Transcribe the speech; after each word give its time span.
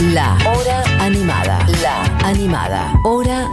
La 0.00 0.38
Hora 0.46 0.84
Animada. 1.00 1.66
La 1.82 2.04
Animada. 2.24 2.94
Hora 3.02 3.50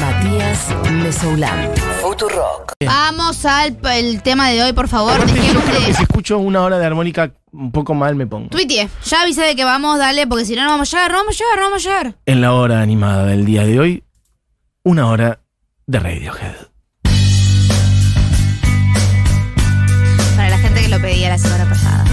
Matías 0.00 0.74
Mesoulán. 0.90 1.70
Futurock. 2.02 2.72
Vamos 2.84 3.44
al 3.44 3.78
el 3.92 4.20
tema 4.22 4.48
de 4.48 4.60
hoy, 4.60 4.72
por 4.72 4.88
favor. 4.88 5.12
Aparte, 5.12 5.34
yo 5.34 5.40
Dejemos 5.40 5.64
creo 5.64 5.86
que 5.86 5.94
si 5.94 6.02
escucho 6.02 6.38
una 6.38 6.62
hora 6.62 6.80
de 6.80 6.86
armónica 6.86 7.32
un 7.52 7.70
poco 7.70 7.94
mal 7.94 8.16
me 8.16 8.26
pongo. 8.26 8.48
Tuitie, 8.48 8.88
ya 9.04 9.22
avisé 9.22 9.42
de 9.42 9.54
que 9.54 9.62
vamos, 9.62 9.98
dale, 9.98 10.26
porque 10.26 10.44
si 10.44 10.56
no, 10.56 10.64
no 10.64 10.70
vamos 10.70 10.92
a 10.92 10.96
llegar, 10.96 11.12
no 11.12 11.18
vamos 11.18 11.36
a 11.36 11.38
llegar, 11.38 11.58
no 11.58 11.62
vamos 11.62 11.86
a 11.86 11.88
llegar. 11.88 12.14
En 12.26 12.40
la 12.40 12.54
hora 12.54 12.80
animada 12.82 13.26
del 13.26 13.44
día 13.44 13.64
de 13.64 13.78
hoy, 13.78 14.04
una 14.82 15.06
hora 15.06 15.42
de 15.86 16.00
Radiohead. 16.00 16.56
Para 20.34 20.50
la 20.50 20.58
gente 20.58 20.82
que 20.82 20.88
lo 20.88 21.00
pedía 21.00 21.28
la 21.28 21.38
semana 21.38 21.68
pasada. 21.68 22.04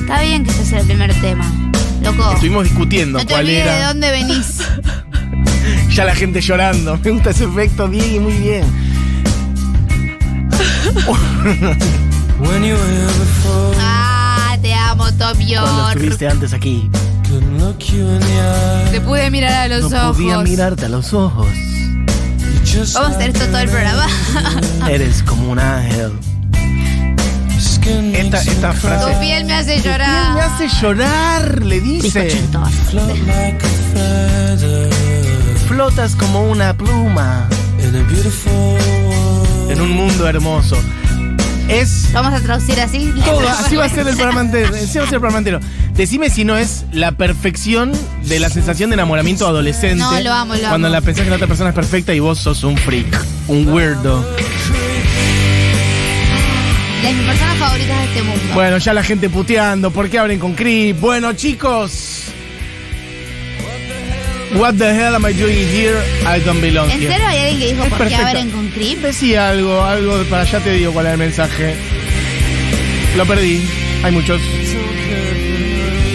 Está 0.00 0.22
bien 0.22 0.44
que 0.44 0.50
este 0.50 0.64
sea 0.64 0.80
el 0.80 0.86
primer 0.86 1.12
tema. 1.20 1.44
Loco, 2.04 2.32
Estuvimos 2.32 2.64
discutiendo 2.64 3.18
no 3.18 3.26
te 3.26 3.32
cuál 3.32 3.44
olvides 3.44 3.64
de 3.64 3.70
era. 3.70 3.88
dónde 3.88 4.10
venís. 4.10 4.58
Ya 5.94 6.04
la 6.04 6.14
gente 6.14 6.40
llorando. 6.40 6.98
Me 7.04 7.10
gusta 7.12 7.30
ese 7.30 7.44
efecto, 7.44 7.86
Diego, 7.86 8.22
muy 8.22 8.32
bien. 8.32 8.64
Ah, 13.78 14.56
te 14.60 14.74
amo, 14.74 15.04
Top 15.12 15.36
Cuando 15.36 15.46
York. 15.46 15.96
estuviste 15.96 16.28
antes 16.28 16.52
aquí. 16.52 16.90
Te 18.90 19.00
pude 19.00 19.30
mirar 19.30 19.52
a 19.52 19.68
los 19.68 19.90
no 19.90 19.96
ojos. 20.08 20.16
podía 20.16 20.38
mirarte 20.38 20.86
a 20.86 20.88
los 20.88 21.14
ojos. 21.14 21.46
Vamos 22.94 22.96
a 22.96 23.06
hacer 23.16 23.30
esto 23.30 23.46
todo 23.46 23.58
el 23.60 23.68
programa. 23.70 24.06
Eres 24.90 25.22
como 25.22 25.52
un 25.52 25.58
ángel. 25.58 26.12
Esta, 27.84 28.38
esta 28.40 28.72
you 28.72 28.80
frase. 28.80 29.12
tu 29.12 29.20
piel 29.20 29.44
me 29.44 29.54
hace 29.54 29.76
Tu 29.76 29.82
piel 29.82 29.92
llorar. 29.94 30.34
me 30.34 30.40
hace 30.40 30.68
llorar, 30.80 31.62
le 31.64 31.80
dice. 31.80 32.30
Flotas 35.66 36.14
como 36.16 36.44
una 36.50 36.74
pluma 36.74 37.48
en 39.68 39.80
un 39.80 39.90
mundo 39.90 40.28
hermoso. 40.28 40.76
Es 41.68 42.10
Vamos 42.12 42.34
a 42.34 42.40
traducir 42.40 42.78
así. 42.80 43.12
todo, 43.24 43.48
así 43.48 43.76
va 43.76 43.86
a 43.86 43.88
ser 43.88 44.06
el 44.06 44.14
programa 44.14 44.42
entero. 44.42 44.68
Así 44.74 44.98
va 44.98 45.04
a 45.04 45.06
ser 45.06 45.14
el 45.14 45.20
programa 45.20 45.38
entero. 45.38 45.60
Decime 45.94 46.28
si 46.30 46.44
no 46.44 46.56
es 46.58 46.84
la 46.92 47.12
perfección 47.12 47.92
de 48.24 48.38
la 48.38 48.50
sensación 48.50 48.90
de 48.90 48.94
enamoramiento 48.94 49.46
adolescente. 49.46 49.96
No, 49.96 50.20
lo 50.20 50.32
amo, 50.32 50.54
lo 50.54 50.60
Cuando 50.68 50.88
amo. 50.88 50.94
la 50.94 51.00
pensás 51.00 51.24
que 51.24 51.30
la 51.30 51.36
otra 51.36 51.48
persona 51.48 51.70
es 51.70 51.74
perfecta 51.74 52.14
y 52.14 52.20
vos 52.20 52.38
sos 52.38 52.62
un 52.64 52.76
freak, 52.76 53.24
un 53.48 53.68
weirdo. 53.68 54.24
De 57.02 57.12
mis 57.12 57.26
personas 57.26 57.56
favoritas 57.58 57.98
de 57.98 58.04
este 58.04 58.22
mundo. 58.22 58.54
Bueno, 58.54 58.78
ya 58.78 58.92
la 58.94 59.02
gente 59.02 59.28
puteando. 59.28 59.90
¿Por 59.90 60.08
qué 60.08 60.18
abren 60.18 60.38
con 60.38 60.54
Creep? 60.54 60.98
Bueno, 61.00 61.32
chicos. 61.32 62.24
What 64.54 64.74
the 64.74 64.90
hell 64.90 65.14
am 65.14 65.24
I 65.26 65.32
doing 65.32 65.56
here? 65.66 65.98
I 66.26 66.38
don't 66.44 66.60
belong 66.60 66.90
¿En 66.90 67.00
here. 67.00 67.12
serio 67.12 67.26
hay 67.26 67.38
alguien 67.38 67.58
que 67.58 67.66
dijo 67.74 67.84
Es 67.84 67.92
por 67.94 68.06
qué 68.08 68.14
abren 68.16 68.50
con 68.50 68.68
creep? 68.68 68.98
Decía 68.98 69.48
algo, 69.48 69.82
algo 69.82 70.22
para 70.24 70.42
allá 70.42 70.60
te 70.60 70.72
digo 70.72 70.92
cuál 70.92 71.06
era 71.06 71.14
el 71.14 71.18
mensaje. 71.18 71.74
Lo 73.16 73.24
perdí. 73.24 73.62
Hay 74.04 74.12
muchos. 74.12 74.40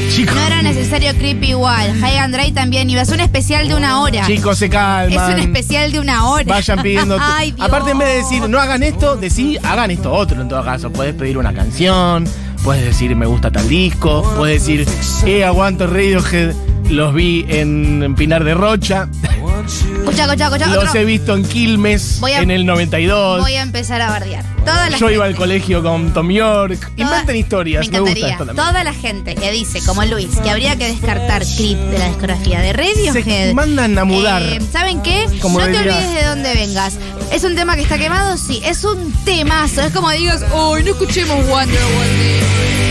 Chicos. 0.10 0.36
No 0.36 0.42
era 0.42 0.62
necesario 0.62 1.14
creep 1.16 1.44
igual. 1.44 1.94
High 2.00 2.18
and 2.18 2.36
Dry 2.36 2.52
también 2.52 2.90
iba. 2.90 3.02
Es 3.02 3.10
un 3.10 3.20
especial 3.20 3.68
de 3.68 3.76
una 3.76 4.02
hora. 4.02 4.26
Chicos, 4.26 4.58
se 4.58 4.66
es 4.66 4.72
calman. 4.72 5.34
un 5.34 5.40
especial 5.40 5.92
de 5.92 6.00
una 6.00 6.28
hora. 6.30 6.46
Vayan 6.48 6.82
pidiendo. 6.82 7.18
Ay, 7.22 7.52
Dios. 7.52 7.68
Aparte, 7.68 7.92
en 7.92 7.98
vez 8.00 8.08
de 8.08 8.16
decir 8.16 8.50
no 8.50 8.60
hagan 8.60 8.84
esto, 8.84 9.16
decí 9.16 9.58
hagan 9.64 9.92
esto 9.92 10.12
otro 10.12 10.42
en 10.42 10.48
todo 10.50 10.64
caso. 10.64 10.92
Puedes 10.92 11.14
pedir 11.14 11.38
una 11.38 11.54
canción, 11.54 12.26
puedes 12.64 12.84
decir 12.86 13.16
me 13.16 13.26
gusta 13.26 13.52
tal 13.52 13.68
disco, 13.70 14.24
puedes 14.38 14.62
decir 14.66 14.88
eh, 15.26 15.44
aguanto 15.44 15.86
Radiohead, 15.88 16.54
los 16.90 17.14
vi 17.14 17.46
en, 17.50 18.02
en 18.04 18.16
Pinar 18.16 18.44
de 18.44 18.54
Rocha, 18.54 19.08
Escucha, 19.68 20.24
escucha, 20.26 20.46
escucha. 20.46 20.68
los 20.68 20.88
otro. 20.88 21.00
he 21.02 21.06
visto 21.06 21.36
en 21.36 21.44
Quilmes 21.44 22.22
a- 22.24 22.42
en 22.42 22.50
el 22.52 22.66
92. 22.66 23.42
Voy 23.42 23.54
a 23.56 23.62
empezar 23.62 24.02
a 24.02 24.10
bardear. 24.10 24.44
Toda 24.68 24.90
la 24.90 24.98
Yo 24.98 25.10
iba 25.10 25.26
al 25.26 25.36
colegio 25.36 25.82
con 25.82 26.14
Tom 26.14 26.30
York. 26.30 26.80
toda- 26.80 26.92
Inventen 27.10 27.36
historias, 27.36 27.86
me, 27.88 27.92
Me 27.94 28.00
gusta 28.02 28.28
esto 28.28 28.46
también. 28.46 28.56
Toda 28.68 28.84
la 28.84 28.94
gente 28.94 29.36
que 29.36 29.52
dice, 29.52 29.82
como 29.86 30.04
Luis, 30.06 30.30
que 30.44 30.50
habría 30.50 30.76
que 30.76 30.88
descartar 30.88 31.44
Creep 31.44 31.78
de 31.78 31.98
la 32.00 32.08
discografía 32.10 32.60
de 32.62 32.74
Radiohead. 32.74 33.24
Se 33.24 33.54
mandan 33.54 33.98
a 33.98 34.04
mudar. 34.04 34.42
Eh, 34.44 34.60
¿Saben 34.72 35.02
qué? 35.02 35.26
Como 35.42 35.60
no 35.60 35.66
te 35.66 35.78
olvides 35.78 36.14
de 36.14 36.24
dónde 36.26 36.54
vengas. 36.54 36.96
¿Es 37.32 37.44
un 37.44 37.56
tema 37.56 37.76
que 37.76 37.82
está 37.82 37.98
quemado? 37.98 38.38
Sí. 38.38 38.62
Es 38.66 38.84
un 38.84 39.12
temazo. 39.26 39.82
Es 39.82 39.94
como 39.94 40.10
digas, 40.12 40.44
uy, 40.54 40.84
no 40.84 40.92
escuchemos 40.92 41.38
Wonderwall 41.48 42.08
de 42.20 42.40
Radiohead". 42.42 42.87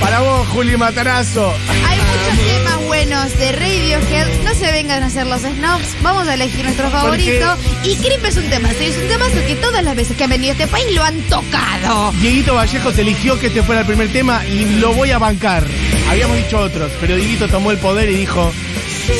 Para 0.00 0.20
vos, 0.20 0.46
Juli 0.48 0.76
Matarazo. 0.76 1.52
Hay 1.88 1.98
muchos 1.98 2.46
temas 2.46 2.86
buenos 2.86 3.38
de 3.38 3.52
Radiohead. 3.52 4.42
No 4.44 4.54
se 4.54 4.70
vengan 4.72 5.02
a 5.02 5.06
hacer 5.06 5.26
los 5.26 5.40
snobs. 5.42 6.02
Vamos 6.02 6.28
a 6.28 6.34
elegir 6.34 6.64
nuestro 6.64 6.90
favorito. 6.90 7.56
Y 7.84 7.96
Creep 7.96 8.24
es 8.24 8.36
un 8.36 8.48
tema. 8.48 8.70
Es 8.70 8.96
un 8.96 9.08
temazo 9.08 9.34
que 9.46 9.54
todas 9.56 9.82
las 9.82 9.96
veces 9.96 10.16
que 10.16 10.24
han 10.24 10.30
venido 10.30 10.50
a 10.50 10.52
este 10.52 10.66
país 10.66 10.86
lo 10.94 11.02
han 11.02 11.18
tocado. 11.22 12.12
Dieguito 12.20 12.54
Vallejos 12.54 12.98
eligió 12.98 13.38
que 13.38 13.46
este 13.48 13.62
fuera 13.62 13.80
el 13.82 13.86
primer 13.86 14.12
tema 14.12 14.44
y 14.46 14.78
lo 14.78 14.92
voy 14.92 15.10
a 15.10 15.18
bancar. 15.18 15.64
Habíamos 16.10 16.36
dicho 16.36 16.58
otros, 16.58 16.90
pero 17.00 17.16
Dieguito 17.16 17.48
tomó 17.48 17.70
el 17.70 17.78
poder 17.78 18.08
y 18.10 18.16
dijo, 18.16 18.52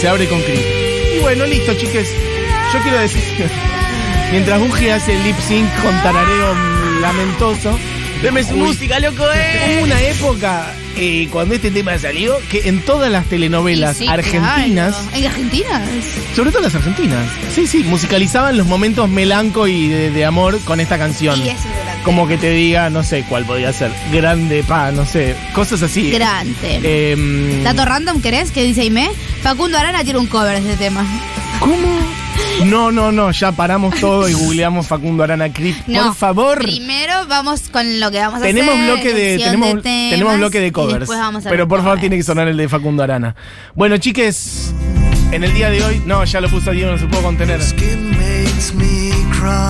se 0.01 0.09
abre 0.09 0.29
con 0.29 0.41
Creep. 0.43 1.17
Y 1.17 1.19
bueno, 1.21 1.47
listo, 1.47 1.75
chiques. 1.75 2.09
Yo 2.73 2.81
quiero 2.83 2.99
decir, 2.99 3.23
mientras 4.31 4.61
Buji 4.61 4.91
hace 4.91 5.15
el 5.15 5.23
lip 5.23 5.37
sync 5.39 5.69
con 5.83 5.93
tarareo 6.03 6.55
mm, 6.55 7.01
lamentoso, 7.01 7.79
Deme 8.23 8.43
su 8.43 8.55
Uy. 8.55 8.61
música, 8.61 8.99
loco, 8.99 9.25
eh. 9.35 9.77
hubo 9.77 9.85
una 9.85 10.01
época 10.01 10.73
eh, 10.97 11.29
cuando 11.31 11.55
este 11.55 11.71
tema 11.71 11.99
salió 11.99 12.37
que 12.51 12.69
en 12.69 12.81
todas 12.81 13.13
las 13.13 13.27
telenovelas 13.27 13.97
Y 14.01 14.05
sí, 14.05 14.09
argentinas, 14.09 14.97
claro. 14.97 15.17
¿En 15.17 15.27
Argentina? 15.27 15.85
sobre 16.35 16.51
todo 16.51 16.63
las 16.63 16.75
argentinas, 16.75 17.29
sí, 17.55 17.67
sí, 17.67 17.85
musicalizaban 17.85 18.57
los 18.57 18.67
momentos 18.67 19.09
melanco 19.11 19.69
y 19.69 19.89
de, 19.89 20.11
de 20.11 20.25
amor 20.25 20.59
con 20.65 20.81
esta 20.81 20.97
canción. 20.99 21.39
Y 21.39 21.51
eso 21.51 21.69
es 21.69 21.85
grande. 21.85 22.03
Como 22.05 22.27
que 22.27 22.39
te 22.39 22.51
diga, 22.51 22.89
no 22.91 23.03
sé 23.05 23.25
cuál 23.29 23.45
podría 23.45 23.73
ser, 23.73 23.93
grande 24.13 24.65
pa, 24.65 24.91
no 24.93 25.05
sé, 25.05 25.37
cosas 25.53 25.83
así. 25.83 26.11
Grande. 26.11 27.13
Em, 27.13 27.63
Dato 27.63 27.85
random, 27.85 28.23
¿querés? 28.23 28.51
Que 28.51 28.65
dice 28.65 28.81
Aime. 28.81 29.11
Facundo 29.43 29.77
Arana 29.79 30.03
tiene 30.05 30.19
un 30.19 30.27
cover 30.27 30.61
de 30.61 30.69
ese 30.71 30.79
tema. 30.79 31.05
¿Cómo? 31.61 31.77
No, 32.65 32.91
no, 32.91 33.13
no, 33.13 33.31
ya 33.33 33.53
paramos 33.53 33.95
todo 34.01 34.29
y 34.29 34.33
googleamos 34.33 34.87
Facundo 34.87 35.23
Arana 35.23 35.53
Creep. 35.53 35.77
No. 35.87 36.05
Por 36.07 36.15
favor. 36.15 36.59
Primero 36.59 37.27
vamos 37.29 37.69
con 37.71 38.01
lo 38.01 38.11
que 38.11 38.19
vamos 38.19 38.41
a 38.41 38.43
Tenemos 38.45 38.75
hacer. 38.75 38.87
bloque 38.87 39.15
de, 39.15 39.39
tenemos, 39.39 39.69
temas, 39.69 39.83
tenemos 39.83 40.37
bloque 40.39 40.61
de 40.61 40.73
covers. 40.73 41.01
después 41.01 41.19
vamos 41.19 41.47
a 41.47 41.51
Pero 41.51 41.69
por 41.69 41.83
favor 41.83 42.01
tiene 42.01 42.17
que 42.17 42.23
sonar 42.23 42.49
el 42.49 42.57
de 42.57 42.69
Facundo 42.69 43.03
Arana. 43.03 43.37
Bueno, 43.75 43.99
chiques, 43.99 44.73
en 45.33 45.45
el 45.45 45.53
día 45.55 45.71
de 45.71 45.85
hoy. 45.85 46.03
No, 46.07 46.25
ya 46.25 46.41
lo 46.41 46.49
puso 46.49 46.71
Diego, 46.73 46.91
no 46.93 46.99
se 46.99 47.07
pudo 47.07 47.23
contener. 47.23 47.61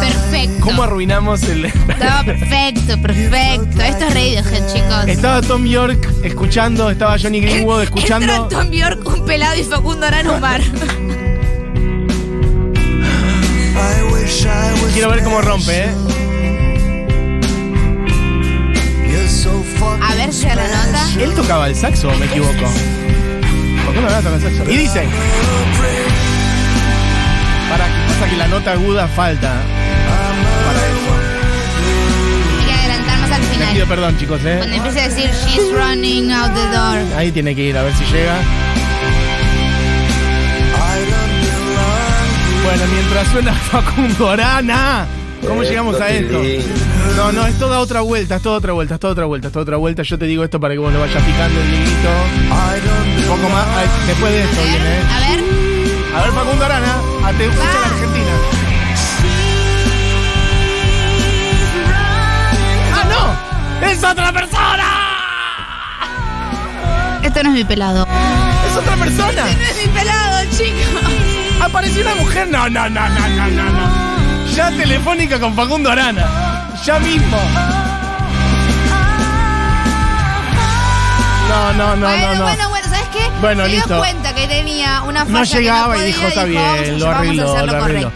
Perfecto. 0.00 0.60
¿Cómo 0.60 0.82
arruinamos 0.82 1.42
el.? 1.44 1.66
Estaba 1.66 2.22
perfecto, 2.24 3.00
perfecto. 3.02 3.82
Esto 3.82 4.04
es 4.06 4.14
Radiohead, 4.14 4.72
chicos. 4.72 5.08
estaba 5.08 5.42
Tom 5.42 5.64
York 5.66 6.08
escuchando, 6.22 6.90
estaba 6.90 7.18
Johnny 7.18 7.40
Greenwood 7.40 7.82
Entra 7.82 7.84
escuchando. 7.84 8.48
Tom 8.48 8.70
Bjork, 8.70 9.06
un 9.06 9.26
pelado 9.26 9.58
y 9.58 9.64
Facundo 9.64 10.06
Arana 10.06 10.32
un 10.32 10.40
bar. 10.40 10.60
Quiero 14.92 15.10
ver 15.10 15.22
cómo 15.22 15.40
rompe, 15.40 15.84
¿eh? 15.84 15.94
A 20.02 20.14
ver 20.14 20.32
si 20.32 20.46
la 20.46 20.54
nota. 20.54 21.08
¿Él 21.20 21.32
tocaba 21.34 21.68
el 21.68 21.76
saxo 21.76 22.08
o 22.08 22.16
me 22.16 22.26
equivoco? 22.26 22.66
Facundo 23.86 24.08
Arana 24.08 24.22
toca 24.22 24.34
el 24.36 24.42
saxo. 24.42 24.70
Y 24.70 24.76
dice. 24.76 25.04
Para 27.70 27.86
que 27.86 28.12
pasa 28.12 28.30
que 28.30 28.36
la 28.36 28.48
nota 28.48 28.72
aguda 28.72 29.06
falta. 29.08 29.62
Para 30.66 30.78
eso. 30.86 31.12
Hay 32.58 32.66
que 32.66 33.34
al 33.34 33.40
Les 33.40 33.48
pido 33.48 33.68
final. 33.70 33.88
perdón, 33.88 34.18
chicos, 34.18 34.40
¿eh? 34.44 34.56
Cuando 34.58 34.76
empiece 34.76 35.00
a 35.00 35.08
decir 35.08 35.30
She's 35.46 35.72
running 35.72 36.32
out 36.32 36.52
the 36.52 36.66
door. 36.76 37.18
Ahí 37.18 37.30
tiene 37.30 37.54
que 37.54 37.62
ir 37.62 37.78
a 37.78 37.82
ver 37.82 37.94
si 37.94 38.04
llega. 38.06 38.38
Bueno, 42.76 42.92
mientras 42.92 43.28
suena 43.28 43.54
Facundo 43.72 44.28
Arana. 44.28 45.06
¿Cómo 45.46 45.62
llegamos 45.62 45.98
a 45.98 46.10
esto? 46.10 46.42
No, 47.16 47.32
no, 47.32 47.46
es 47.46 47.58
toda 47.58 47.80
otra 47.80 48.02
vuelta, 48.02 48.36
es 48.36 48.42
toda 48.42 48.58
otra 48.58 48.74
vuelta, 48.74 48.96
es 48.96 49.00
toda 49.00 49.12
otra 49.14 49.24
vuelta, 49.24 49.46
es 49.46 49.52
toda 49.52 49.62
otra 49.62 49.76
vuelta. 49.78 50.02
Yo 50.02 50.18
te 50.18 50.26
digo 50.26 50.44
esto 50.44 50.60
para 50.60 50.74
que 50.74 50.78
vos 50.78 50.92
lo 50.92 51.00
vayas 51.00 51.22
picando 51.22 51.58
el 51.58 51.70
liguito. 51.70 52.10
Un 53.16 53.24
poco 53.24 53.48
más. 53.48 53.66
ay, 53.78 53.88
después 54.06 54.30
de 54.30 54.42
esto 54.42 54.62
viene, 54.62 54.98
¿eh? 54.98 55.02
a 55.10 55.20
ver. 55.20 55.40
A 56.16 56.22
ver, 56.22 56.32
Facundo 56.32 56.64
Arana, 56.66 56.96
a 57.24 57.32
te 57.32 57.46
escucha 57.46 57.80
la 57.80 57.86
Argentina. 57.86 58.32
¡Ah, 62.92 63.04
no! 63.80 63.86
¡Es 63.88 64.04
otra 64.04 64.32
persona! 64.32 64.84
Esto 67.22 67.42
no 67.42 67.48
es 67.48 67.54
mi 67.54 67.64
pelado. 67.64 68.06
¡Es 68.70 68.76
otra 68.76 68.96
persona! 68.96 69.44
No 69.44 69.64
es 69.64 69.86
mi 69.86 69.92
pelado, 69.94 70.44
chicos. 70.50 71.25
Apareció 71.60 72.02
una 72.02 72.14
mujer. 72.16 72.48
No, 72.48 72.68
no, 72.68 72.88
no, 72.88 73.08
no, 73.08 73.28
no, 73.28 73.46
no, 73.48 73.64
no. 73.72 74.46
Ya 74.54 74.70
telefónica 74.70 75.38
con 75.40 75.54
Facundo 75.54 75.90
Arana. 75.90 76.68
Ya 76.84 76.98
mismo. 76.98 77.36
No, 81.48 81.72
no, 81.74 81.96
no, 81.96 82.06
bueno, 82.08 82.26
no, 82.26 82.34
no. 82.34 82.42
bueno, 82.42 82.68
bueno, 82.70 82.86
¿sabes 82.88 83.06
qué? 83.12 83.20
Bueno, 83.40 83.62
se 83.64 83.68
listo. 83.70 83.88
dio 83.88 83.98
cuenta 83.98 84.34
que 84.34 84.46
tenía 84.48 85.02
una 85.02 85.24
falla 85.24 85.38
No 85.38 85.42
que 85.44 85.58
llegaba 85.58 85.96
y 85.98 86.02
dijo, 86.06 86.26
está 86.26 86.44
bien, 86.44 86.60
vamos, 86.62 86.88
lo 86.88 87.06
vamos 87.06 87.16
arregló, 87.20 87.42
a 87.42 87.52
hacerlo 87.54 87.72
lo 87.72 87.78
correcto. 87.78 88.12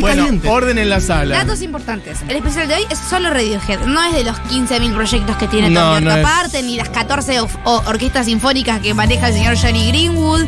Bueno, 0.00 0.28
orden 0.50 0.78
en 0.78 0.90
la 0.90 1.00
sala. 1.00 1.36
Datos 1.36 1.60
importantes. 1.62 2.18
El 2.28 2.36
especial 2.36 2.68
de 2.68 2.74
hoy 2.76 2.86
es 2.88 2.98
solo 2.98 3.30
Radiohead. 3.30 3.80
No 3.86 4.02
es 4.02 4.14
de 4.14 4.24
los 4.24 4.36
15.000 4.44 4.94
proyectos 4.94 5.36
que 5.36 5.48
tiene 5.48 5.68
No, 5.70 5.80
Tom 5.80 5.92
York 5.92 6.04
no 6.04 6.16
es. 6.16 6.24
aparte, 6.26 6.62
ni 6.62 6.76
las 6.76 6.88
14 6.88 7.40
of- 7.40 7.56
o- 7.64 7.82
orquestas 7.86 8.24
sinfónicas 8.26 8.80
que 8.80 8.94
maneja 8.94 9.28
el 9.28 9.34
señor 9.34 9.56
Johnny 9.60 9.88
Greenwood. 9.88 10.46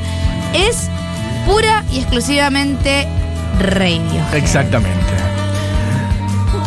Es 0.55 0.89
pura 1.47 1.85
y 1.93 1.99
exclusivamente 2.01 3.07
Radiohead. 3.61 4.35
Exactamente. 4.35 4.99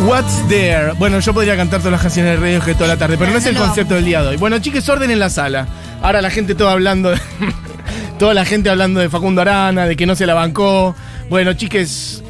What's 0.05 0.47
there? 0.47 0.93
Bueno, 0.99 1.19
yo 1.19 1.33
podría 1.33 1.55
cantar 1.57 1.79
todas 1.79 1.93
las 1.93 2.01
canciones 2.01 2.33
de 2.33 2.37
Radiohead 2.37 2.75
toda 2.75 2.87
la 2.87 2.97
tarde, 2.97 3.17
pero 3.17 3.31
no 3.31 3.37
es 3.37 3.45
el 3.45 3.55
No. 3.55 3.61
concepto 3.61 3.95
del 3.95 4.05
día 4.05 4.21
de 4.21 4.29
hoy. 4.29 4.37
Bueno, 4.37 4.59
chicos, 4.59 4.87
orden 4.89 5.09
en 5.11 5.19
la 5.19 5.29
sala. 5.29 5.67
Ahora 6.01 6.21
la 6.21 6.29
gente 6.29 6.53
toda 6.55 6.73
hablando 6.73 7.09
de- 7.11 7.19
toda 8.19 8.33
la 8.33 8.45
gente 8.45 8.69
hablando 8.69 8.99
de 8.99 9.09
Facundo 9.09 9.41
Arana, 9.41 9.85
de 9.87 9.95
que 9.95 10.05
no 10.05 10.15
se 10.15 10.25
la 10.27 10.33
bancó. 10.35 10.95
Bueno, 11.29 11.53
chiques, 11.53 12.23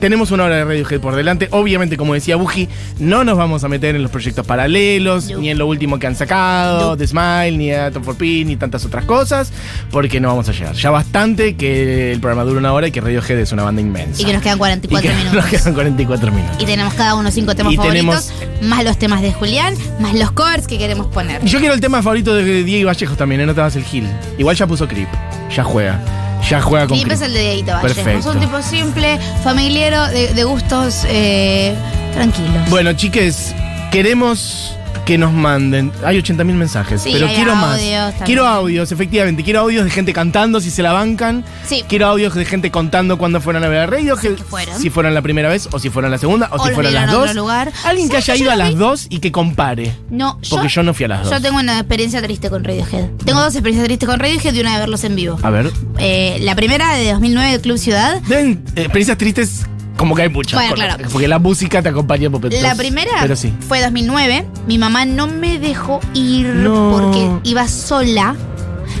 tenemos 0.00 0.30
una 0.32 0.44
hora 0.44 0.56
de 0.56 0.64
Radiohead 0.64 1.00
por 1.00 1.14
delante. 1.14 1.48
Obviamente, 1.52 1.96
como 1.96 2.14
decía 2.14 2.36
Buji, 2.36 2.68
no 2.98 3.22
nos 3.24 3.36
vamos 3.38 3.62
a 3.64 3.68
meter 3.68 3.94
en 3.94 4.02
los 4.02 4.10
proyectos 4.10 4.44
paralelos, 4.46 5.28
No. 5.30 5.38
ni 5.38 5.50
en 5.50 5.58
lo 5.58 5.66
último 5.66 5.98
que 5.98 6.06
han 6.06 6.16
sacado, 6.16 6.90
No. 6.90 6.96
The 6.96 7.06
Smile, 7.06 7.52
ni 7.56 7.70
Atom 7.72 8.02
for 8.02 8.16
Peace, 8.16 8.44
ni 8.44 8.56
tantas 8.56 8.84
otras 8.84 9.04
cosas, 9.04 9.52
porque 9.90 10.18
no 10.20 10.28
vamos 10.28 10.48
a 10.48 10.52
llegar. 10.52 10.74
Ya 10.74 10.90
bastante 10.90 11.54
que 11.56 12.12
el 12.12 12.20
programa 12.20 12.44
dura 12.44 12.58
una 12.58 12.72
hora 12.72 12.88
y 12.88 12.90
que 12.90 13.00
Radiohead 13.00 13.38
es 13.38 13.52
una 13.52 13.62
banda 13.62 13.80
inmensa. 13.82 14.20
Y 14.22 14.24
que 14.24 14.32
nos 14.32 14.42
quedan 14.42 14.58
44 14.58 15.08
Y 15.10 15.12
que 15.12 15.18
minutos. 15.24 15.34
Nos 15.42 15.46
quedan 15.60 15.74
44 15.74 16.32
minutos. 16.32 16.56
Y 16.62 16.64
tenemos 16.66 16.94
cada 16.94 17.14
uno 17.14 17.30
cinco 17.30 17.54
temas 17.54 17.72
Y 17.72 17.76
favoritos, 17.76 18.32
más 18.62 18.84
los 18.84 18.98
temas 18.98 19.22
de 19.22 19.32
Julián, 19.32 19.74
más 20.00 20.14
los 20.14 20.30
covers 20.32 20.66
que 20.66 20.78
queremos 20.78 21.06
poner. 21.08 21.40
Y 21.44 21.48
yo 21.48 21.58
quiero 21.60 21.74
el 21.74 21.80
tema 21.80 22.02
favorito 22.02 22.34
de 22.34 22.64
Diego 22.64 22.86
Vallejos 22.88 23.16
también, 23.16 23.40
¿eh? 23.42 23.46
no 23.46 23.54
te 23.54 23.60
vas 23.60 23.76
el 23.76 23.84
Gil. 23.84 24.06
Igual 24.38 24.56
ya 24.56 24.66
puso 24.66 24.88
Creep. 24.88 25.08
Ya 25.54 25.62
juega. 25.64 26.00
Ya 26.48 26.60
juega 26.60 26.86
con 26.86 26.98
Clip 26.98 27.12
es 27.12 27.20
el 27.20 27.32
de 27.32 27.40
Dieguito 27.40 27.72
Valle. 27.72 27.94
Perfecto. 27.94 28.18
Es 28.18 28.26
un 28.26 28.40
tipo 28.40 28.62
simple, 28.62 29.18
familiero, 29.42 30.06
de, 30.08 30.28
de 30.34 30.44
gustos 30.44 31.04
eh, 31.06 31.74
tranquilos. 32.14 32.68
Bueno, 32.70 32.92
chiques, 32.94 33.54
queremos 33.90 34.76
que 35.04 35.18
nos 35.18 35.32
manden. 35.32 35.92
Hay 36.04 36.18
80.000 36.18 36.44
mensajes, 36.54 37.02
Sí, 37.02 37.10
pero 37.12 37.26
hay 37.26 37.34
quiero 37.34 37.54
más. 37.56 37.76
también. 37.78 38.12
Quiero 38.24 38.46
audios, 38.46 38.92
efectivamente. 38.92 39.42
Quiero 39.42 39.60
audios 39.60 39.84
de 39.84 39.90
gente 39.90 40.12
cantando 40.12 40.60
si 40.60 40.70
se 40.70 40.82
la 40.82 40.92
bancan. 40.92 41.44
Sí. 41.66 41.84
Quiero 41.88 42.06
audios 42.06 42.34
de 42.34 42.44
gente 42.44 42.70
contando 42.70 43.18
cuándo 43.18 43.40
fueron 43.40 43.64
a 43.64 43.68
ver 43.68 43.78
a 43.80 43.86
Radio. 43.86 44.16
Que 44.16 44.30
fueron. 44.36 44.78
Si 44.80 44.90
fueron 44.90 45.14
la 45.14 45.22
primera 45.22 45.48
vez, 45.48 45.68
o 45.72 45.78
si 45.78 45.90
fueron 45.90 46.10
la 46.10 46.18
segunda, 46.18 46.48
o, 46.52 46.56
O 46.62 46.66
si 46.66 46.72
fueron 46.74 46.94
las 46.94 47.10
dos. 47.10 47.34
lugar. 47.34 47.72
Alguien 47.84 48.08
que 48.08 48.14
¿Sabes 48.20 48.28
haya 48.30 48.42
ido 48.42 48.50
a 48.52 48.56
las 48.56 48.76
dos 48.76 49.06
y 49.10 49.18
que 49.18 49.32
compare. 49.32 49.94
No, 50.10 50.38
Porque 50.48 50.68
yo 50.68 50.82
no 50.82 50.94
fui 50.94 51.04
a 51.04 51.08
las 51.08 51.22
dos. 51.24 51.30
Yo 51.32 51.40
tengo 51.40 51.58
una 51.58 51.78
experiencia 51.78 52.22
triste 52.22 52.50
con 52.50 52.64
Radiohead. 52.64 53.08
Tengo 53.24 53.40
dos 53.40 53.54
experiencias 53.54 53.86
tristes 53.86 54.08
con 54.08 54.18
Radiohead 54.18 54.54
y 54.54 54.60
una 54.60 54.74
de 54.74 54.80
verlos 54.80 55.04
en 55.04 55.16
vivo. 55.16 55.38
A 55.42 55.50
ver. 55.50 55.70
Eh, 55.98 56.38
la 56.42 56.54
primera 56.54 56.94
de 56.94 57.12
2009 57.12 57.52
del 57.52 57.60
Club 57.60 57.78
Ciudad. 57.78 58.20
Deben, 58.22 58.62
eh, 58.76 58.82
experiencias 58.82 59.18
tristes, 59.18 59.66
como 60.00 60.14
que 60.14 60.22
hay 60.22 60.28
muchas. 60.30 60.58
Bueno, 60.58 60.74
claro. 60.74 61.04
Porque 61.12 61.28
la 61.28 61.38
música 61.38 61.82
te 61.82 61.90
acompaña 61.90 62.30
por 62.30 62.50
La 62.50 62.74
primera 62.74 63.10
Pero 63.20 63.36
sí. 63.36 63.52
fue 63.68 63.82
2009. 63.82 64.46
Mi 64.66 64.78
mamá 64.78 65.04
no 65.04 65.26
me 65.26 65.58
dejó 65.58 66.00
ir 66.14 66.46
No. 66.46 66.90
porque 66.90 67.28
iba 67.50 67.68
sola. 67.68 68.34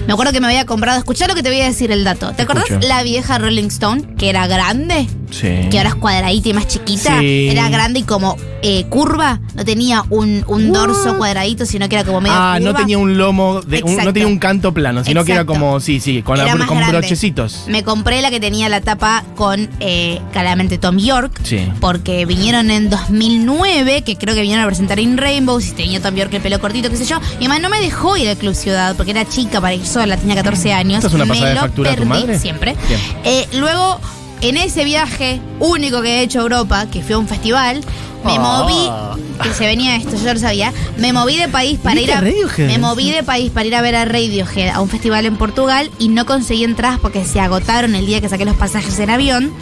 Me 0.06 0.12
acuerdo 0.12 0.30
que 0.32 0.40
me 0.40 0.46
había 0.48 0.66
comprado. 0.66 0.98
Escuchá 0.98 1.26
lo 1.26 1.34
que 1.34 1.42
te 1.42 1.48
voy 1.48 1.62
a 1.62 1.64
decir 1.64 1.90
el 1.90 2.04
dato. 2.04 2.32
¿Te 2.32 2.42
acordás 2.42 2.64
Escucho. 2.70 2.86
la 2.86 3.02
vieja 3.02 3.38
Rolling 3.38 3.68
Stone? 3.68 4.14
Que 4.18 4.28
era 4.28 4.46
grande. 4.46 5.08
Sí. 5.30 5.68
Que 5.70 5.78
ahora 5.78 5.90
es 5.90 5.94
cuadradita 5.96 6.48
y 6.48 6.54
más 6.54 6.66
chiquita. 6.68 7.18
Sí. 7.20 7.48
Era 7.50 7.68
grande 7.68 8.00
y 8.00 8.02
como 8.02 8.36
eh, 8.62 8.84
curva. 8.88 9.40
No 9.54 9.64
tenía 9.64 10.04
un, 10.10 10.44
un 10.48 10.72
dorso 10.72 11.16
cuadradito, 11.18 11.64
sino 11.66 11.88
que 11.88 11.96
era 11.96 12.04
como 12.04 12.20
medio 12.20 12.36
Ah, 12.36 12.58
no 12.60 12.74
tenía 12.74 12.98
un 12.98 13.16
lomo, 13.18 13.60
de, 13.62 13.82
un- 13.82 13.96
no 13.96 14.12
tenía 14.12 14.26
un 14.28 14.38
canto 14.38 14.72
plano, 14.74 15.02
sino 15.04 15.24
que 15.24 15.32
era 15.32 15.44
como, 15.44 15.80
sí, 15.80 16.00
sí, 16.00 16.22
con, 16.22 16.38
la- 16.38 16.56
con 16.66 16.78
brochecitos. 16.88 17.64
Me 17.68 17.82
compré 17.84 18.20
la 18.22 18.30
que 18.30 18.40
tenía 18.40 18.68
la 18.68 18.80
tapa 18.80 19.24
con 19.36 19.68
eh, 19.80 20.20
claramente 20.32 20.78
Tom 20.78 20.98
York. 20.98 21.40
Sí. 21.42 21.60
Porque 21.80 22.26
vinieron 22.26 22.70
en 22.70 22.90
2009, 22.90 24.02
que 24.02 24.16
creo 24.16 24.34
que 24.34 24.40
vinieron 24.42 24.64
a 24.64 24.66
presentar 24.66 24.98
In 24.98 25.16
Rainbow, 25.16 25.60
si 25.60 25.72
tenía 25.72 26.00
Tom 26.00 26.14
York 26.14 26.32
el 26.34 26.42
pelo 26.42 26.58
cortito, 26.60 26.90
qué 26.90 26.96
sé 26.96 27.06
yo. 27.06 27.20
Mi 27.38 27.48
mamá 27.48 27.60
no 27.60 27.68
me 27.70 27.80
dejó 27.80 28.16
ir 28.16 28.28
al 28.28 28.36
Club 28.36 28.54
Ciudad 28.54 28.94
porque 28.96 29.12
era 29.12 29.28
chica 29.28 29.60
para 29.60 29.74
ir 29.74 29.86
sola, 29.86 30.16
tenía 30.16 30.34
14 30.36 30.72
años. 30.72 30.96
¿Esto 31.04 31.08
es 31.08 31.14
una 31.14 31.24
me 31.24 31.30
pasada 31.30 31.50
de 31.54 31.56
factura 31.60 31.92
a 31.92 31.96
tu 31.96 32.04
madre? 32.04 32.38
siempre. 32.38 32.76
Eh, 33.24 33.46
luego, 33.54 34.00
en 34.42 34.56
ese 34.56 34.84
viaje 34.84 35.40
único 35.58 36.02
que 36.02 36.18
he 36.18 36.22
hecho 36.22 36.40
a 36.40 36.42
Europa, 36.42 36.86
que 36.90 37.02
fue 37.02 37.14
a 37.14 37.18
un 37.18 37.28
festival, 37.28 37.80
me 38.24 38.36
Ah. 38.36 38.40
moví, 38.40 39.42
que 39.42 39.54
se 39.54 39.64
venía 39.66 39.96
esto, 39.96 40.16
yo 40.22 40.34
lo 40.34 40.38
sabía, 40.40 40.72
me 40.98 41.12
moví 41.12 41.36
de 41.38 41.48
país 41.48 41.78
para 41.78 41.94
ir 42.00 42.06
¿Viste 42.08 42.12
a 42.12 42.20
Radiohead? 42.20 42.66
me 42.68 42.78
moví 42.78 43.10
de 43.10 43.22
país 43.22 43.50
para 43.50 43.66
ir 43.66 43.74
a 43.74 43.80
ver 43.80 43.94
a 43.96 44.04
Radiohead 44.04 44.68
a 44.74 44.80
un 44.80 44.88
festival 44.90 45.24
en 45.26 45.36
Portugal 45.36 45.90
y 45.98 46.08
no 46.08 46.26
conseguí 46.26 46.64
entradas 46.64 46.98
porque 47.00 47.24
se 47.24 47.40
agotaron 47.40 47.94
el 47.94 48.04
día 48.06 48.20
que 48.20 48.28
saqué 48.28 48.44
los 48.44 48.56
pasajes 48.56 48.98
en 48.98 49.08
avión. 49.10 49.52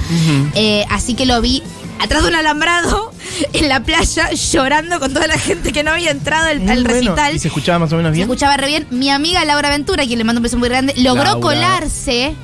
Eh, 0.55 0.85
así 0.91 1.15
que 1.15 1.25
lo 1.27 1.41
vi 1.41 1.63
atrás 2.01 2.23
de 2.23 2.29
un 2.31 2.35
alambrado 2.35 3.13
en 3.53 3.69
la 3.69 3.83
playa 3.85 4.31
llorando 4.33 4.99
con 4.99 5.13
toda 5.15 5.27
la 5.29 5.39
gente 5.39 5.73
que 5.73 5.85
no 5.85 5.93
había 5.93 6.11
entrado 6.11 6.49
al, 6.49 6.59
Muy 6.61 6.71
al 6.71 6.83
bueno. 6.83 6.95
recital. 6.99 7.37
¿Y 7.37 7.39
se 7.39 7.47
escuchaba 7.49 7.79
más 7.79 7.93
o 7.93 7.97
menos 7.97 8.11
Se 8.11 8.15
bien? 8.17 8.23
escuchaba 8.29 8.57
re 8.57 8.67
bien. 8.67 8.87
Mi 8.91 9.11
amiga 9.11 9.45
Laura 9.45 9.71
Ventura, 9.71 10.05
quien 10.05 10.19
le 10.19 10.25
mando 10.25 10.41
un 10.41 10.45
beso 10.45 10.59
muy 10.59 10.69
grande, 10.69 10.95
logró 10.97 11.23
Laura. 11.25 11.41
colarse. 11.41 12.35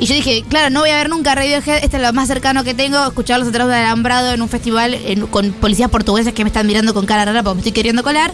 Y 0.00 0.06
yo 0.06 0.14
dije, 0.14 0.42
claro, 0.48 0.70
no 0.70 0.80
voy 0.80 0.90
a 0.90 0.96
ver 0.96 1.10
nunca 1.10 1.34
Radiohead, 1.34 1.84
este 1.84 1.98
es 1.98 2.02
lo 2.02 2.12
más 2.14 2.26
cercano 2.26 2.64
que 2.64 2.72
tengo, 2.72 3.04
escucharlos 3.06 3.48
atrás 3.48 3.66
de 3.68 3.72
un 3.74 3.78
alambrado 3.78 4.32
en 4.32 4.40
un 4.40 4.48
festival 4.48 4.94
en- 4.94 5.26
con 5.26 5.52
policías 5.52 5.90
portugueses 5.90 6.32
que 6.32 6.42
me 6.42 6.48
están 6.48 6.66
mirando 6.66 6.94
con 6.94 7.04
cara 7.04 7.26
rara 7.26 7.42
porque 7.42 7.56
me 7.56 7.60
estoy 7.60 7.72
queriendo 7.72 8.02
colar. 8.02 8.32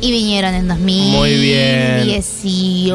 Y 0.00 0.10
vinieron 0.10 0.52
en 0.54 0.68
2018. 0.68 1.16
Muy 1.16 1.34
bien. 1.40 2.22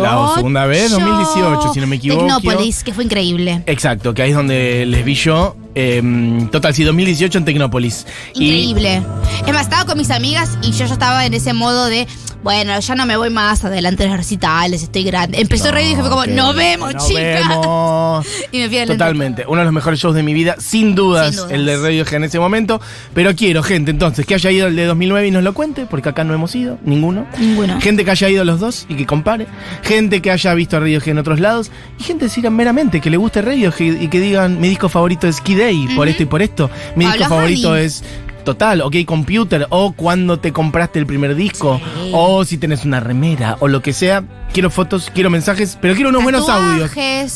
La 0.03 0.31
segunda 0.35 0.65
vez, 0.67 0.91
2018, 0.91 1.73
si 1.73 1.79
no 1.79 1.87
me 1.87 1.95
equivoco. 1.95 2.21
Tecnópolis, 2.25 2.83
que 2.83 2.93
fue 2.93 3.03
increíble. 3.05 3.63
Exacto, 3.65 4.13
que 4.13 4.21
ahí 4.21 4.29
es 4.31 4.35
donde 4.35 4.85
les 4.85 5.03
vi 5.05 5.15
yo. 5.15 5.55
Eh, 5.75 6.47
total, 6.51 6.73
sí, 6.73 6.83
2018 6.83 7.37
en 7.37 7.45
Tecnópolis. 7.45 8.05
Y- 8.33 8.45
Increíble. 8.45 9.01
Es 9.45 9.53
más, 9.53 9.63
estaba 9.63 9.85
con 9.85 9.97
mis 9.97 10.09
amigas 10.11 10.57
y 10.61 10.71
yo 10.71 10.85
ya 10.85 10.93
estaba 10.93 11.25
en 11.25 11.33
ese 11.33 11.53
modo 11.53 11.85
de, 11.87 12.07
bueno, 12.43 12.77
ya 12.79 12.95
no 12.95 13.05
me 13.05 13.17
voy 13.17 13.29
más 13.29 13.63
adelante 13.65 14.03
de 14.03 14.09
los 14.09 14.17
recitales, 14.17 14.81
estoy 14.83 15.03
grande. 15.03 15.39
Empezó 15.41 15.71
Radio 15.71 15.91
y 15.91 15.95
fue 15.95 16.09
como, 16.09 16.25
nos 16.25 16.55
vemos, 16.55 16.93
chicas. 17.07 17.47
vemos. 17.47 18.25
Y 18.51 18.59
me 18.59 18.67
fui 18.67 18.79
al 18.79 18.87
Totalmente, 18.87 19.45
uno 19.47 19.59
de 19.59 19.65
los 19.65 19.73
mejores 19.73 19.99
shows 19.99 20.15
de 20.15 20.23
mi 20.23 20.33
vida, 20.33 20.55
sin 20.59 20.95
dudas, 20.95 21.27
Sin 21.27 21.35
dudas. 21.37 21.51
el 21.51 21.65
de 21.65 21.77
Radiohead 21.77 22.13
en 22.15 22.23
ese 22.23 22.39
momento. 22.39 22.81
Pero 23.13 23.35
quiero, 23.35 23.61
gente, 23.63 23.91
entonces, 23.91 24.25
que 24.25 24.33
haya 24.35 24.49
ido 24.51 24.67
el 24.67 24.75
de 24.75 24.85
2009 24.85 25.27
y 25.27 25.31
nos 25.31 25.43
lo 25.43 25.53
cuente, 25.53 25.85
porque 25.85 26.09
acá 26.09 26.23
no 26.23 26.33
hemos 26.33 26.55
ido, 26.55 26.77
ninguno. 26.83 27.25
Ninguno. 27.37 27.79
Gente 27.81 28.03
que 28.05 28.11
haya 28.11 28.29
ido 28.29 28.43
los 28.43 28.59
dos 28.59 28.85
y 28.89 28.95
que 28.95 29.05
compare. 29.05 29.45
Gente 29.83 30.21
que 30.21 30.31
haya 30.31 30.53
visto 30.55 30.77
a 30.77 30.79
Radiohead 30.79 31.09
en 31.09 31.17
otros 31.19 31.39
lados. 31.39 31.71
Y 31.99 32.03
gente 32.03 32.25
que 32.25 32.31
sigan 32.31 32.55
meramente 32.55 32.99
que 33.01 33.09
le 33.09 33.17
guste 33.17 33.41
Radiohead 33.41 34.01
y 34.01 34.07
que 34.07 34.19
digan, 34.19 34.59
mi 34.59 34.69
disco 34.69 34.89
favorito 34.89 35.27
es 35.27 35.39
Kid 35.41 35.58
Day, 35.59 35.87
por 35.95 36.07
esto 36.07 36.23
y 36.23 36.25
por 36.25 36.41
esto. 36.41 36.69
Mi 36.95 37.05
Pablo 37.05 37.17
disco 37.19 37.35
favorito 37.35 37.75
es... 37.75 38.03
Total, 38.45 38.81
OK 38.81 38.95
Computer, 39.05 39.67
o 39.69 39.91
cuando 39.91 40.39
te 40.39 40.51
compraste 40.53 40.97
el 40.97 41.05
primer 41.05 41.35
disco, 41.35 41.79
Sí. 41.79 42.09
o 42.13 42.43
si 42.45 42.57
tenés 42.57 42.83
una 42.83 42.99
remera, 42.99 43.57
o 43.59 43.67
lo 43.67 43.81
que 43.83 43.93
sea. 43.93 44.23
Quiero 44.53 44.71
fotos, 44.71 45.11
quiero 45.13 45.29
mensajes, 45.29 45.77
pero 45.79 45.93
quiero 45.93 46.09
unos 46.09 46.23
buenos 46.23 46.49
audios. 46.49 46.89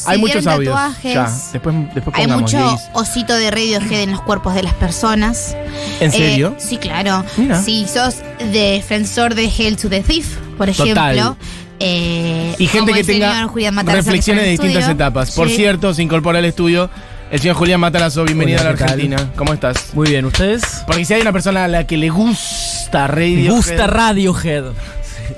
Hay 0.07 0.17
muchos 0.17 0.47
audios. 0.47 0.73
tatuajes. 0.73 1.13
Ya, 1.13 1.29
después, 1.51 1.75
después 1.93 2.15
Hay 2.15 2.25
pongamos, 2.25 2.53
mucho 2.53 2.77
osito 2.93 3.35
de 3.35 3.51
Radiohead 3.51 4.01
en 4.01 4.11
los 4.11 4.21
cuerpos 4.21 4.55
de 4.55 4.63
las 4.63 4.73
personas. 4.73 5.55
¿En 5.99 6.11
serio? 6.11 6.55
Eh, 6.57 6.61
sí, 6.65 6.77
claro. 6.77 7.23
Mira. 7.37 7.61
Si 7.61 7.85
sos 7.85 8.15
defensor 8.51 9.35
de 9.35 9.51
Hell 9.55 9.75
to 9.77 9.89
the 9.89 10.01
Thief, 10.01 10.37
por 10.57 10.71
Total. 10.71 10.87
ejemplo. 11.15 11.37
eh, 11.79 12.55
y 12.57 12.65
gente 12.67 12.93
que 12.93 13.03
tenga 13.03 13.45
reflexiones 13.85 14.45
de 14.45 14.49
distintas 14.51 14.83
estudio. 14.83 14.95
etapas. 14.95 15.31
Por 15.31 15.49
cierto, 15.49 15.93
se 15.93 16.01
incorpora 16.01 16.39
al 16.39 16.45
estudio 16.45 16.89
el 17.33 17.39
señor 17.41 17.55
Julián 17.57 17.79
Matarazo. 17.79 18.23
Bienvenido 18.23 18.61
Hola, 18.61 18.69
a 18.69 18.73
la. 18.73 18.83
Argentina. 18.83 19.29
¿Cómo 19.35 19.53
estás? 19.53 19.93
Muy 19.93 20.09
bien, 20.09 20.23
¿ustedes? 20.25 20.63
Porque 20.87 21.03
si 21.03 21.13
hay 21.13 21.21
una 21.21 21.33
persona 21.33 21.65
a 21.65 21.67
la 21.67 21.85
que 21.85 21.97
le 21.97 22.09
gusta 22.09 23.07
Radio. 23.07 23.49
Me 23.49 23.49
gusta 23.49 23.87
Radiohead. 23.87 24.65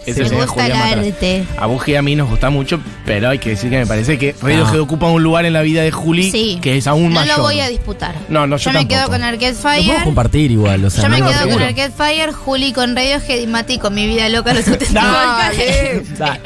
es 0.06 0.18
Me 0.18 0.24
el 0.24 0.30
señor 0.30 0.46
gusta 0.48 0.64
Julián 0.64 1.00
arte. 1.00 1.44
A 1.58 1.66
Buji 1.68 1.92
y 1.94 1.96
a 1.96 2.02
mí 2.02 2.16
nos 2.16 2.30
gusta 2.30 2.50
mucho, 2.50 2.80
pero 3.06 3.30
hay 3.30 3.40
que 3.40 3.52
decir 3.52 3.70
que 3.70 3.78
me 3.78 3.86
parece 3.88 4.18
que 4.18 4.36
Radiohead 4.42 4.74
No. 4.75 4.84
ocupa 4.84 5.08
un 5.08 5.24
lugar 5.24 5.46
en 5.46 5.54
la 5.54 5.62
vida 5.62 5.84
de 5.84 5.92
Juli 5.92 6.30
Sí. 6.32 6.60
que 6.62 6.75
es 6.78 6.86
aún 6.88 7.14
no 7.14 7.22
mayor. 7.22 7.38
lo 7.38 7.44
voy 7.44 7.62
a 7.62 7.70
disputar. 7.70 8.14
No, 8.28 8.46
no, 8.46 8.58
yo 8.58 8.72
me 8.72 8.80
tampoco. 8.80 9.00
quedo 9.00 9.10
con 9.10 9.24
Arcade 9.24 9.54
Lo 9.54 9.58
podemos 9.62 9.86
Fire. 9.86 10.04
compartir 10.04 10.52
igual, 10.52 10.84
o 10.86 10.90
sea, 10.90 11.04
Yo 11.04 11.10
me 11.10 11.20
no 11.20 11.30
quedo 11.30 11.50
con. 11.50 11.62
Arcade 11.62 11.92
Fire, 11.92 12.32
Juli 12.34 12.74
con 12.74 12.96
Radiohead 12.96 13.40
y 13.40 13.48
Mati 13.48 13.78
con 13.80 13.94
mi 13.96 14.06
vida 14.06 14.28
loca 14.30 14.54
los 14.54 14.66
70 14.66 14.94
Dale, 15.02 16.04
dale. 16.18 16.40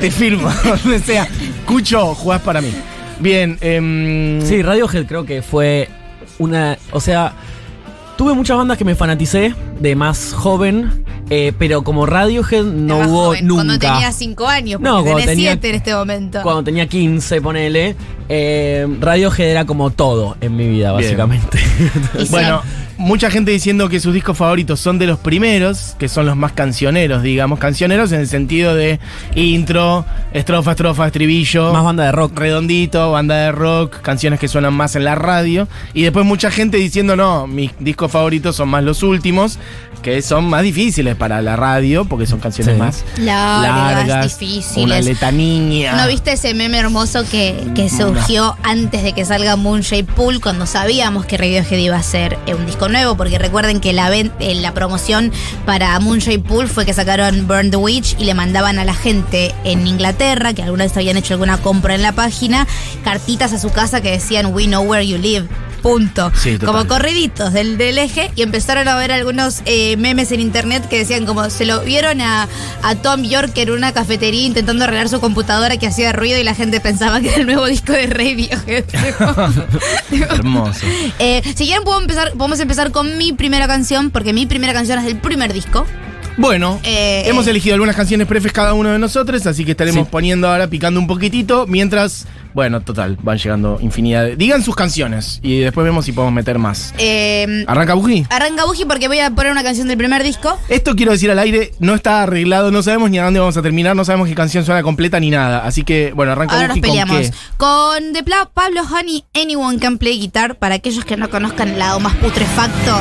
Te 0.00 0.10
firmo, 0.10 0.50
donde 0.84 1.00
sea. 1.00 1.28
Cucho, 1.66 2.14
jugás 2.14 2.40
para 2.40 2.60
mí. 2.62 2.72
Bien, 3.20 3.58
em, 3.60 4.40
Sí, 4.42 4.62
Radiohead 4.62 5.06
creo 5.06 5.24
que 5.24 5.42
fue 5.42 5.88
una. 6.38 6.78
O 6.92 7.00
sea, 7.00 7.32
tuve 8.16 8.34
muchas 8.34 8.56
bandas 8.56 8.76
que 8.78 8.84
me 8.84 8.94
fanaticé 8.94 9.54
de 9.80 9.94
más 9.96 10.32
joven, 10.34 11.04
eh, 11.30 11.52
pero 11.58 11.82
como 11.82 12.06
Radiohead 12.06 12.64
no 12.64 12.98
hubo 12.98 13.24
joven, 13.26 13.46
nunca. 13.46 13.64
Cuando 13.64 13.78
tenía 13.78 14.12
5 14.12 14.46
años, 14.46 14.80
No, 14.80 14.96
porque 14.98 15.10
cuando 15.12 15.26
tenía- 15.30 15.50
7 15.52 15.68
en 15.70 15.74
este 15.74 15.94
momento. 15.94 16.42
Cuando 16.42 16.62
tenía 16.64 16.86
15, 16.86 17.40
ponele, 17.40 17.96
eh, 18.28 18.86
Radiohead 19.00 19.48
era 19.48 19.64
como 19.64 19.90
todo 19.90 20.36
en 20.40 20.56
mi 20.56 20.68
vida, 20.68 20.92
básicamente. 20.92 21.58
Bueno, 22.30 22.62
mucha 22.98 23.30
gente 23.30 23.50
diciendo 23.50 23.88
que 23.88 24.00
sus 24.00 24.14
discos 24.14 24.36
favoritos 24.38 24.80
son 24.80 24.98
de 24.98 25.06
los 25.06 25.18
primeros, 25.18 25.94
que 25.98 26.08
son 26.08 26.26
los 26.26 26.36
más 26.36 26.52
cancioneros, 26.52 27.22
digamos. 27.22 27.58
Cancioneros 27.58 28.12
en 28.12 28.20
el 28.20 28.28
sentido 28.28 28.74
de 28.74 28.98
intro, 29.34 30.04
estrofa, 30.32 30.72
estrofa, 30.72 31.06
estribillo. 31.06 31.72
Más 31.72 31.84
banda 31.84 32.04
de 32.04 32.12
rock. 32.12 32.38
redondito, 32.38 33.10
banda 33.12 33.36
de 33.36 33.52
rock, 33.52 34.00
canciones 34.00 34.40
que 34.40 34.48
suenan 34.48 34.74
más 34.74 34.96
en 34.96 35.04
la 35.04 35.14
radio. 35.14 35.68
Y 35.94 36.02
después 36.02 36.24
mucha 36.24 36.50
gente 36.50 36.76
diciendo, 36.78 37.16
no, 37.16 37.46
mis 37.46 37.72
discos 37.78 38.10
favoritos 38.10 38.56
son 38.56 38.68
más 38.68 38.82
los 38.84 39.02
últimos, 39.02 39.58
que 40.02 40.22
son 40.22 40.44
más 40.46 40.62
difíciles 40.62 41.16
para 41.16 41.42
la 41.42 41.56
radio, 41.56 42.04
porque 42.04 42.26
son 42.26 42.38
canciones 42.40 42.74
Sí. 42.74 42.78
más 42.80 43.04
Largas, 43.18 44.06
largas, 44.08 44.38
difíciles. 44.38 44.84
una 44.84 45.00
letanía. 45.00 45.94
¿No 45.96 46.06
viste 46.08 46.32
ese 46.32 46.54
meme 46.54 46.78
hermoso 46.78 47.24
que, 47.30 47.56
que 47.74 47.88
surgió 47.88 48.56
antes 48.62 49.02
de 49.02 49.12
que 49.12 49.24
salga 49.24 49.56
Moonshade 49.56 50.04
Pool 50.04 50.40
cuando 50.40 50.66
sabíamos 50.66 51.26
que 51.26 51.36
Radiohead 51.36 51.78
iba 51.78 51.96
a 51.96 52.00
hacer 52.00 52.38
eh, 52.46 52.54
un 52.54 52.66
disco 52.66 52.85
nuevo? 52.88 53.16
Porque 53.16 53.38
recuerden 53.38 53.80
que 53.80 53.92
la, 53.92 54.14
eh, 54.14 54.30
la 54.40 54.74
promoción 54.74 55.32
para 55.64 55.98
Moonshade 56.00 56.38
Pool 56.38 56.68
fue 56.68 56.86
que 56.86 56.92
sacaron 56.92 57.46
Burn 57.46 57.70
the 57.70 57.76
Witch 57.76 58.16
y 58.18 58.24
le 58.24 58.34
mandaban 58.34 58.78
a 58.78 58.84
la 58.84 58.94
gente 58.94 59.54
en 59.64 59.86
Inglaterra, 59.86 60.52
que 60.52 60.62
alguna 60.62 60.84
vez 60.84 60.96
habían 60.96 61.16
hecho 61.16 61.34
alguna 61.34 61.58
compra 61.58 61.94
en 61.94 62.02
la 62.02 62.12
página, 62.12 62.66
cartitas 63.04 63.52
a 63.52 63.58
su 63.58 63.70
casa 63.70 64.00
que 64.00 64.10
decían 64.10 64.46
We 64.54 64.66
know 64.66 64.82
where 64.82 65.06
you 65.06 65.18
live. 65.18 65.48
Punto. 65.86 66.32
Sí, 66.34 66.58
como 66.58 66.86
corriditos 66.88 67.52
del, 67.52 67.78
del 67.78 67.98
eje 67.98 68.30
y 68.34 68.42
empezaron 68.42 68.88
a 68.88 68.96
ver 68.96 69.12
algunos 69.12 69.62
eh, 69.66 69.96
memes 69.96 70.32
en 70.32 70.40
internet 70.40 70.88
que 70.88 70.98
decían 70.98 71.26
como 71.26 71.48
se 71.48 71.64
lo 71.64 71.80
vieron 71.82 72.20
a, 72.20 72.48
a 72.82 72.94
Tom 72.96 73.22
York 73.22 73.52
en 73.56 73.70
una 73.70 73.92
cafetería 73.92 74.42
intentando 74.46 74.82
arreglar 74.84 75.08
su 75.08 75.20
computadora 75.20 75.76
que 75.76 75.86
hacía 75.86 76.12
ruido 76.12 76.38
y 76.40 76.42
la 76.44 76.54
gente 76.54 76.80
pensaba 76.80 77.20
que 77.20 77.28
era 77.28 77.36
el 77.38 77.46
nuevo 77.46 77.66
disco 77.74 77.92
de 77.92 78.06
Radiohead. 78.08 78.84
Hermoso. 80.30 80.80
Eh, 81.18 81.42
si 81.54 81.66
quieren 81.66 81.84
puedo 81.84 82.00
empezar, 82.00 82.32
podemos 82.32 82.60
empezar 82.60 82.90
con 82.90 83.16
mi 83.18 83.32
primera 83.32 83.66
canción 83.66 84.10
porque 84.10 84.32
mi 84.32 84.46
primera 84.46 84.72
canción 84.72 84.98
es 84.98 85.04
del 85.04 85.18
primer 85.18 85.52
disco. 85.52 85.86
Bueno, 86.38 86.80
Eh, 86.82 87.22
hemos 87.26 87.46
elegido 87.46 87.74
algunas 87.74 87.96
canciones 87.96 88.26
prefes 88.26 88.52
cada 88.52 88.74
uno 88.74 88.90
de 88.90 88.98
nosotros, 88.98 89.46
así 89.46 89.64
que 89.64 89.70
estaremos 89.70 90.04
Sí. 90.04 90.08
poniendo 90.10 90.48
ahora, 90.48 90.66
picando 90.68 91.00
un 91.00 91.06
poquitito, 91.06 91.66
mientras, 91.66 92.26
bueno, 92.56 92.80
total, 92.80 93.18
van 93.22 93.36
llegando 93.36 93.76
infinidad 93.82 94.24
de... 94.24 94.36
Digan 94.36 94.62
sus 94.62 94.74
canciones 94.74 95.40
y 95.42 95.58
después 95.60 95.84
vemos 95.84 96.06
si 96.06 96.12
podemos 96.12 96.32
meter 96.32 96.58
más. 96.58 96.94
Eh, 96.96 97.64
¿Arranca 97.68 97.92
Buji? 97.92 98.26
arranca 98.30 98.64
Buji 98.64 98.86
porque 98.86 99.08
voy 99.08 99.18
a 99.20 99.30
poner 99.30 99.52
una 99.52 99.62
canción 99.62 99.88
del 99.88 99.98
primer 99.98 100.22
disco. 100.22 100.58
Esto 100.70 100.96
quiero 100.96 101.12
decir 101.12 101.30
al 101.30 101.38
aire, 101.38 101.72
no 101.80 101.94
está 101.94 102.22
arreglado, 102.22 102.70
no 102.70 102.82
sabemos 102.82 103.10
ni 103.10 103.18
a 103.18 103.24
dónde 103.24 103.40
vamos 103.40 103.58
a 103.58 103.62
terminar, 103.62 103.94
no 103.94 104.06
sabemos 104.06 104.26
qué 104.26 104.34
canción 104.34 104.64
suena 104.64 104.82
completa 104.82 105.20
ni 105.20 105.28
nada. 105.28 105.66
Así 105.66 105.84
que, 105.84 106.12
bueno, 106.14 106.32
arranca 106.32 106.54
Ahora 106.54 106.68
nos 106.68 106.78
Buji 106.78 106.80
con 106.88 106.90
peleamos. 106.90 107.30
qué. 107.30 107.36
Con 107.58 108.12
The 108.14 108.22
Pla- 108.24 108.48
Pablo 108.54 108.80
Honey, 108.90 109.24
Anyone 109.34 109.78
Can 109.78 109.98
Play 109.98 110.18
Guitar, 110.18 110.56
para 110.56 110.76
aquellos 110.76 111.04
que 111.04 111.18
no 111.18 111.28
conozcan 111.28 111.68
el 111.68 111.78
lado 111.78 112.00
más 112.00 112.14
putrefacto 112.14 113.00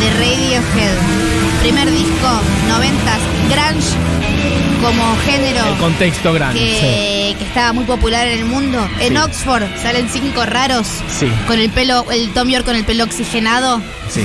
de 0.00 0.10
Radiohead. 0.18 1.33
Primer 1.64 1.90
disco, 1.90 2.28
noventas, 2.68 3.18
grunge 3.48 3.96
como 4.82 5.16
género 5.24 5.66
El 5.66 5.78
contexto 5.78 6.32
grande. 6.34 6.60
que, 6.60 7.36
que 7.38 7.44
estaba 7.46 7.72
muy 7.72 7.84
popular 7.84 8.26
en 8.28 8.40
el 8.40 8.44
mundo. 8.44 8.86
En 9.00 9.14
Sí. 9.14 9.16
Oxford 9.16 9.62
salen 9.82 10.06
cinco 10.10 10.44
raros 10.44 10.86
Sí, 11.08 11.26
con 11.46 11.58
el 11.58 11.70
pelo, 11.70 12.04
el 12.12 12.28
Tom 12.34 12.48
York 12.48 12.66
con 12.66 12.76
el 12.76 12.84
pelo 12.84 13.04
oxigenado, 13.04 13.80
sí. 14.10 14.24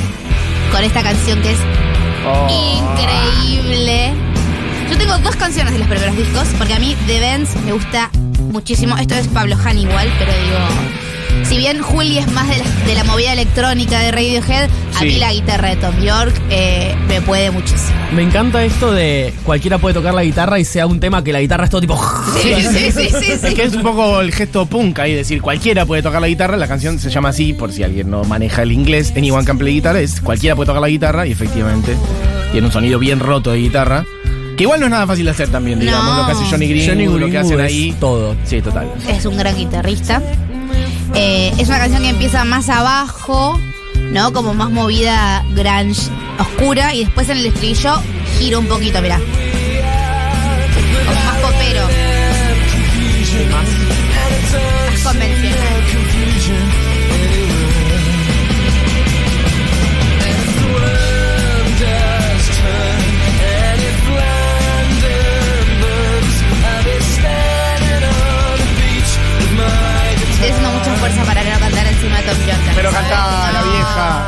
con 0.72 0.84
esta 0.84 1.02
canción 1.02 1.42
que 1.42 1.52
es 1.52 1.58
Oh. 2.28 2.48
increíble. 2.52 4.12
Yo 4.92 4.98
tengo 4.98 5.18
dos 5.20 5.36
canciones 5.38 5.72
de 5.72 5.80
los 5.80 5.88
primeros 5.88 6.18
discos, 6.18 6.46
porque 6.58 6.74
a 6.74 6.80
mí 6.80 6.96
The 7.08 7.20
Benz 7.22 7.56
me 7.66 7.72
gusta 7.72 8.10
muchísimo. 8.52 8.98
Esto 8.98 9.16
es 9.16 9.28
Pablo 9.30 9.56
Han 9.64 9.78
igual, 9.78 10.12
pero 10.20 10.34
digo. 10.34 10.58
Si 11.44 11.58
bien 11.58 11.82
Juli 11.82 12.18
es 12.20 12.32
más 12.32 12.48
de 12.48 12.58
la, 12.58 12.64
de 12.86 12.94
la 12.96 13.04
movida 13.06 13.34
electrónica 13.34 14.00
de 14.00 14.12
Radiohead, 14.12 14.70
a 14.96 15.00
Sí. 15.00 15.06
mí 15.06 15.16
la 15.18 15.32
guitarra 15.34 15.70
de 15.70 15.76
Tom 15.78 16.00
York 16.02 16.34
eh, 16.50 16.94
me 17.08 17.22
puede 17.22 17.50
muchísimo. 17.52 17.98
Me 18.14 18.22
encanta 18.24 18.64
esto 18.64 18.92
de 18.92 19.34
cualquiera 19.46 19.78
puede 19.78 19.94
tocar 19.96 20.14
la 20.14 20.24
guitarra 20.24 20.60
y 20.60 20.66
sea 20.66 20.86
un 20.86 21.00
tema 21.00 21.24
que 21.24 21.32
la 21.34 21.40
guitarra 21.42 21.64
es 21.66 21.70
todo 21.70 21.82
tipo. 21.82 22.00
Sí, 22.42 22.54
sí, 22.56 22.92
sí, 22.92 23.10
sí, 23.10 23.10
sí. 23.22 23.48
Es 23.48 23.54
que 23.54 23.64
es 23.64 23.74
un 23.74 23.82
poco 23.84 24.20
el 24.22 24.32
gesto 24.34 24.66
punk 24.66 25.00
ahí, 25.00 25.14
decir, 25.16 25.42
cualquiera 25.42 25.86
puede 25.86 26.02
tocar 26.04 26.22
la 26.22 26.28
guitarra, 26.28 26.56
la 26.58 26.68
canción 26.68 27.00
se 27.00 27.10
llama 27.10 27.30
así, 27.30 27.54
por 27.54 27.72
si 27.72 27.84
alguien 27.84 28.10
no 28.10 28.24
maneja 28.26 28.62
el 28.64 28.72
inglés, 28.72 29.14
Anyone 29.18 29.46
Can 29.46 29.58
Play 29.58 29.76
Guitar, 29.76 29.96
es 29.98 30.22
cualquiera 30.22 30.56
puede 30.56 30.68
tocar 30.68 30.82
la 30.82 30.90
guitarra 30.90 31.26
y 31.26 31.32
efectivamente 31.32 31.96
tiene 32.52 32.68
un 32.68 32.74
sonido 32.74 33.00
bien 33.00 33.20
roto 33.20 33.52
de 33.52 33.60
guitarra, 33.60 34.06
que 34.58 34.64
igual 34.64 34.80
no 34.82 34.88
es 34.88 34.92
nada 34.92 35.08
fácil 35.08 35.26
de 35.26 35.32
hacer 35.32 35.50
también, 35.50 35.80
digamos, 35.80 36.06
No. 36.14 36.22
lo 36.22 36.26
que 36.26 36.32
hace 36.34 36.46
Johnny 36.50 36.68
Greenwood, 36.68 36.90
Johnny 37.12 37.20
lo 37.20 37.30
que 37.32 37.38
hacen 37.38 37.60
ahí. 37.62 37.96
todo. 38.00 38.36
Sí, 38.44 38.62
total. 38.62 38.92
Es 39.08 39.26
un 39.26 39.38
gran 39.38 39.56
guitarrista. 39.56 40.22
Eh, 41.16 41.54
es 41.58 41.68
una 41.68 41.80
canción 41.80 42.04
que 42.04 42.10
empieza 42.10 42.44
más 42.46 42.70
abajo, 42.70 43.60
¿no? 44.12 44.32
Como 44.34 44.54
más 44.54 44.70
movida 44.70 45.44
grunge 45.50 46.10
oscura 46.40 46.94
y 46.94 47.06
después 47.06 47.30
en 47.30 47.38
el 47.38 47.48
estribillo 47.48 48.02
gira 48.38 48.60
un 48.60 48.68
poquito, 48.68 49.02
mirá. 49.02 49.20
Como 51.08 51.24
más 51.24 51.38
popero. 51.38 51.88
Más 54.92 55.04
convencional. 55.04 55.79
Fuerza 71.10 71.24
para 71.24 71.44
no 71.44 71.60
cantar 71.60 71.88
encima 71.88 72.18
de 72.18 72.24
Tom 72.24 72.38
York. 72.46 72.60
Pero 72.76 72.92
cantá, 72.92 73.52
la 73.52 73.64
vieja. 73.64 74.28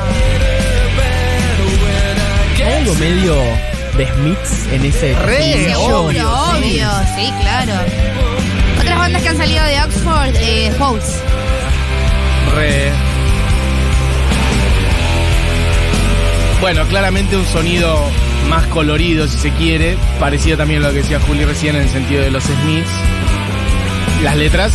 Hay 2.66 2.74
algo 2.74 2.96
medio 2.96 3.36
de 3.98 4.08
Smiths 4.08 4.68
en 4.72 4.86
ese. 4.86 5.14
Re, 5.16 5.76
obvio, 5.76 6.32
obvio, 6.32 6.90
sí. 7.16 7.34
claro. 7.42 7.74
Otras 8.80 8.98
bandas 8.98 9.22
que 9.22 9.30
han 9.30 9.38
salido 9.38 9.64
de 9.64 9.82
Oxford, 9.82 10.36
eh, 10.36 10.72
House. 10.78 11.16
Re. 12.56 12.92
Bueno, 16.60 16.86
claramente 16.88 17.36
un 17.36 17.46
sonido 17.46 17.98
más 18.48 18.66
colorido, 18.68 19.28
si 19.28 19.38
se 19.38 19.52
quiere. 19.52 19.98
Parecido 20.20 20.58
también 20.58 20.84
a 20.84 20.88
lo 20.88 20.94
que 20.94 21.02
decía 21.02 21.20
Juli 21.20 21.46
recién 21.46 21.76
en 21.76 21.84
el 21.84 21.90
sentido 21.90 22.22
de 22.22 22.32
los 22.32 22.44
Smiths. 22.44 22.90
Las 24.24 24.36
letras, 24.36 24.74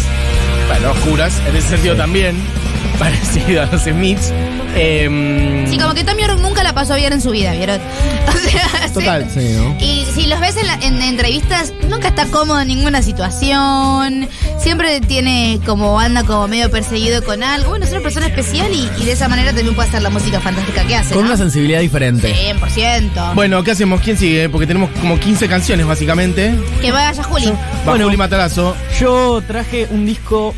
bueno, 0.69 0.91
oscuras, 0.93 1.41
en 1.49 1.57
ese 1.57 1.69
sentido 1.71 1.97
también. 1.97 2.37
Parecido 2.99 3.63
a 3.63 3.67
los 3.67 3.83
Smiths. 3.83 4.33
Em, 4.75 5.67
Sí, 5.71 5.79
como 5.79 5.95
que 5.95 6.05
Tom 6.05 6.17
York 6.19 6.39
nunca 6.41 6.63
la 6.63 6.73
pasó 6.75 6.95
bien 6.97 7.13
en 7.13 7.21
su 7.21 7.31
vida, 7.31 7.53
¿vieron? 7.53 7.81
O 8.29 8.33
sea, 8.49 8.93
Total. 8.93 9.27
Sí, 9.33 9.55
¿no? 9.57 9.77
Y 9.81 10.07
si 10.15 10.27
los 10.27 10.41
ves 10.41 10.57
en, 10.57 10.67
la- 10.67 10.79
en 10.83 11.03
entrevistas, 11.03 11.73
nunca 11.89 12.09
está 12.09 12.27
cómodo 12.27 12.61
en 12.61 12.69
ninguna 12.69 13.03
situación. 13.03 14.29
Siempre 14.67 15.01
tiene 15.01 15.61
como 15.65 16.01
anda 16.01 16.25
como 16.25 16.49
medio 16.49 16.69
perseguido 16.73 17.23
con 17.23 17.45
algo. 17.45 17.69
Bueno, 17.69 17.85
es 17.85 17.93
una 17.93 18.01
persona 18.01 18.27
especial 18.27 18.67
y, 18.75 18.91
y 19.01 19.05
de 19.05 19.13
esa 19.13 19.29
manera 19.29 19.53
también 19.53 19.77
puede 19.77 19.89
hacer 19.89 20.03
la 20.03 20.11
música 20.11 20.41
fantástica 20.41 20.85
que 20.85 20.97
hace. 20.97 21.15
Con 21.15 21.23
¿no? 21.23 21.29
una 21.29 21.37
sensibilidad 21.37 21.79
diferente. 21.79 22.35
100%. 22.35 23.35
Bueno, 23.37 23.63
¿qué 23.63 23.71
hacemos? 23.71 24.01
¿Quién 24.01 24.19
sigue? 24.19 24.49
Porque 24.49 24.67
tenemos 24.67 24.91
como 25.01 25.21
15 25.21 25.47
canciones, 25.47 25.87
básicamente. 25.87 26.53
Que 26.83 26.91
vaya 26.91 27.23
Juli. 27.23 27.47
Va 27.47 27.57
Bueno. 27.85 28.07
Juli 28.07 28.17
Matarazo. 28.17 28.75
Yo 28.99 29.41
traje 29.47 29.87
un 29.93 30.05
disco, 30.05 30.53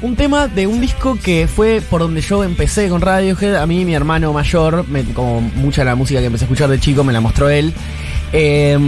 un 0.00 0.16
tema 0.16 0.48
de 0.48 0.66
un 0.66 0.80
disco 0.80 1.18
que 1.22 1.46
fue 1.46 1.82
por 1.82 2.00
donde 2.00 2.22
yo 2.22 2.44
empecé 2.44 2.88
con 2.88 3.02
Radiohead. 3.02 3.56
A 3.56 3.66
mí, 3.66 3.84
mi 3.84 3.94
hermano 3.94 4.32
mayor, 4.32 4.88
me- 4.88 5.04
como 5.12 5.42
mucha 5.42 5.82
de 5.82 5.84
la 5.90 5.94
música 5.94 6.20
que 6.20 6.26
empecé 6.26 6.44
a 6.44 6.46
escuchar 6.46 6.70
de 6.70 6.80
chico, 6.80 7.04
me 7.04 7.12
la 7.12 7.20
mostró 7.20 7.50
él. 7.50 7.74
Eh, 8.32 8.78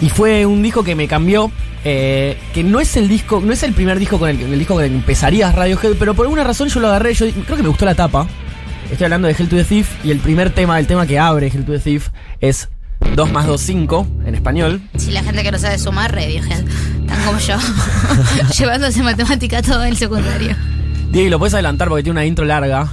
y 0.00 0.08
fue 0.10 0.46
un 0.46 0.62
disco 0.62 0.82
que 0.84 0.94
me 0.94 1.08
cambió. 1.08 1.50
eh, 1.84 2.36
que 2.52 2.64
no 2.64 2.80
es 2.80 2.96
el 2.96 3.08
disco, 3.08 3.40
no 3.44 3.52
es 3.52 3.62
el 3.62 3.72
primer 3.72 3.98
disco 3.98 4.18
con 4.18 4.28
el, 4.28 4.40
el 4.40 4.58
disco 4.58 4.74
con 4.74 4.84
el 4.84 4.90
que 4.90 4.96
empezarías 4.96 5.54
Radiohead, 5.54 5.94
pero 5.98 6.14
por 6.14 6.26
alguna 6.26 6.44
razón 6.44 6.68
yo 6.68 6.80
lo 6.80 6.88
agarré. 6.88 7.14
Yo 7.14 7.26
creo 7.30 7.56
que 7.56 7.62
me 7.62 7.68
gustó 7.68 7.84
la 7.84 7.94
tapa. 7.94 8.26
Estoy 8.90 9.04
hablando 9.04 9.28
de 9.28 9.34
Hell 9.38 9.48
to 9.48 9.56
the 9.56 9.64
Thief 9.64 9.88
y 10.04 10.10
el 10.10 10.18
primer 10.18 10.50
tema, 10.50 10.78
el 10.78 10.86
tema 10.86 11.06
que 11.06 11.18
abre 11.18 11.46
Hell 11.48 11.64
to 11.64 11.72
the 11.72 11.78
Thief 11.78 12.08
es 12.40 12.68
2 13.14 13.32
más 13.32 13.46
2, 13.46 13.60
5 13.60 14.06
en 14.26 14.34
español. 14.34 14.80
Si 14.96 15.10
la 15.12 15.22
gente 15.22 15.42
que 15.42 15.52
no 15.52 15.58
sabe 15.58 15.78
sumar, 15.78 16.12
Radiohead. 16.14 16.64
Tan 17.06 17.24
como 17.24 17.38
yo. 17.38 17.56
Llevándose 18.58 19.02
matemática 19.02 19.62
todo 19.62 19.84
el 19.84 19.96
secundario. 19.96 20.56
Diego, 21.12 21.30
lo 21.30 21.38
puedes 21.38 21.54
adelantar 21.54 21.88
porque 21.88 22.02
tiene 22.02 22.18
una 22.18 22.26
intro 22.26 22.44
larga. 22.44 22.88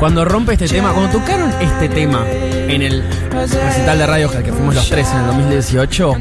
Cuando 0.00 0.24
rompe 0.24 0.54
este 0.54 0.66
tema, 0.66 0.92
cuando 0.92 1.18
tocaron 1.18 1.52
este 1.60 1.88
tema 1.88 2.24
en 2.26 2.82
el 2.82 3.04
recital 3.30 3.98
de 3.98 4.06
Radiohead 4.06 4.42
que 4.42 4.52
fuimos 4.52 4.74
los 4.74 4.88
tres 4.88 5.08
en 5.12 5.20
el 5.20 5.26
2018, 5.26 6.16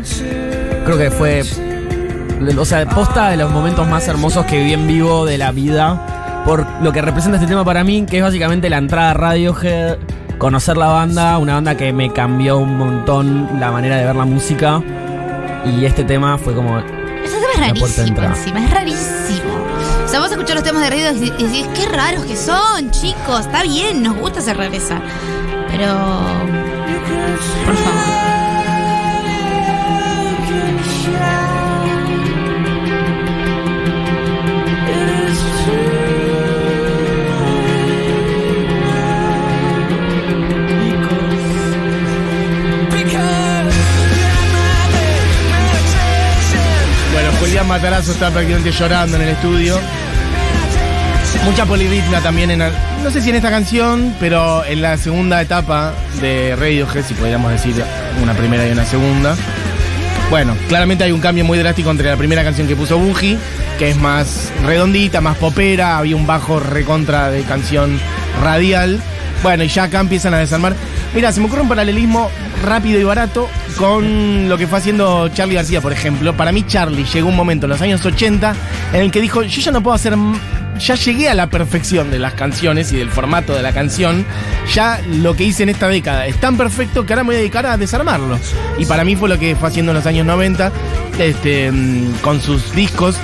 creo 0.86 0.98
que 0.98 1.10
fue, 1.10 1.44
o 2.58 2.66
sea, 2.66 2.88
posta 2.90 3.30
de 3.30 3.38
los 3.38 3.50
momentos 3.50 3.88
más 3.88 4.08
hermosos 4.08 4.46
que 4.46 4.58
viví 4.58 4.74
en 4.74 4.86
vivo 4.86 5.26
de 5.26 5.38
la 5.38 5.52
vida 5.52 6.44
por 6.46 6.66
lo 6.82 6.92
que 6.92 7.02
representa 7.02 7.38
este 7.38 7.48
tema 7.48 7.64
para 7.64 7.84
mí, 7.84 8.06
que 8.06 8.18
es 8.18 8.24
básicamente 8.24 8.70
la 8.70 8.78
entrada 8.78 9.12
a 9.12 9.14
Radiohead 9.14 9.98
conocer 10.38 10.78
la 10.78 10.88
banda, 10.88 11.38
una 11.38 11.56
banda 11.56 11.78
que 11.78 11.94
me 11.94 12.12
cambió 12.12 12.58
un 12.58 12.78
montón 12.78 13.60
la 13.60 13.72
manera 13.72 13.98
de 13.98 14.06
ver 14.06 14.16
la 14.16 14.26
música. 14.26 14.82
Y 15.66 15.86
este 15.86 16.04
tema 16.04 16.38
fue 16.38 16.54
como. 16.54 16.80
Ese 16.80 17.38
tema 17.40 17.54
es 17.54 17.60
rarísimo 17.60 18.24
encima, 18.24 18.66
es 18.66 18.72
rarísimo. 18.72 19.79
O 20.10 20.12
sea, 20.12 20.22
vos 20.22 20.32
escuchás 20.32 20.56
los 20.56 20.64
temas 20.64 20.82
de 20.82 20.90
radio 20.90 21.12
y 21.12 21.44
decís, 21.44 21.68
qué 21.76 21.86
raros 21.86 22.26
que 22.26 22.36
son, 22.36 22.90
chicos. 22.90 23.42
Está 23.42 23.62
bien, 23.62 24.02
nos 24.02 24.18
gusta 24.18 24.40
esa 24.40 24.56
rareza. 24.56 25.00
Pero. 25.70 25.94
Por 27.64 27.76
favor. 27.76 28.29
Matarazo 47.70 48.14
está 48.14 48.32
prácticamente 48.32 48.72
llorando 48.72 49.16
en 49.18 49.22
el 49.22 49.30
estudio. 49.30 49.80
Mucha 51.46 51.68
polirritmia 51.68 52.20
también 52.20 52.50
en. 52.50 52.58
no 53.04 53.12
sé 53.12 53.22
si 53.22 53.30
en 53.30 53.36
esta 53.36 53.52
canción, 53.52 54.16
pero 54.20 54.66
en 54.66 54.82
la 54.82 54.98
segunda 54.98 55.40
etapa 55.40 55.94
de 56.20 56.56
Radiohead, 56.56 57.06
si 57.06 57.14
podríamos 57.14 57.52
decir 57.52 57.76
una 58.24 58.34
primera 58.34 58.68
y 58.68 58.72
una 58.72 58.86
segunda. 58.86 59.36
Bueno, 60.32 60.56
claramente 60.68 61.04
hay 61.04 61.12
un 61.12 61.22
cambio 61.22 61.46
muy 61.46 61.60
drástico 61.60 61.92
entre 61.92 62.10
la 62.10 62.18
primera 62.18 62.44
canción 62.44 62.68
que 62.68 62.76
puso 62.76 62.98
Buji, 62.98 63.38
que 63.78 63.92
es 63.92 63.98
más 63.98 64.52
redondita, 64.66 65.22
más 65.22 65.38
popera, 65.38 66.00
había 66.00 66.16
un 66.16 66.26
bajo 66.26 66.60
recontra 66.60 67.30
de 67.30 67.44
canción 67.44 68.00
radial. 68.42 69.00
Bueno, 69.44 69.64
y 69.64 69.68
ya 69.68 69.84
acá 69.84 70.00
empiezan 70.00 70.34
a 70.34 70.40
desarmar. 70.40 70.74
Mira, 71.14 71.32
se 71.32 71.40
me 71.40 71.46
ocurre 71.46 71.62
un 71.62 71.70
paralelismo 71.70 72.32
rápido 72.66 73.00
y 73.00 73.04
barato 73.04 73.48
con 73.80 74.50
lo 74.50 74.58
que 74.58 74.68
fue 74.68 74.78
haciendo 74.78 75.30
Charlie 75.30 75.56
García, 75.56 75.80
por 75.80 75.94
ejemplo. 75.94 76.36
Para 76.36 76.52
mí, 76.52 76.66
Charlie 76.68 77.06
llegó 77.06 77.30
un 77.30 77.36
momento 77.38 77.66
en 77.66 77.70
los 77.70 77.82
años 77.82 78.06
80 78.06 78.54
en 78.92 79.02
el 79.02 79.10
que 79.10 79.22
dijo: 79.22 79.42
Yo 79.42 79.62
ya 79.62 79.72
no 79.72 79.82
puedo 79.82 79.96
hacer. 79.96 80.16
Ya 80.80 80.96
llegué 80.96 81.30
a 81.30 81.34
la 81.34 81.50
perfección 81.50 82.12
de 82.12 82.20
las 82.20 82.34
canciones 82.34 82.92
y 82.92 82.98
del 82.98 83.10
formato 83.10 83.54
de 83.54 83.62
la 83.62 83.72
canción. 83.72 84.26
Ya 84.74 85.02
lo 85.08 85.34
que 85.34 85.46
hice 85.46 85.64
en 85.64 85.70
esta 85.70 85.88
década 85.88 86.26
es 86.28 86.40
tan 86.40 86.58
perfecto 86.58 87.06
que 87.06 87.14
ahora 87.14 87.24
me 87.24 87.28
voy 87.28 87.36
a 87.36 87.40
dedicar 87.40 87.66
a 87.66 87.78
desarmarlo. 87.78 88.38
Y 88.78 88.86
para 88.86 89.06
mí 89.06 89.16
fue 89.16 89.30
lo 89.30 89.40
que 89.40 89.56
fue 89.56 89.70
haciendo 89.70 89.94
en 89.94 89.98
los 89.98 90.06
años 90.06 90.26
90 90.26 90.72
este, 91.18 91.72
mm, 91.72 92.16
con 92.22 92.42
sus 92.42 92.74
discos 92.74 93.16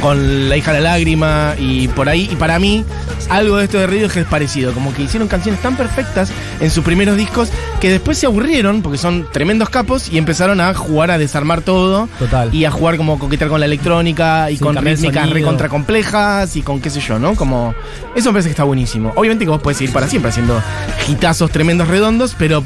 con 0.00 0.48
La 0.48 0.56
hija 0.56 0.72
de 0.72 0.80
la 0.80 0.92
lágrima 0.92 1.54
y 1.58 1.88
por 1.88 2.08
ahí. 2.08 2.28
Y 2.30 2.36
para 2.36 2.58
mí, 2.58 2.84
algo 3.28 3.56
de 3.56 3.64
esto 3.64 3.78
de 3.78 3.86
Radiohead 3.86 4.18
es 4.18 4.26
parecido. 4.26 4.72
Como 4.72 4.92
que 4.94 5.02
hicieron 5.02 5.28
canciones 5.28 5.60
tan 5.60 5.76
perfectas 5.76 6.30
en 6.60 6.70
sus 6.70 6.84
primeros 6.84 7.16
discos 7.16 7.50
que 7.80 7.90
después 7.90 8.18
se 8.18 8.26
aburrieron 8.26 8.82
porque 8.82 8.98
son 8.98 9.26
tremendos 9.32 9.68
capos 9.68 10.08
y 10.10 10.18
empezaron 10.18 10.60
a 10.60 10.74
jugar 10.74 11.10
a 11.10 11.18
desarmar 11.18 11.62
todo. 11.62 12.08
Total. 12.18 12.54
Y 12.54 12.64
a 12.64 12.70
jugar 12.70 12.96
como 12.96 13.18
coquetear 13.18 13.50
con 13.50 13.60
la 13.60 13.66
electrónica 13.66 14.50
y 14.50 14.58
con 14.58 14.76
rítmicas 14.76 15.30
recontra 15.30 15.68
complejas 15.68 16.56
y 16.56 16.62
con 16.62 16.80
qué 16.80 16.90
sé 16.90 17.00
yo, 17.00 17.18
¿no? 17.18 17.34
Como. 17.34 17.74
Eso 18.14 18.30
me 18.30 18.34
parece 18.34 18.48
que 18.48 18.52
está 18.52 18.64
buenísimo. 18.64 19.12
Obviamente 19.16 19.44
que 19.44 19.50
vos 19.50 19.62
podés 19.62 19.78
seguir 19.78 19.92
para 19.92 20.08
siempre 20.08 20.30
haciendo 20.30 20.60
hitazos 21.08 21.50
tremendos 21.50 21.88
redondos, 21.88 22.34
pero. 22.38 22.62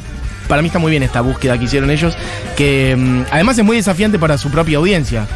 Para 0.49 0.63
mí 0.63 0.69
está 0.69 0.79
muy 0.79 0.93
bien 0.93 1.03
esta 1.03 1.23
búsqueda 1.23 1.59
que 1.59 1.65
hicieron 1.65 1.91
ellos, 1.91 2.17
que 2.57 2.95
mm, 2.97 3.23
además 3.33 3.59
es 3.59 3.65
muy 3.65 3.79
desafiante 3.79 4.17
para 4.17 4.39
su 4.39 4.49
propia 4.49 4.79
audiencia. 4.79 5.27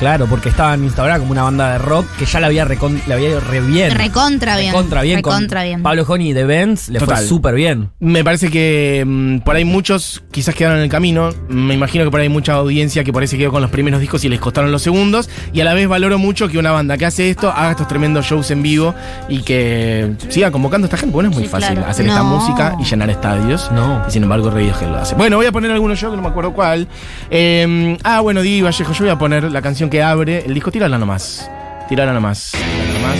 Claro, 0.00 0.26
porque 0.26 0.48
estaban 0.48 0.82
instaurada 0.82 1.18
como 1.18 1.32
una 1.32 1.42
banda 1.42 1.72
de 1.72 1.78
rock 1.78 2.06
que 2.18 2.24
ya 2.24 2.40
la 2.40 2.46
había, 2.46 2.66
recon- 2.66 3.00
la 3.06 3.16
había 3.16 3.28
ido 3.28 3.40
re 3.40 3.60
bien. 3.60 3.90
Recontra 3.94 4.56
bien. 4.56 4.72
Recontra 4.72 5.02
bien. 5.02 5.20
con 5.20 5.32
Recontra 5.34 5.62
bien. 5.62 5.82
Pablo 5.82 6.04
Honey 6.08 6.32
de 6.32 6.44
Benz 6.44 6.88
le 6.88 6.98
Total. 6.98 7.18
fue 7.18 7.26
súper 7.26 7.54
bien. 7.54 7.90
Me 8.00 8.24
parece 8.24 8.50
que 8.50 9.04
mm, 9.06 9.38
por 9.40 9.56
ahí 9.56 9.66
muchos 9.66 10.22
quizás 10.30 10.54
quedaron 10.54 10.78
en 10.78 10.84
el 10.84 10.90
camino. 10.90 11.28
Me 11.50 11.74
imagino 11.74 12.04
que 12.04 12.10
por 12.10 12.18
ahí 12.20 12.28
hay 12.28 12.32
mucha 12.32 12.54
audiencia 12.54 13.04
que 13.04 13.12
por 13.12 13.20
ahí 13.20 13.28
se 13.28 13.36
quedó 13.36 13.50
con 13.50 13.60
los 13.60 13.70
primeros 13.70 14.00
discos 14.00 14.24
y 14.24 14.30
les 14.30 14.40
costaron 14.40 14.72
los 14.72 14.80
segundos. 14.80 15.28
Y 15.52 15.60
a 15.60 15.64
la 15.64 15.74
vez 15.74 15.86
valoro 15.86 16.18
mucho 16.18 16.48
que 16.48 16.56
una 16.56 16.70
banda 16.72 16.96
que 16.96 17.04
hace 17.04 17.28
esto 17.28 17.50
haga 17.50 17.72
estos 17.72 17.86
tremendos 17.86 18.24
shows 18.24 18.50
en 18.50 18.62
vivo 18.62 18.94
y 19.28 19.42
que 19.42 20.14
siga 20.30 20.50
convocando 20.50 20.86
a 20.86 20.88
esta 20.88 20.96
gente. 20.96 21.12
Bueno, 21.12 21.28
es 21.28 21.34
muy 21.36 21.44
Sí, 21.44 21.50
fácil 21.50 21.74
claro. 21.74 21.90
hacer 21.90 22.06
esta 22.06 22.22
música 22.22 22.74
y 22.80 22.84
llenar 22.84 23.10
estadios. 23.10 23.70
No. 23.72 24.02
Y 24.08 24.10
sin 24.10 24.22
embargo, 24.22 24.48
Radiohead 24.50 24.88
lo 24.88 24.96
hace. 24.96 25.14
Bueno, 25.14 25.36
voy 25.36 25.44
a 25.44 25.52
poner 25.52 25.70
algunos 25.70 26.00
yo 26.00 26.10
que 26.10 26.16
no 26.16 26.22
me 26.22 26.28
acuerdo 26.28 26.54
cuál. 26.54 26.88
Eh, 27.30 27.98
ah, 28.02 28.20
bueno, 28.20 28.40
Di 28.40 28.62
Vallejo, 28.62 28.92
yo 28.94 29.00
voy 29.04 29.10
a 29.10 29.18
poner 29.18 29.44
la 29.52 29.60
canción 29.60 29.89
que 29.90 30.02
abre 30.02 30.44
el 30.46 30.54
disco. 30.54 30.70
Tírala 30.70 30.96
nomás. 30.96 31.50
Tírala 31.88 32.12
nomás. 32.12 32.52
Tírala 32.52 32.92
nomás. 32.94 33.18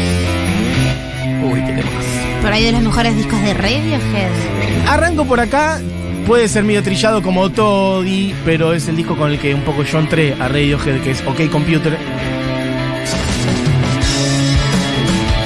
Uy, 1.52 1.64
qué 1.66 1.72
temas. 1.72 2.04
Por 2.40 2.52
ahí 2.52 2.64
de 2.64 2.72
los 2.72 2.82
mejores 2.82 3.16
discos 3.16 3.42
de 3.42 3.54
Radiohead. 3.54 4.30
Arranco 4.88 5.26
por 5.26 5.40
acá. 5.40 5.80
Puede 6.26 6.48
ser 6.48 6.64
medio 6.64 6.82
trillado 6.82 7.22
como 7.22 7.50
Toddy, 7.50 8.34
pero 8.44 8.72
es 8.72 8.86
el 8.88 8.96
disco 8.96 9.16
con 9.16 9.30
el 9.32 9.38
que 9.38 9.54
un 9.54 9.62
poco 9.62 9.82
yo 9.82 9.98
entré 9.98 10.34
a 10.34 10.48
Radiohead, 10.48 11.00
que 11.00 11.10
es 11.10 11.22
OK 11.26 11.50
Computer. 11.50 11.98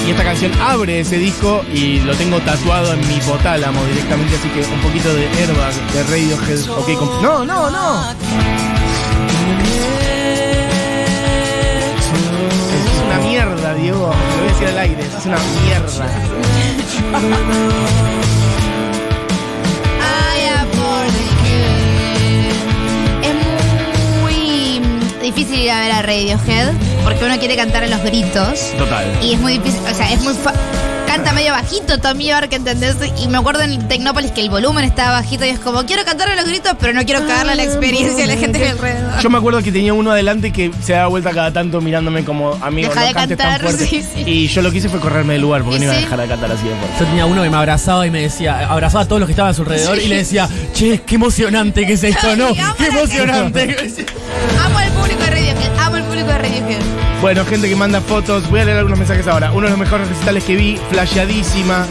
Y 0.06 0.10
esta 0.10 0.24
canción 0.24 0.52
abre 0.60 1.00
ese 1.00 1.16
disco 1.16 1.64
y 1.72 2.00
lo 2.00 2.14
tengo 2.14 2.38
tatuado 2.40 2.92
en 2.92 3.00
mi 3.08 3.18
potálamo 3.20 3.82
directamente, 3.86 4.34
así 4.36 4.48
que 4.48 4.60
un 4.60 4.80
poquito 4.80 5.14
de 5.14 5.26
Airbag 5.26 5.72
de 5.92 6.02
Radiohead, 6.02 6.70
OK 6.70 6.92
Computer. 6.98 7.22
No, 7.22 7.44
no, 7.46 7.70
no. 7.70 8.14
Es 14.98 15.26
una 15.26 15.38
mierda. 15.62 16.06
Que 23.22 23.28
es 23.28 23.34
muy 24.22 24.80
difícil 25.22 25.58
ir 25.60 25.70
a 25.70 25.80
ver 25.80 25.92
a 25.92 26.02
Radiohead 26.02 26.72
porque 27.04 27.24
uno 27.24 27.38
quiere 27.38 27.56
cantar 27.56 27.84
a 27.84 27.86
los 27.86 28.02
gritos 28.02 28.70
Total. 28.78 29.04
y 29.22 29.34
es 29.34 29.40
muy 29.40 29.58
difícil, 29.58 29.80
o 29.90 29.94
sea, 29.94 30.12
es 30.12 30.22
muy 30.22 30.34
fa- 30.34 30.54
canta 31.14 31.32
medio 31.32 31.52
bajito 31.52 32.00
Tommy 32.00 32.26
York, 32.26 32.48
¿entendés? 32.50 32.96
Y 33.22 33.28
me 33.28 33.38
acuerdo 33.38 33.62
en 33.62 33.86
Tecnópolis 33.86 34.32
que 34.32 34.40
el 34.40 34.50
volumen 34.50 34.84
estaba 34.84 35.12
bajito 35.12 35.44
y 35.44 35.50
es 35.50 35.60
como 35.60 35.86
quiero 35.86 36.04
cantar 36.04 36.28
a 36.28 36.34
los 36.34 36.44
gritos, 36.44 36.72
pero 36.80 36.92
no 36.92 37.04
quiero 37.04 37.24
cagarle 37.24 37.54
la 37.54 37.62
experiencia 37.62 38.24
a 38.24 38.26
la 38.26 38.36
gente 38.36 38.58
de 38.58 38.70
alrededor. 38.70 39.20
Yo 39.22 39.30
me 39.30 39.38
acuerdo 39.38 39.62
que 39.62 39.70
tenía 39.70 39.94
uno 39.94 40.10
adelante 40.10 40.52
que 40.52 40.72
se 40.82 40.94
daba 40.94 41.06
vuelta 41.06 41.30
cada 41.30 41.52
tanto 41.52 41.80
mirándome 41.80 42.24
como 42.24 42.54
amigo, 42.60 42.88
Deja 42.88 43.00
no 43.02 43.06
de 43.06 43.12
cantes 43.12 43.38
tan 43.38 43.46
cantar, 43.46 43.62
fuerte. 43.62 43.86
sí, 43.86 44.02
sí. 44.02 44.24
Y 44.26 44.48
yo 44.48 44.60
lo 44.62 44.72
que 44.72 44.78
hice 44.78 44.88
fue 44.88 44.98
correrme 44.98 45.34
del 45.34 45.42
lugar 45.42 45.62
porque 45.62 45.76
¿Y 45.76 45.80
no 45.80 45.84
iba 45.84 45.94
a 45.94 46.00
dejar 46.00 46.20
de 46.20 46.26
cantar 46.26 46.50
así 46.50 46.66
de 46.66 46.74
fuerte. 46.74 46.96
Yo 46.98 47.06
tenía 47.06 47.26
uno 47.26 47.42
que 47.44 47.50
me 47.50 47.56
abrazaba 47.58 48.04
y 48.08 48.10
me 48.10 48.22
decía, 48.22 48.68
abrazaba 48.68 49.04
a 49.04 49.06
todos 49.06 49.20
los 49.20 49.28
que 49.28 49.32
estaban 49.34 49.52
a 49.52 49.54
su 49.54 49.62
alrededor 49.62 50.00
y 50.00 50.08
le 50.08 50.16
decía, 50.16 50.48
che, 50.72 51.02
qué 51.02 51.14
emocionante 51.14 51.86
que 51.86 51.92
es 51.92 52.02
esto, 52.02 52.34
¿no? 52.34 52.48
Qué 52.76 52.86
emocionante. 52.86 53.76
Amo 54.64 54.78
al 54.78 54.90
Bueno, 57.24 57.42
gente 57.46 57.70
que 57.70 57.74
manda 57.74 58.02
fotos, 58.02 58.50
voy 58.50 58.60
a 58.60 58.66
leer 58.66 58.76
algunos 58.76 58.98
mensajes 58.98 59.26
ahora. 59.26 59.50
Uno 59.50 59.62
de 59.62 59.70
los 59.70 59.78
mejores 59.78 60.06
recitales 60.10 60.44
que 60.44 60.56
vi, 60.56 60.78
flasheadísima. 60.90 61.86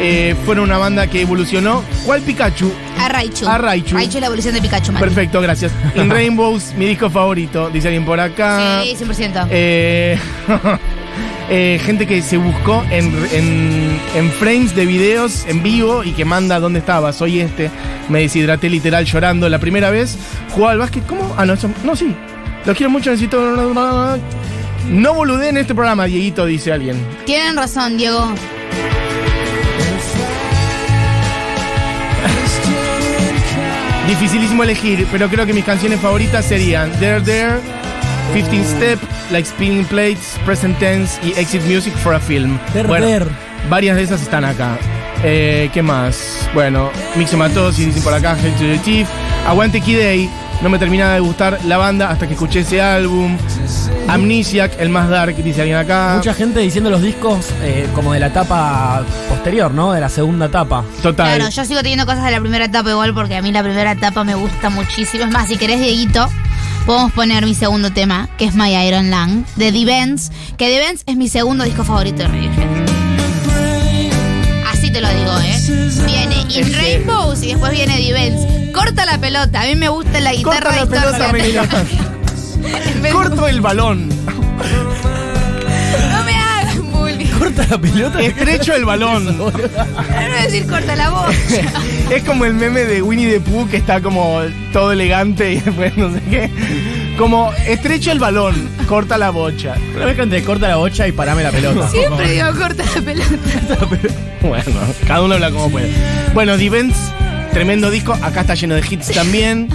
Eh, 0.00 0.34
fueron 0.44 0.64
una 0.64 0.76
banda 0.76 1.06
que 1.06 1.20
evolucionó. 1.22 1.84
¿Cuál 2.04 2.20
Pikachu? 2.22 2.72
A 2.98 3.08
Raichu. 3.08 3.46
A 3.46 3.58
Raichu. 3.58 3.94
Raichu 3.94 4.16
es 4.16 4.20
la 4.22 4.26
evolución 4.26 4.54
de 4.56 4.60
Pikachu, 4.60 4.90
Mati. 4.90 5.04
Perfecto, 5.04 5.40
gracias. 5.40 5.70
In 5.94 6.10
Rainbows, 6.10 6.74
mi 6.76 6.86
disco 6.86 7.08
favorito, 7.10 7.70
dice 7.70 7.86
alguien 7.86 8.04
por 8.04 8.18
acá. 8.18 8.82
Sí, 8.82 8.96
100%. 8.96 9.46
Eh, 9.50 10.18
eh, 11.48 11.80
gente 11.84 12.04
que 12.08 12.20
se 12.20 12.36
buscó 12.38 12.84
en, 12.90 13.14
en- 13.30 14.00
en 14.16 14.30
frames 14.32 14.74
de 14.74 14.84
videos 14.84 15.46
en 15.46 15.62
vivo 15.62 16.02
y 16.02 16.10
que 16.10 16.24
manda 16.24 16.58
dónde 16.58 16.80
estaba. 16.80 17.12
Soy 17.12 17.38
este. 17.38 17.70
Me 18.08 18.18
deshidraté 18.22 18.68
literal 18.68 19.04
llorando 19.04 19.48
la 19.48 19.60
primera 19.60 19.90
vez. 19.90 20.18
Jugaba 20.50 20.72
al 20.72 20.78
básquet. 20.78 21.06
¿Cómo? 21.06 21.32
Ah, 21.38 21.46
no, 21.46 21.52
eso- 21.52 21.70
no, 21.84 21.94
sí. 21.94 22.16
Los 22.66 22.76
quiero 22.76 22.90
mucho, 22.90 23.10
necesito. 23.10 23.38
No 24.88 25.14
boludé 25.14 25.48
en 25.50 25.56
este 25.58 25.74
programa, 25.74 26.04
Dieguito, 26.06 26.44
dice 26.46 26.72
alguien. 26.72 26.96
Tienen 27.24 27.56
razón, 27.56 27.96
Diego. 27.96 28.32
Dificilísimo 34.08 34.64
elegir, 34.64 35.06
pero 35.12 35.28
creo 35.28 35.46
que 35.46 35.52
mis 35.54 35.64
canciones 35.64 36.00
favoritas 36.00 36.44
serían 36.44 36.90
There 36.98 37.20
There, 37.20 37.60
15 38.34 38.64
Step, 38.64 38.98
Like 39.30 39.48
Spinning 39.48 39.84
Plates, 39.86 40.38
Present 40.44 40.78
Tense 40.78 41.18
y 41.24 41.30
Exit 41.38 41.62
Music 41.62 41.94
for 41.94 42.14
a 42.14 42.20
Film. 42.20 42.58
There 42.72 42.88
bueno, 42.88 43.06
There. 43.06 43.26
varias 43.70 43.96
de 43.96 44.02
esas 44.02 44.20
están 44.22 44.44
acá. 44.44 44.76
Eh, 45.22 45.70
¿Qué 45.72 45.82
más? 45.82 46.48
Bueno, 46.52 46.90
Mixomatosis, 47.16 47.86
dicen 47.86 48.02
por 48.02 48.12
acá, 48.12 48.36
Hell 48.42 48.52
to 48.54 48.64
the 48.64 48.80
Chief. 48.84 49.08
Aguante 49.46 49.80
Key 49.80 49.94
Day. 49.94 50.30
No 50.62 50.68
me 50.68 50.78
terminaba 50.78 51.14
de 51.14 51.20
gustar 51.20 51.58
la 51.64 51.76
banda 51.76 52.08
hasta 52.10 52.28
que 52.28 52.34
escuché 52.34 52.60
ese 52.60 52.80
álbum. 52.80 53.36
Amnesiac, 54.06 54.78
el 54.78 54.90
más 54.90 55.08
dark, 55.08 55.34
dice 55.36 55.62
alguien 55.62 55.76
acá. 55.76 56.14
Mucha 56.16 56.34
gente 56.34 56.60
diciendo 56.60 56.88
los 56.88 57.02
discos 57.02 57.46
eh, 57.62 57.88
como 57.96 58.12
de 58.12 58.20
la 58.20 58.28
etapa 58.28 59.02
posterior, 59.28 59.72
¿no? 59.72 59.92
De 59.92 60.00
la 60.00 60.08
segunda 60.08 60.46
etapa. 60.46 60.84
Total. 61.02 61.34
Claro, 61.34 61.50
yo 61.50 61.64
sigo 61.64 61.80
teniendo 61.80 62.06
cosas 62.06 62.24
de 62.24 62.30
la 62.30 62.40
primera 62.40 62.66
etapa 62.66 62.90
igual 62.90 63.12
porque 63.12 63.34
a 63.34 63.42
mí 63.42 63.50
la 63.50 63.64
primera 63.64 63.90
etapa 63.90 64.22
me 64.22 64.36
gusta 64.36 64.70
muchísimo. 64.70 65.24
Es 65.24 65.32
más, 65.32 65.48
si 65.48 65.56
querés, 65.56 65.80
Dieguito, 65.80 66.28
podemos 66.86 67.10
poner 67.10 67.44
mi 67.44 67.54
segundo 67.54 67.92
tema, 67.92 68.28
que 68.38 68.44
es 68.44 68.54
My 68.54 68.72
Iron 68.86 69.10
Lung, 69.10 69.44
de 69.56 69.72
The 69.72 69.84
Vents, 69.84 70.30
que 70.56 70.68
The 70.68 70.78
Vents 70.78 71.02
es 71.06 71.16
mi 71.16 71.28
segundo 71.28 71.64
disco 71.64 71.82
favorito 71.82 72.18
de 72.18 72.28
Radiohead. 72.28 72.68
Así 74.70 74.92
te 74.92 75.00
lo 75.00 75.08
digo, 75.08 75.32
¿eh? 75.40 75.58
Viene 76.06 76.36
In 76.50 76.72
Rainbows 76.72 77.42
y 77.42 77.48
después 77.48 77.72
viene 77.72 77.96
Divens. 77.96 78.61
Corta 78.72 79.04
la 79.06 79.18
pelota. 79.18 79.62
A 79.62 79.66
mí 79.66 79.76
me 79.76 79.88
gusta 79.88 80.20
la 80.20 80.32
guitarra 80.32 80.76
Corta 80.78 81.18
la 81.18 81.32
pelota, 81.32 81.82
Corto 83.12 83.48
el 83.48 83.60
balón. 83.60 84.08
No 84.08 86.24
me 86.24 86.34
hagas 86.34 86.78
bullying. 86.78 87.26
Corta 87.38 87.66
la 87.68 87.78
pelota. 87.78 88.20
Estrecho 88.20 88.74
el 88.74 88.84
balón. 88.84 89.24
No 89.36 89.50
voy 89.50 89.62
a 90.38 90.42
decir 90.44 90.66
corta 90.66 90.96
la 90.96 91.10
voz. 91.10 91.34
Es 92.10 92.22
como 92.24 92.44
el 92.44 92.54
meme 92.54 92.84
de 92.84 93.02
Winnie 93.02 93.30
the 93.30 93.40
Pooh 93.40 93.68
que 93.68 93.78
está 93.78 94.00
como 94.00 94.40
todo 94.72 94.92
elegante 94.92 95.52
y 95.54 95.60
después 95.60 95.96
no 95.96 96.12
sé 96.12 96.20
qué. 96.30 96.50
Como 97.16 97.52
estrecho 97.66 98.12
el 98.12 98.18
balón, 98.18 98.68
corta 98.86 99.18
la 99.18 99.30
bocha. 99.30 99.74
Una 99.94 100.06
vez 100.06 100.16
que 100.16 100.22
entre 100.22 100.42
corta 100.42 100.68
la 100.68 100.76
bocha 100.76 101.06
y 101.08 101.12
parame 101.12 101.42
la 101.42 101.50
pelota. 101.50 101.88
Siempre 101.88 102.30
digo 102.32 102.46
corta 102.58 102.84
la 102.94 103.00
pelota. 103.00 103.86
Bueno, 104.42 104.80
cada 105.06 105.22
uno 105.22 105.34
habla 105.34 105.50
como 105.50 105.70
puede. 105.70 105.90
Bueno, 106.34 106.56
The 106.56 106.66
Events, 106.66 106.96
tremendo 107.52 107.90
disco. 107.90 108.12
Acá 108.22 108.42
está 108.42 108.54
lleno 108.54 108.74
de 108.74 108.82
hits 108.88 109.12
también. 109.12 109.68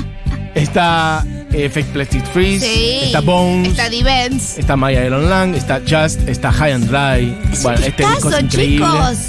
Está 0.55 1.23
eh, 1.53 1.69
Fake 1.69 1.87
Plastic 1.87 2.25
Freeze. 2.25 2.65
Sí. 2.65 2.99
Está 3.03 3.21
Bones. 3.21 3.69
Está 3.69 3.89
Divens. 3.89 4.57
Está 4.57 4.75
Maya 4.75 5.05
Iron 5.05 5.29
Lang. 5.29 5.55
Está 5.55 5.81
Just. 5.81 6.27
Está 6.27 6.51
High 6.51 6.73
and 6.73 6.87
Dry. 6.87 7.37
Es 7.51 7.63
bueno, 7.63 7.79
un 7.79 7.83
este 7.85 8.05
disco 8.05 8.29
es 8.29 8.43
increíble. 8.43 8.85
chicos. 8.85 9.19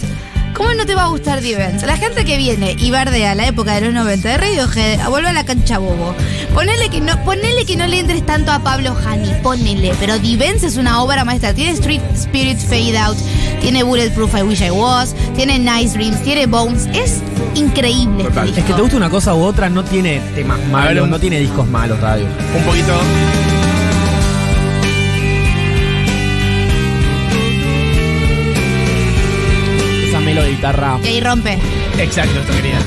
¿Cómo 0.55 0.75
no 0.75 0.87
te 0.87 0.95
va 0.95 1.05
a 1.05 1.09
gustar 1.09 1.41
Divens? 1.41 1.83
La 1.83 1.97
gente 1.97 2.25
que 2.25 2.37
viene 2.37 2.77
y 2.79 2.91
bardea 2.91 3.35
la 3.35 3.47
época 3.47 3.75
de 3.75 3.83
los 3.83 3.95
90 3.95 4.29
de 4.29 4.37
Radiohead, 4.37 5.09
vuelve 5.09 5.29
a 5.29 5.33
la 5.33 5.45
cancha 5.45 5.79
bobo. 5.79 6.15
Ponele 6.55 6.89
que 6.89 7.01
no, 7.01 7.23
ponele 7.25 7.65
que 7.65 7.77
no 7.77 7.87
le 7.87 8.01
entres 8.01 8.25
tanto 8.27 8.51
a 8.51 8.59
Pablo 8.59 8.97
Hani, 9.05 9.31
ponele. 9.43 9.93
Pero 10.01 10.19
Divens 10.19 10.63
es 10.65 10.77
una 10.77 11.03
obra 11.03 11.25
maestra. 11.25 11.55
Tiene 11.55 11.73
Street 11.73 12.03
Spirit 12.15 12.59
Fade 12.59 12.99
Out, 12.99 13.17
tiene 13.61 13.83
Bulletproof 13.83 14.35
I 14.35 14.43
Wish 14.43 14.63
I 14.63 14.71
Was, 14.71 15.15
tiene 15.37 15.59
Nice 15.59 15.97
Dreams, 15.97 16.23
tiene 16.23 16.47
Bones. 16.47 16.87
Es 16.95 17.23
increíble 17.55 18.25
este 18.25 18.43
disco. 18.43 18.59
Es 18.59 18.65
que 18.65 18.75
te 18.75 18.81
gusta 18.81 18.97
una 18.97 19.11
cosa 19.11 19.35
u 19.35 19.43
otra, 19.43 19.69
no 19.69 19.85
tiene 19.85 20.21
temas 20.35 20.59
malos, 20.71 21.09
no 21.09 21.19
tiene 21.19 21.39
discos 21.41 21.67
malos, 21.69 22.01
radio. 22.01 22.27
Un 22.57 22.65
poquito. 22.65 23.58
Guitarra. 30.59 30.99
Y 31.05 31.07
ahí 31.09 31.21
rompe. 31.21 31.59
Exacto, 31.99 32.41
esto 32.41 32.53
quería. 32.55 32.79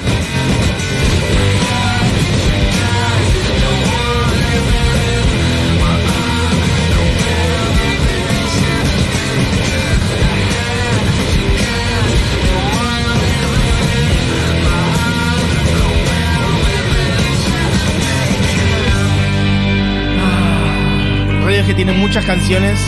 Radiohead 21.44 21.76
tiene 21.76 21.92
muchas 21.94 22.24
canciones 22.26 22.80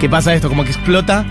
que 0.00 0.08
pasa 0.08 0.34
esto, 0.34 0.48
como 0.48 0.64
que 0.64 0.70
explota 0.70 1.24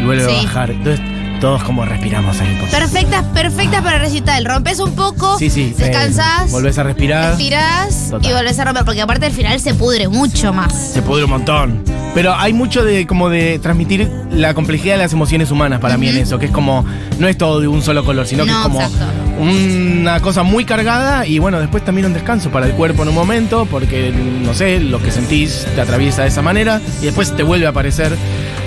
y 0.00 0.04
vuelve 0.04 0.24
Sí. 0.24 0.30
a 0.30 0.42
bajar. 0.42 0.70
Entonces, 0.70 1.00
todos 1.38 1.62
como 1.62 1.84
respiramos 1.84 2.40
ahí. 2.40 2.58
Perfectas, 2.70 3.24
perfectas 3.34 3.82
para 3.82 3.98
recital. 3.98 4.44
Rompes 4.44 4.80
un 4.80 4.94
poco, 4.94 5.38
Sí, 5.38 5.50
sí. 5.50 5.74
descansás, 5.76 6.50
volvés 6.50 6.78
a 6.78 6.82
respirar. 6.82 7.30
respirás 7.30 8.08
Total. 8.10 8.30
y 8.30 8.34
volvés 8.34 8.58
a 8.58 8.64
romper. 8.64 8.84
Porque 8.84 9.00
aparte 9.02 9.26
al 9.26 9.32
final 9.32 9.58
se 9.60 9.74
pudre 9.74 10.08
mucho 10.08 10.52
más. 10.52 10.72
Se 10.92 11.02
pudre 11.02 11.24
un 11.24 11.30
montón. 11.30 11.82
Pero 12.14 12.34
hay 12.34 12.52
mucho 12.52 12.84
de 12.84 13.06
como 13.06 13.28
de 13.28 13.58
transmitir 13.60 14.10
la 14.32 14.54
complejidad 14.54 14.94
de 14.94 14.98
las 15.02 15.12
emociones 15.12 15.50
humanas 15.50 15.78
para 15.78 15.96
mí 15.96 16.08
en 16.08 16.16
eso, 16.16 16.38
que 16.38 16.46
es 16.46 16.50
como, 16.52 16.84
no 17.18 17.28
es 17.28 17.36
todo 17.38 17.60
de 17.60 17.68
un 17.68 17.82
solo 17.82 18.04
color, 18.04 18.26
sino 18.26 18.44
que 18.44 18.50
es 18.50 18.56
como 18.56 18.80
exacto. 18.80 19.04
una 19.40 20.18
cosa 20.20 20.42
muy 20.42 20.64
cargada 20.64 21.26
y 21.26 21.38
bueno, 21.38 21.60
después 21.60 21.84
también 21.84 22.06
un 22.06 22.14
descanso 22.14 22.50
para 22.50 22.66
el 22.66 22.72
cuerpo 22.72 23.02
en 23.02 23.10
un 23.10 23.14
momento, 23.14 23.66
porque 23.70 24.10
no 24.42 24.54
sé, 24.54 24.80
lo 24.80 25.00
que 25.00 25.12
sentís 25.12 25.66
te 25.74 25.80
atraviesa 25.80 26.22
de 26.22 26.28
esa 26.28 26.42
manera 26.42 26.80
y 27.00 27.04
después 27.04 27.36
te 27.36 27.42
vuelve 27.42 27.66
a 27.66 27.70
aparecer. 27.70 28.16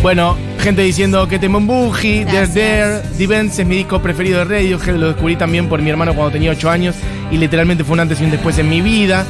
Bueno, 0.02 0.36
gente 0.60 0.82
diciendo 0.82 1.28
que 1.28 1.38
te 1.38 1.48
Boogie, 1.48 2.26
There 2.26 2.48
Gracias. 2.48 2.54
There, 2.54 3.02
The 3.20 3.28
Vents 3.28 3.60
es 3.60 3.68
mi 3.68 3.76
disco 3.76 4.02
preferido 4.02 4.40
de 4.40 4.46
Radiohead, 4.46 4.96
lo 4.96 5.10
descubrí 5.10 5.36
también 5.36 5.70
por 5.70 5.80
mi 5.80 5.92
hermano 5.92 6.16
cuando 6.16 6.32
tenía 6.32 6.50
8 6.52 6.72
años 6.72 6.96
y 7.30 7.38
literalmente 7.38 7.84
fue 7.84 7.94
un 7.94 8.00
antes 8.00 8.20
y 8.20 8.24
un 8.24 8.32
después 8.32 8.58
en 8.58 8.68
mi 8.68 8.82
vida. 8.82 9.26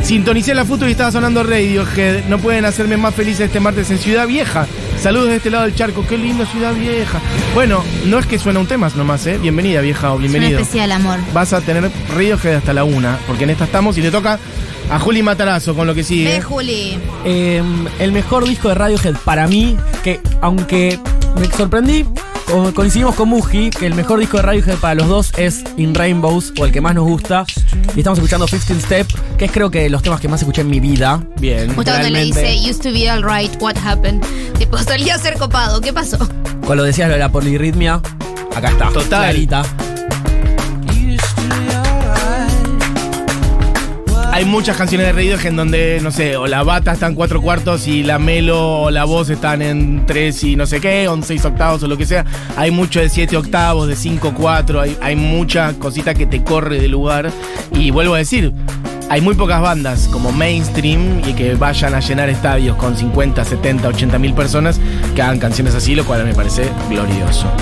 Sintonicé 0.00 0.54
la 0.54 0.64
foto 0.64 0.88
y 0.88 0.92
estaba 0.92 1.10
sonando 1.10 1.42
Radiohead. 1.42 2.26
No 2.28 2.38
pueden 2.38 2.64
hacerme 2.64 2.96
más 2.96 3.14
feliz 3.14 3.40
este 3.40 3.58
martes 3.58 3.90
en 3.90 3.98
Ciudad 3.98 4.28
Vieja. 4.28 4.66
Saludos 5.00 5.28
de 5.28 5.36
este 5.36 5.50
lado 5.50 5.64
del 5.64 5.74
charco. 5.74 6.04
Qué 6.08 6.16
lindo 6.16 6.46
Ciudad 6.46 6.72
Vieja. 6.72 7.18
Bueno, 7.54 7.82
no 8.06 8.20
es 8.20 8.26
que 8.26 8.38
suena 8.38 8.60
un 8.60 8.66
tema 8.66 8.90
nomás, 8.94 9.26
¿eh? 9.26 9.38
Bienvenida, 9.38 9.80
vieja, 9.80 10.12
o 10.12 10.16
Es 10.16 10.20
bienvenido. 10.20 10.60
especial 10.60 10.92
amor. 10.92 11.18
Vas 11.32 11.52
a 11.52 11.60
tener 11.60 11.90
Radiohead 12.14 12.56
hasta 12.56 12.72
la 12.72 12.84
una, 12.84 13.18
porque 13.26 13.42
en 13.42 13.50
esta 13.50 13.64
estamos 13.64 13.98
y 13.98 14.02
le 14.02 14.12
toca 14.12 14.38
a 14.90 14.98
Juli 14.98 15.22
Matarazo 15.22 15.74
con 15.74 15.86
lo 15.86 15.94
que 15.94 16.04
sigue. 16.04 16.24
Ve, 16.36 16.42
Juli. 16.42 16.98
Eh, 17.24 17.62
el 17.98 18.12
mejor 18.12 18.46
disco 18.46 18.68
de 18.68 18.74
Radiohead 18.74 19.16
para 19.24 19.46
mí, 19.46 19.76
que 20.02 20.20
aunque 20.40 20.98
me 21.38 21.46
sorprendí, 21.50 22.04
co- 22.46 22.72
coincidimos 22.74 23.14
con 23.14 23.28
Muji, 23.30 23.70
que 23.70 23.86
el 23.86 23.94
mejor 23.94 24.20
disco 24.20 24.36
de 24.36 24.42
Radiohead 24.42 24.76
para 24.76 24.94
los 24.94 25.08
dos 25.08 25.32
es 25.38 25.64
In 25.76 25.94
Rainbows, 25.94 26.52
o 26.60 26.64
el 26.66 26.72
que 26.72 26.80
más 26.80 26.94
nos 26.94 27.04
gusta. 27.04 27.44
Y 27.94 27.98
estamos 28.00 28.18
escuchando 28.18 28.46
15 28.46 28.80
Step, 28.80 29.06
que 29.38 29.46
es 29.46 29.52
creo 29.52 29.70
que 29.70 29.88
los 29.88 30.02
temas 30.02 30.20
que 30.20 30.28
más 30.28 30.40
escuché 30.40 30.60
en 30.62 30.68
mi 30.70 30.80
vida. 30.80 31.22
Bien. 31.38 31.68
Justo 31.74 31.90
cuando 31.90 32.10
le 32.10 32.24
dice, 32.24 32.54
used 32.68 32.82
to 32.82 32.92
be 32.92 33.08
alright, 33.08 33.50
what 33.60 33.76
happened? 33.84 34.22
Tipo, 34.58 34.76
solía 34.82 35.16
ser 35.18 35.38
copado, 35.38 35.80
¿qué 35.80 35.92
pasó? 35.92 36.18
Cuando 36.66 36.84
decías 36.84 37.08
lo 37.08 37.14
de 37.14 37.20
la 37.20 37.30
polirritmia, 37.32 38.00
acá 38.54 38.68
está. 38.70 38.88
Total. 38.90 39.22
Clarita. 39.24 39.62
Hay 44.32 44.46
muchas 44.46 44.78
canciones 44.78 45.08
de 45.08 45.12
Radiohead 45.12 45.46
en 45.46 45.56
donde, 45.56 46.00
no 46.02 46.10
sé, 46.10 46.38
o 46.38 46.46
la 46.46 46.62
bata 46.62 46.92
está 46.92 47.06
en 47.06 47.14
cuatro 47.14 47.42
cuartos 47.42 47.86
y 47.86 48.02
la 48.02 48.18
melo 48.18 48.80
o 48.84 48.90
la 48.90 49.04
voz 49.04 49.28
están 49.28 49.60
en 49.60 50.06
tres 50.06 50.42
y 50.42 50.56
no 50.56 50.64
sé 50.64 50.80
qué, 50.80 51.06
o 51.06 51.12
en 51.12 51.22
seis 51.22 51.44
octavos 51.44 51.82
o 51.82 51.86
lo 51.86 51.98
que 51.98 52.06
sea. 52.06 52.24
Hay 52.56 52.70
mucho 52.70 53.00
de 53.00 53.10
siete 53.10 53.36
octavos, 53.36 53.88
de 53.88 53.94
cinco, 53.94 54.32
cuatro, 54.34 54.80
hay, 54.80 54.96
hay 55.02 55.16
mucha 55.16 55.74
cosita 55.74 56.14
que 56.14 56.24
te 56.24 56.42
corre 56.42 56.80
de 56.80 56.88
lugar. 56.88 57.30
Y 57.72 57.90
vuelvo 57.90 58.14
a 58.14 58.18
decir, 58.18 58.54
hay 59.10 59.20
muy 59.20 59.34
pocas 59.34 59.60
bandas 59.60 60.08
como 60.08 60.32
mainstream 60.32 61.20
y 61.28 61.34
que 61.34 61.54
vayan 61.54 61.94
a 61.94 62.00
llenar 62.00 62.30
estadios 62.30 62.78
con 62.78 62.96
50, 62.96 63.44
70, 63.44 63.86
80 63.86 64.18
mil 64.18 64.32
personas 64.32 64.80
que 65.14 65.20
hagan 65.20 65.40
canciones 65.40 65.74
así, 65.74 65.94
lo 65.94 66.06
cual 66.06 66.24
me 66.24 66.34
parece 66.34 66.70
glorioso. 66.88 67.52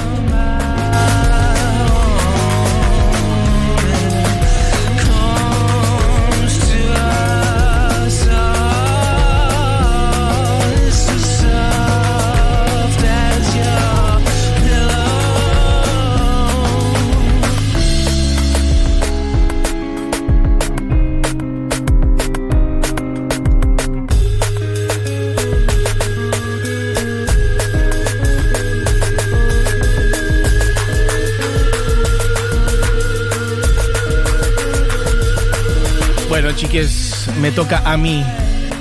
Chiques, 36.71 37.29
me 37.41 37.51
toca 37.51 37.83
a 37.85 37.97
mí. 37.97 38.25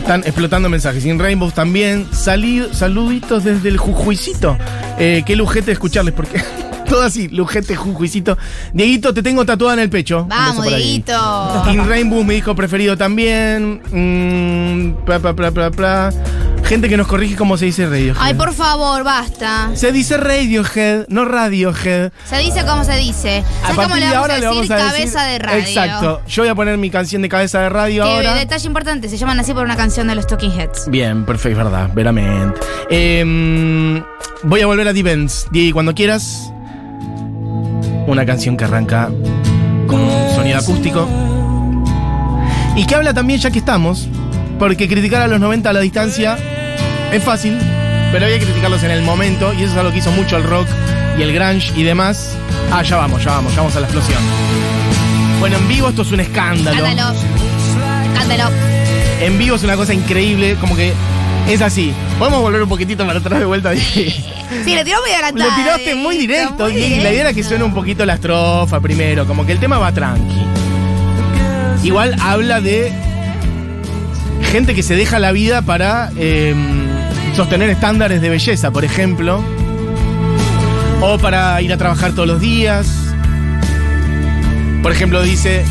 Están 0.02 0.22
explotando 0.22 0.70
mensajes. 0.70 1.02
Sin 1.02 1.18
Rainbows 1.18 1.56
también. 1.56 2.08
Salid, 2.12 2.66
saluditos 2.72 3.44
desde 3.44 3.70
el 3.70 3.78
Jujuicito. 3.78 4.56
Eh, 5.00 5.24
qué 5.26 5.36
lujete 5.36 5.72
escucharles, 5.72 6.14
porque 6.14 6.40
todo 6.88 7.02
así, 7.02 7.30
lujete, 7.30 7.76
Jujuicito. 7.76 8.38
Dieguito, 8.74 9.12
te 9.12 9.24
tengo 9.24 9.44
tatuada 9.44 9.74
en 9.74 9.80
el 9.80 9.90
pecho. 9.90 10.28
Vamos. 10.30 10.68
Dieguito. 10.68 11.64
In 11.72 11.88
Rainbow, 11.88 12.24
mi 12.24 12.36
disco 12.36 12.54
preferido 12.54 12.96
también. 12.96 13.82
Mm, 13.92 15.04
pla, 15.04 15.20
pla, 15.20 15.34
pla. 15.72 16.14
Gente 16.70 16.88
que 16.88 16.98
nos 16.98 17.08
corrige 17.08 17.36
cómo 17.36 17.58
se 17.58 17.66
dice 17.66 17.88
Radiohead. 17.88 18.22
Ay, 18.22 18.36
por 18.36 18.54
favor, 18.54 19.04
basta. 19.04 19.72
Se 19.74 19.92
dice 19.92 20.18
Radiohead, 20.18 21.08
no 21.10 21.26
Radiohead. 21.26 22.12
Se 22.30 22.38
dice 22.38 22.64
como 22.64 22.84
se 22.84 22.96
dice. 22.96 23.44
¿Sabes 23.64 23.76
cómo 23.76 23.96
le 23.96 24.02
de 24.06 24.12
vamos 24.12 24.18
ahora 24.18 24.34
a 24.36 24.38
le 24.38 24.46
decir? 24.46 24.70
vamos 24.70 24.70
a 24.70 24.76
decir. 24.76 24.92
cabeza 24.92 25.24
de 25.24 25.40
radio. 25.40 25.60
Exacto. 25.60 26.22
Yo 26.28 26.44
voy 26.44 26.50
a 26.50 26.54
poner 26.54 26.78
mi 26.78 26.92
canción 26.92 27.24
de 27.24 27.30
cabeza 27.30 27.60
de 27.62 27.70
radio 27.70 28.04
Que 28.04 28.10
ahora. 28.12 28.36
detalle 28.36 28.68
importante, 28.68 29.10
se 29.10 29.18
llaman 29.18 29.40
así 29.40 29.52
por 29.52 29.66
una 29.66 29.76
canción 29.76 30.08
de 30.10 30.14
los 30.14 30.28
Talking 30.28 30.52
Heads. 30.52 30.92
Bien, 30.92 31.26
perfecto, 31.26 31.58
verdad, 31.58 31.90
veramente. 31.92 32.60
Em, 32.92 34.04
voy 34.44 34.62
a 34.62 34.68
volver 34.68 34.88
a 34.88 34.94
Divens. 34.94 35.48
Diego, 35.50 35.74
cuando 35.74 35.96
quieras. 35.96 36.54
Una 38.06 38.28
canción 38.28 38.56
que 38.56 38.66
arranca 38.66 39.10
con 39.88 40.02
un 40.02 40.36
sonido 40.36 40.60
acústico. 40.60 41.10
Y 42.76 42.86
que 42.86 42.94
habla 42.94 43.12
también, 43.16 43.40
ya 43.40 43.50
que 43.50 43.58
estamos, 43.58 44.08
porque 44.60 44.88
criticar 44.88 45.24
a 45.24 45.28
los 45.28 45.40
90 45.40 45.68
a 45.68 45.74
la 45.74 45.80
distancia 45.80 46.38
es 47.12 47.24
fácil, 47.24 47.58
pero 48.12 48.26
hay 48.26 48.40
que 48.40 48.46
criticarlos 48.46 48.84
en 48.84 48.92
el 48.92 49.02
momento, 49.02 49.54
y 49.54 49.64
eso 49.64 49.74
es 49.74 49.78
algo 49.78 49.92
que 49.92 50.00
hizo 50.00 50.12
mucho 50.12 50.38
el 50.38 50.44
rock 50.44 50.68
y 51.18 51.22
el 51.22 51.34
grunge 51.34 51.72
y 51.76 51.84
demás. 51.84 52.36
Ah, 52.72 52.84
ya 52.84 52.98
vamos, 52.98 53.24
ya 53.24 53.32
vamos, 53.32 53.54
ya 53.54 53.62
vamos 53.62 53.76
a 53.76 53.80
la 53.80 53.88
explosión. 53.88 54.20
Bueno, 55.40 55.58
en 55.58 55.68
vivo 55.68 55.90
esto 55.90 56.02
es 56.02 56.12
un 56.12 56.20
escándalo. 56.20 56.84
Cántalo. 56.84 57.20
Cántalo. 58.14 58.44
En 59.22 59.38
vivo 59.38 59.56
es 59.56 59.64
una 59.64 59.76
cosa 59.76 59.94
increíble, 59.94 60.56
como 60.60 60.76
que 60.76 60.94
es 61.48 61.62
así. 61.62 61.94
Podemos 62.18 62.42
volver 62.42 62.62
un 62.62 62.70
poquitito 62.70 63.06
para 63.06 63.20
atrás 63.20 63.40
de 63.40 63.46
vuelta. 63.46 63.74
Sí, 64.66 64.74
le 64.74 64.84
tiró 64.84 65.00
muy 65.02 65.12
adelantado. 65.12 65.48
Lo 65.48 65.56
tiraste 65.56 65.94
muy 65.94 66.18
directo. 66.18 66.64
muy 66.64 66.76
y 66.76 67.02
la 67.02 67.12
idea 67.12 67.22
era 67.22 67.30
que 67.30 67.36
directo. 67.36 67.50
suene 67.50 67.64
un 67.66 67.74
poquito 67.76 68.04
la 68.04 68.16
estrofa 68.16 68.80
primero, 68.80 69.28
como 69.28 69.46
que 69.46 69.52
el 69.52 69.60
tema 69.60 69.78
va 69.78 69.92
tranqui. 69.92 70.44
Igual 71.84 72.16
habla 72.20 72.60
de 72.60 72.92
gente 74.52 74.74
que 74.74 74.82
se 74.82 74.96
deja 74.96 75.20
la 75.20 75.32
vida 75.32 75.62
para 75.62 76.10
eh, 76.18 76.56
sostener 77.40 77.70
estándares 77.70 78.20
de 78.22 78.28
belleza, 78.30 78.70
por 78.70 78.84
ejemplo. 78.84 79.42
O 81.02 81.18
para 81.20 81.62
ir 81.62 81.72
a 81.72 81.78
trabajar 81.78 82.12
todos 82.12 82.28
los 82.28 82.42
días. 82.42 82.86
Por 84.84 84.92
ejemplo, 84.92 85.24
dice, 85.24 85.64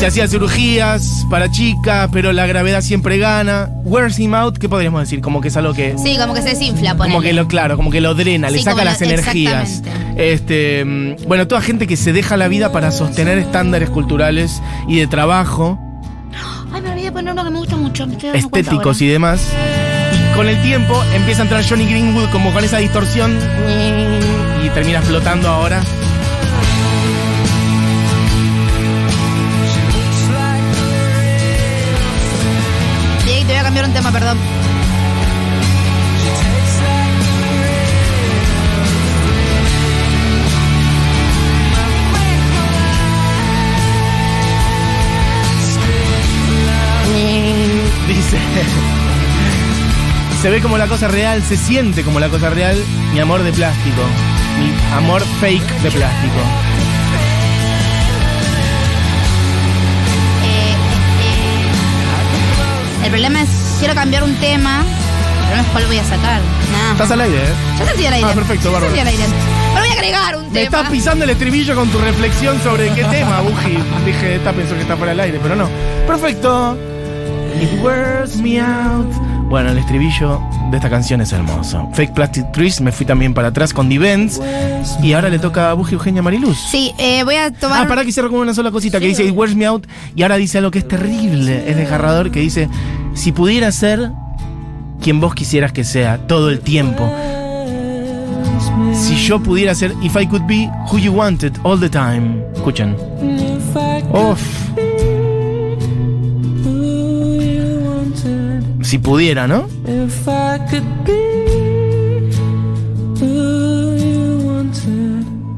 se 0.00 0.04
hacían 0.06 0.28
cirugías 0.28 1.24
para 1.30 1.48
chicas, 1.48 2.08
pero 2.12 2.32
la 2.32 2.44
gravedad 2.48 2.80
siempre 2.80 3.18
gana. 3.18 3.70
Wears 3.84 4.18
him 4.18 4.34
out, 4.34 4.58
¿qué 4.58 4.68
podríamos 4.68 5.00
decir? 5.02 5.20
Como 5.20 5.40
que 5.40 5.46
es 5.46 5.56
algo 5.56 5.74
que... 5.74 5.94
Sí, 5.96 6.16
como 6.18 6.34
que 6.34 6.42
se 6.42 6.48
desinfla, 6.48 6.96
Como 6.96 7.04
ponele. 7.04 7.22
que 7.22 7.32
lo, 7.32 7.46
claro, 7.46 7.76
como 7.76 7.92
que 7.92 8.00
lo 8.00 8.16
drena, 8.16 8.50
le 8.50 8.58
saca 8.58 8.72
como 8.72 8.84
las 8.84 9.00
lo- 9.00 9.06
energías. 9.06 9.84
Este, 10.16 10.84
mm, 10.84 11.28
bueno, 11.28 11.46
toda 11.46 11.60
gente 11.60 11.86
que 11.86 11.96
se 11.96 12.12
deja 12.12 12.36
la 12.36 12.48
vida 12.48 12.72
para 12.72 12.90
sostener 12.90 13.38
estándares 13.38 13.90
culturales 13.90 14.60
y 14.88 14.98
de 14.98 15.06
trabajo, 15.06 15.78
Ay, 16.72 16.82
me 16.82 16.90
olvidé 16.90 17.12
poner 17.12 17.32
uno 17.32 17.44
que 17.44 17.50
me 17.50 17.58
gusta 17.60 17.76
mucho. 17.76 18.08
me 18.08 18.16
estéticos 18.38 19.00
y 19.02 19.06
demás. 19.06 19.52
Con 20.34 20.48
el 20.48 20.60
tiempo 20.62 21.02
empieza 21.14 21.42
a 21.42 21.44
entrar 21.44 21.64
Johnny 21.66 21.86
Greenwood 21.86 22.30
como 22.30 22.52
con 22.52 22.62
esa 22.64 22.78
distorsión 22.78 23.38
y 24.62 24.68
termina 24.70 24.98
explotando 24.98 25.48
ahora. 25.48 25.82
Diego, 33.24 33.40
te 33.40 33.52
voy 33.52 33.56
a 33.56 33.62
cambiar 33.62 33.86
un 33.86 33.92
tema, 33.92 34.12
perdón. 34.12 34.55
Se 50.46 50.50
ve 50.52 50.60
como 50.62 50.78
la 50.78 50.86
cosa 50.86 51.08
real, 51.08 51.42
se 51.42 51.56
siente 51.56 52.04
como 52.04 52.20
la 52.20 52.28
cosa 52.28 52.50
real, 52.50 52.80
mi 53.12 53.18
amor 53.18 53.42
de 53.42 53.52
plástico. 53.52 54.00
Mi 54.60 54.72
amor 54.96 55.20
fake 55.40 55.82
de 55.82 55.90
plástico. 55.90 56.38
Eh, 60.44 60.76
eh, 63.00 63.06
el 63.06 63.10
problema 63.10 63.42
es, 63.42 63.48
quiero 63.80 63.96
cambiar 63.96 64.22
un 64.22 64.36
tema. 64.36 64.84
El 64.84 65.38
problema 65.46 65.62
es 65.62 65.68
cuál 65.72 65.86
voy 65.86 65.98
a 65.98 66.04
sacar. 66.04 66.40
Nada. 66.70 66.92
Estás 66.92 67.10
al 67.10 67.20
aire, 67.22 67.38
¿eh? 67.38 67.54
Ya 67.80 67.86
sentí 67.86 68.06
el 68.06 68.12
aire. 68.12 68.28
Ah, 68.30 68.34
perfecto, 68.34 68.70
bárbaro. 68.70 68.94
sentí 68.94 69.00
el 69.00 69.08
aire. 69.08 69.24
Pero 69.74 69.80
voy 69.80 69.88
a 69.88 69.92
agregar 69.94 70.36
un 70.36 70.44
Me 70.44 70.50
tema. 70.50 70.64
estás 70.64 70.90
pisando 70.92 71.24
el 71.24 71.30
estribillo 71.30 71.74
con 71.74 71.88
tu 71.88 71.98
reflexión 71.98 72.62
sobre 72.62 72.90
qué 72.90 73.02
tema, 73.02 73.40
Buji. 73.42 73.78
Dije, 74.04 74.36
esta 74.36 74.52
pensó 74.52 74.76
que 74.76 74.82
está 74.82 74.96
fuera 74.96 75.10
del 75.10 75.18
aire, 75.18 75.40
pero 75.42 75.56
no. 75.56 75.68
Perfecto. 76.06 76.78
It 77.60 77.82
wears 77.82 78.36
me 78.36 78.60
out. 78.60 79.25
Bueno, 79.48 79.70
el 79.70 79.78
estribillo 79.78 80.42
de 80.70 80.76
esta 80.76 80.90
canción 80.90 81.20
es 81.20 81.32
hermoso. 81.32 81.88
Fake 81.92 82.12
Plastic 82.12 82.50
Trees, 82.52 82.80
me 82.80 82.90
fui 82.90 83.06
también 83.06 83.32
para 83.32 83.48
atrás 83.48 83.72
con 83.72 83.88
Divens. 83.88 84.40
Y 85.02 85.12
ahora 85.12 85.28
le 85.28 85.38
toca 85.38 85.70
a 85.70 85.74
Buji 85.74 85.94
Eugenia 85.94 86.20
Mariluz. 86.20 86.58
Sí, 86.70 86.92
eh, 86.98 87.22
voy 87.22 87.36
a 87.36 87.52
tomar. 87.52 87.84
Ah, 87.84 87.88
para 87.88 88.04
que 88.04 88.10
cierre 88.10 88.28
con 88.28 88.40
una 88.40 88.54
sola 88.54 88.72
cosita 88.72 88.98
que 88.98 89.06
dice 89.06 89.24
It 89.24 89.36
wears 89.36 89.54
me 89.54 89.64
out. 89.66 89.86
Y 90.16 90.22
ahora 90.22 90.36
dice 90.36 90.58
algo 90.58 90.70
que 90.72 90.80
es 90.80 90.88
terrible, 90.88 91.70
es 91.70 91.76
desgarrador, 91.76 92.32
que 92.32 92.40
dice: 92.40 92.68
Si 93.14 93.30
pudiera 93.30 93.70
ser 93.70 94.10
quien 95.00 95.20
vos 95.20 95.34
quisieras 95.34 95.72
que 95.72 95.84
sea 95.84 96.18
todo 96.26 96.50
el 96.50 96.60
tiempo. 96.60 97.08
Si 98.92 99.16
yo 99.16 99.40
pudiera 99.40 99.74
ser, 99.74 99.94
if 100.02 100.16
I 100.16 100.26
could 100.26 100.46
be 100.46 100.68
who 100.90 100.98
you 100.98 101.12
wanted 101.12 101.52
all 101.62 101.78
the 101.78 101.88
time. 101.88 102.42
Escuchen. 102.54 102.96
Uf. 104.12 104.40
Si 108.86 108.98
pudiera, 108.98 109.48
¿no? 109.48 109.66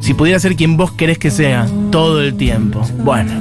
Si 0.00 0.14
pudiera 0.14 0.38
ser 0.40 0.56
quien 0.56 0.76
vos 0.76 0.92
querés 0.92 1.18
que 1.18 1.30
sea 1.30 1.66
todo 1.90 2.22
el 2.22 2.34
tiempo. 2.36 2.80
Bueno, 3.00 3.32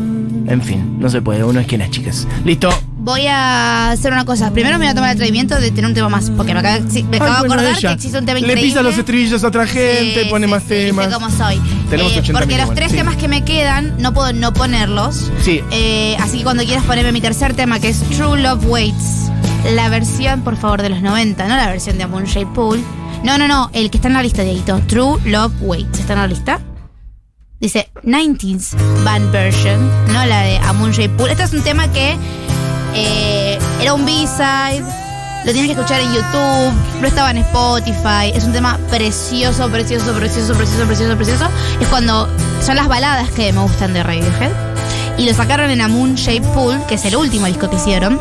en 0.51 0.61
fin, 0.61 0.99
no 0.99 1.09
se 1.09 1.21
puede. 1.21 1.43
Uno 1.43 1.59
es 1.59 1.67
quien 1.67 1.81
es, 1.81 1.91
chicas. 1.91 2.27
Listo. 2.43 2.69
Voy 2.97 3.25
a 3.27 3.91
hacer 3.91 4.11
una 4.11 4.25
cosa. 4.25 4.51
Primero 4.51 4.77
me 4.77 4.83
voy 4.85 4.91
a 4.91 4.93
tomar 4.95 5.11
el 5.11 5.15
atrevimiento 5.15 5.55
de 5.61 5.69
tener 5.71 5.85
un 5.85 5.93
tema 5.93 6.09
más. 6.09 6.29
Porque 6.31 6.53
me 6.53 6.59
acabo, 6.59 6.83
sí, 6.89 7.03
me 7.03 7.17
acabo 7.17 7.35
Ay, 7.35 7.41
de 7.43 7.47
acordar 7.53 7.77
ella. 7.77 7.89
que 7.89 7.95
existe 7.95 8.17
un 8.19 8.25
tema 8.25 8.39
Le 8.39 8.47
increíble. 8.47 8.63
pisa 8.69 8.81
los 8.83 8.97
estribillos 8.97 9.43
a 9.45 9.47
otra 9.47 9.65
gente, 9.65 10.23
Sí, 10.23 10.29
pone 10.29 10.45
sí, 10.47 10.51
más 10.51 10.63
sí, 10.63 10.69
temas. 10.69 11.05
Sé 11.05 11.13
cómo 11.13 11.29
soy. 11.29 11.61
Tenemos 11.89 12.11
Eh, 12.13 12.19
80 12.19 12.33
porque 12.39 12.55
mil 12.55 12.65
los 12.65 12.75
tres 12.75 12.91
temas 12.91 13.15
que 13.15 13.27
me 13.29 13.45
quedan 13.45 13.95
no 13.99 14.13
puedo 14.13 14.33
no 14.33 14.51
ponerlos. 14.51 15.31
Sí. 15.41 15.61
Eh, 15.71 16.17
así 16.19 16.39
que 16.39 16.43
cuando 16.43 16.65
quieras 16.65 16.83
ponerme 16.83 17.13
mi 17.13 17.21
tercer 17.21 17.53
tema, 17.53 17.79
que 17.79 17.87
es 17.89 18.01
True 18.09 18.41
Love 18.41 18.65
Waits, 18.65 19.26
la 19.65 19.89
versión, 19.89 20.41
por 20.41 20.55
favor, 20.57 20.81
de 20.81 20.89
los 20.89 21.01
90, 21.01 21.47
no 21.47 21.55
la 21.55 21.67
versión 21.67 21.97
de 21.97 22.07
Moon 22.07 22.25
Shape 22.25 22.53
Pool. 22.53 22.83
No, 23.23 23.37
no, 23.37 23.47
no, 23.47 23.69
el 23.73 23.89
que 23.89 23.97
está 23.97 24.07
en 24.07 24.13
la 24.13 24.23
lista, 24.23 24.43
Dieguito. 24.43 24.79
True 24.87 25.19
Love 25.25 25.53
Waits. 25.61 25.99
¿Está 25.99 26.13
en 26.13 26.19
la 26.19 26.27
lista? 26.27 26.59
Dice 27.59 27.89
90s 28.03 28.75
Band 29.03 29.31
Version, 29.31 29.89
no 30.13 30.23
la 30.25 30.41
de 30.41 30.57
Amun 30.59 30.93
J. 30.93 31.09
Pool. 31.17 31.31
Este 31.31 31.43
es 31.43 31.53
un 31.53 31.63
tema 31.63 31.91
que 31.91 32.15
eh, 32.93 33.57
era 33.81 33.95
un 33.95 34.05
B-side, 34.05 34.83
lo 35.43 35.51
tienes 35.51 35.65
que 35.65 35.71
escuchar 35.71 36.01
en 36.01 36.13
YouTube, 36.13 36.73
no 37.01 37.07
estaba 37.07 37.31
en 37.31 37.37
Spotify. 37.37 38.31
Es 38.33 38.43
un 38.43 38.53
tema 38.53 38.77
precioso, 38.91 39.69
precioso, 39.69 40.13
precioso, 40.13 40.53
precioso, 40.53 40.85
precioso, 40.85 41.15
precioso. 41.15 41.47
Es 41.79 41.87
cuando 41.87 42.29
son 42.61 42.75
las 42.75 42.87
baladas 42.87 43.31
que 43.31 43.51
me 43.51 43.61
gustan 43.61 43.93
de 43.93 44.03
Radiohead. 44.03 44.51
Y 45.17 45.25
lo 45.25 45.33
sacaron 45.33 45.71
en 45.71 45.81
Amun 45.81 46.13
Shape 46.13 46.47
Pool, 46.49 46.79
que 46.87 46.95
es 46.95 47.05
el 47.05 47.15
último 47.15 47.47
disco 47.47 47.71
que 47.71 47.77
hicieron 47.77 48.19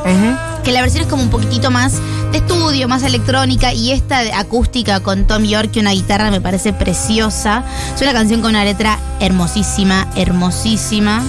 que 0.67 0.73
la 0.73 0.81
versión 0.81 1.05
es 1.05 1.09
como 1.09 1.23
un 1.23 1.31
poquitito 1.31 1.71
más 1.71 1.93
de 2.33 2.39
estudio, 2.39 2.89
más 2.89 3.05
electrónica, 3.05 3.73
y 3.73 3.93
esta 3.93 4.23
de 4.23 4.33
acústica 4.33 4.99
con 4.99 5.25
Tom 5.25 5.45
York 5.45 5.71
y 5.75 5.79
una 5.79 5.93
guitarra 5.93 6.29
me 6.33 6.41
parece 6.41 6.73
preciosa. 6.73 7.63
Es 7.95 8.03
una 8.03 8.13
canción 8.13 8.41
con 8.41 8.51
una 8.51 8.65
letra 8.65 8.99
hermosísima, 9.21 10.09
hermosísima. 10.17 11.23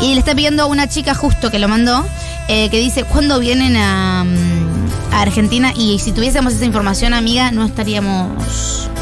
Y 0.00 0.14
le 0.14 0.20
está 0.20 0.36
pidiendo 0.36 0.62
a 0.62 0.66
una 0.66 0.88
chica 0.88 1.14
justo 1.16 1.50
que 1.50 1.58
lo 1.58 1.66
mandó, 1.66 2.06
eh, 2.46 2.70
que 2.70 2.78
dice, 2.78 3.02
¿cuándo 3.02 3.40
vienen 3.40 3.76
a, 3.76 4.22
mm, 4.22 5.12
a 5.14 5.22
Argentina? 5.22 5.72
Y 5.74 5.98
si 5.98 6.12
tuviésemos 6.12 6.52
esa 6.52 6.64
información, 6.64 7.12
amiga, 7.12 7.50
no 7.50 7.64
estaríamos... 7.64 8.28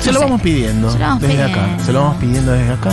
Se 0.01 0.07
no 0.07 0.13
lo 0.15 0.19
sé. 0.21 0.25
vamos 0.25 0.41
pidiendo 0.41 0.91
Se 0.91 0.99
lo 0.99 1.05
vamos 1.05 1.21
desde 1.21 1.35
pidiendo. 1.35 1.61
acá. 1.61 1.85
Se 1.85 1.93
lo 1.93 2.01
vamos 2.01 2.17
pidiendo 2.17 2.53
desde 2.53 2.73
acá. 2.73 2.91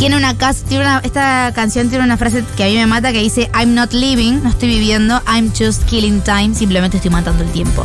Tiene 0.00 0.16
una, 0.16 0.34
tiene 0.66 0.86
esta 1.02 1.52
canción 1.54 1.90
tiene 1.90 2.02
una 2.02 2.16
frase 2.16 2.42
que 2.56 2.64
a 2.64 2.66
mí 2.68 2.74
me 2.74 2.86
mata 2.86 3.12
que 3.12 3.18
dice 3.18 3.50
I'm 3.54 3.74
not 3.74 3.92
living, 3.92 4.42
no 4.42 4.48
estoy 4.48 4.70
viviendo, 4.70 5.20
I'm 5.26 5.52
just 5.54 5.84
killing 5.84 6.22
time, 6.22 6.54
simplemente 6.54 6.96
estoy 6.96 7.10
matando 7.10 7.44
el 7.44 7.50
tiempo. 7.50 7.84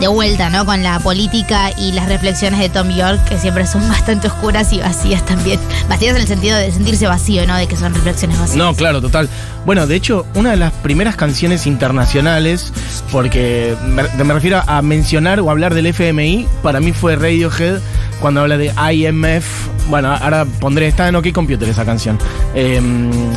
De 0.00 0.08
vuelta, 0.08 0.48
¿no? 0.48 0.64
Con 0.64 0.82
la 0.82 0.98
política 1.00 1.70
y 1.76 1.92
las 1.92 2.08
reflexiones 2.08 2.58
de 2.58 2.70
Tom 2.70 2.88
York, 2.88 3.22
que 3.28 3.36
siempre 3.36 3.66
son 3.66 3.86
bastante 3.90 4.28
oscuras 4.28 4.72
y 4.72 4.78
vacías 4.78 5.26
también. 5.26 5.60
Vacías 5.90 6.16
en 6.16 6.22
el 6.22 6.26
sentido 6.26 6.56
de 6.56 6.72
sentirse 6.72 7.06
vacío, 7.06 7.46
¿no? 7.46 7.54
De 7.54 7.66
que 7.66 7.76
son 7.76 7.92
reflexiones 7.92 8.38
vacías. 8.38 8.56
No, 8.56 8.74
claro, 8.74 9.02
total. 9.02 9.28
Bueno, 9.66 9.86
de 9.86 9.94
hecho, 9.94 10.24
una 10.34 10.52
de 10.52 10.56
las 10.56 10.72
primeras 10.72 11.16
canciones 11.16 11.66
internacionales, 11.66 12.72
porque 13.12 13.76
me 13.84 14.32
refiero 14.32 14.62
a 14.66 14.80
mencionar 14.80 15.38
o 15.40 15.50
hablar 15.50 15.74
del 15.74 15.84
FMI, 15.84 16.48
para 16.62 16.80
mí 16.80 16.92
fue 16.92 17.14
Radiohead 17.14 17.78
cuando 18.22 18.40
habla 18.40 18.56
de 18.56 18.72
IMF. 18.94 19.68
Bueno, 19.90 20.12
ahora 20.12 20.46
pondré, 20.60 20.86
está 20.86 21.08
en 21.08 21.16
OK 21.16 21.32
Computer 21.32 21.68
esa 21.68 21.84
canción. 21.84 22.18
Eh, 22.54 22.80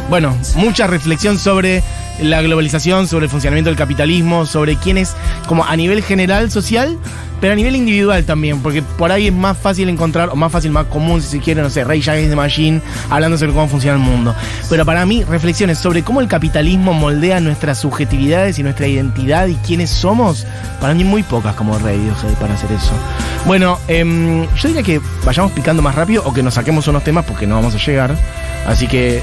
bueno, 0.10 0.38
mucha 0.56 0.88
reflexión 0.88 1.38
sobre 1.40 1.84
la 2.22 2.42
globalización, 2.42 3.08
sobre 3.08 3.26
el 3.26 3.32
funcionamiento 3.32 3.70
del 3.70 3.78
capitalismo, 3.78 4.46
sobre 4.46 4.78
quién 4.78 4.98
es, 4.98 5.16
como 5.48 5.66
a 5.66 5.76
nivel 5.76 6.04
general 6.04 6.52
social, 6.52 6.98
pero 7.42 7.54
a 7.54 7.56
nivel 7.56 7.76
individual 7.76 8.24
también, 8.26 8.62
porque 8.62 8.82
por 8.82 9.12
ahí 9.12 9.28
es 9.28 9.34
más 9.34 9.58
fácil 9.58 9.90
encontrar, 9.90 10.30
o 10.30 10.36
más 10.36 10.52
fácil, 10.52 10.72
más 10.72 10.86
común, 10.86 11.22
si 11.22 11.28
se 11.28 11.40
quiere, 11.40 11.62
no 11.62 11.70
sé, 11.70 11.84
Ray 11.84 12.02
Against 12.02 12.30
the 12.30 12.36
Machine, 12.36 12.82
hablando 13.10 13.38
sobre 13.38 13.54
cómo 13.54 13.68
funciona 13.68 13.98
el 13.98 14.04
mundo. 14.04 14.34
Pero 14.70 14.86
para 14.86 15.06
mí, 15.06 15.24
reflexiones 15.24 15.80
sobre 15.80 16.04
cómo 16.04 16.22
el 16.22 16.28
capitalismo 16.28 16.94
moldea 16.94 17.40
nuestras 17.40 17.80
subjetividades 17.80 18.60
y 18.60 18.64
nuestra 18.64 18.88
identidad 18.88 19.48
y 19.48 19.56
quiénes 19.56 19.90
somos, 19.90 20.46
para 20.80 20.94
mí 20.94 21.04
muy 21.04 21.24
pocas 21.24 21.56
como 21.56 21.78
Radiohead 21.78 22.34
para 22.40 22.54
hacer 22.54 22.72
eso. 22.72 22.94
Bueno, 23.46 23.78
em, 23.88 24.48
yo 24.56 24.68
diría 24.68 24.84
que 24.84 25.00
vayamos 25.24 25.52
picando 25.52 25.82
más 25.82 25.96
rápido 25.96 26.24
o 26.26 26.34
que 26.34 26.42
nos 26.42 26.56
saquemos 26.56 26.88
unos 26.88 27.04
temas 27.04 27.26
porque 27.26 27.46
no 27.46 27.56
vamos 27.56 27.76
a 27.76 27.78
llegar. 27.78 28.16
Así 28.66 28.88
que 28.88 29.22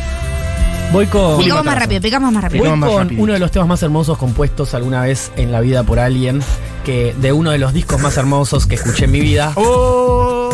Voy 0.93 1.07
con. 1.07 1.39
Picamos 1.39 1.65
más 1.65 1.79
rápido, 1.79 2.01
picamos 2.03 2.33
más 2.33 2.43
rápido. 2.45 2.65
Voy 2.65 2.69
Picamos 2.69 2.95
más 2.97 3.07
con 3.09 3.19
uno 3.19 3.33
de 3.33 3.39
los 3.39 3.51
temas 3.51 3.67
más 3.67 3.83
hermosos 3.83 4.19
compuestos 4.19 4.75
alguna 4.75 5.03
vez 5.03 5.33
en 5.37 5.51
la 5.51 5.61
vida 5.61 5.83
por 5.85 5.99
alguien, 5.99 6.43
que 6.85 7.15
de 7.17 7.33
uno 7.33 7.51
de 7.51 7.59
los 7.59 7.73
discos 7.73 8.01
más 8.01 8.17
hermosos 8.19 8.67
que 8.67 8.75
escuché 8.75 9.07
en 9.07 9.11
mi 9.11 9.21
vida. 9.21 9.53
¡Oh! 9.57 10.51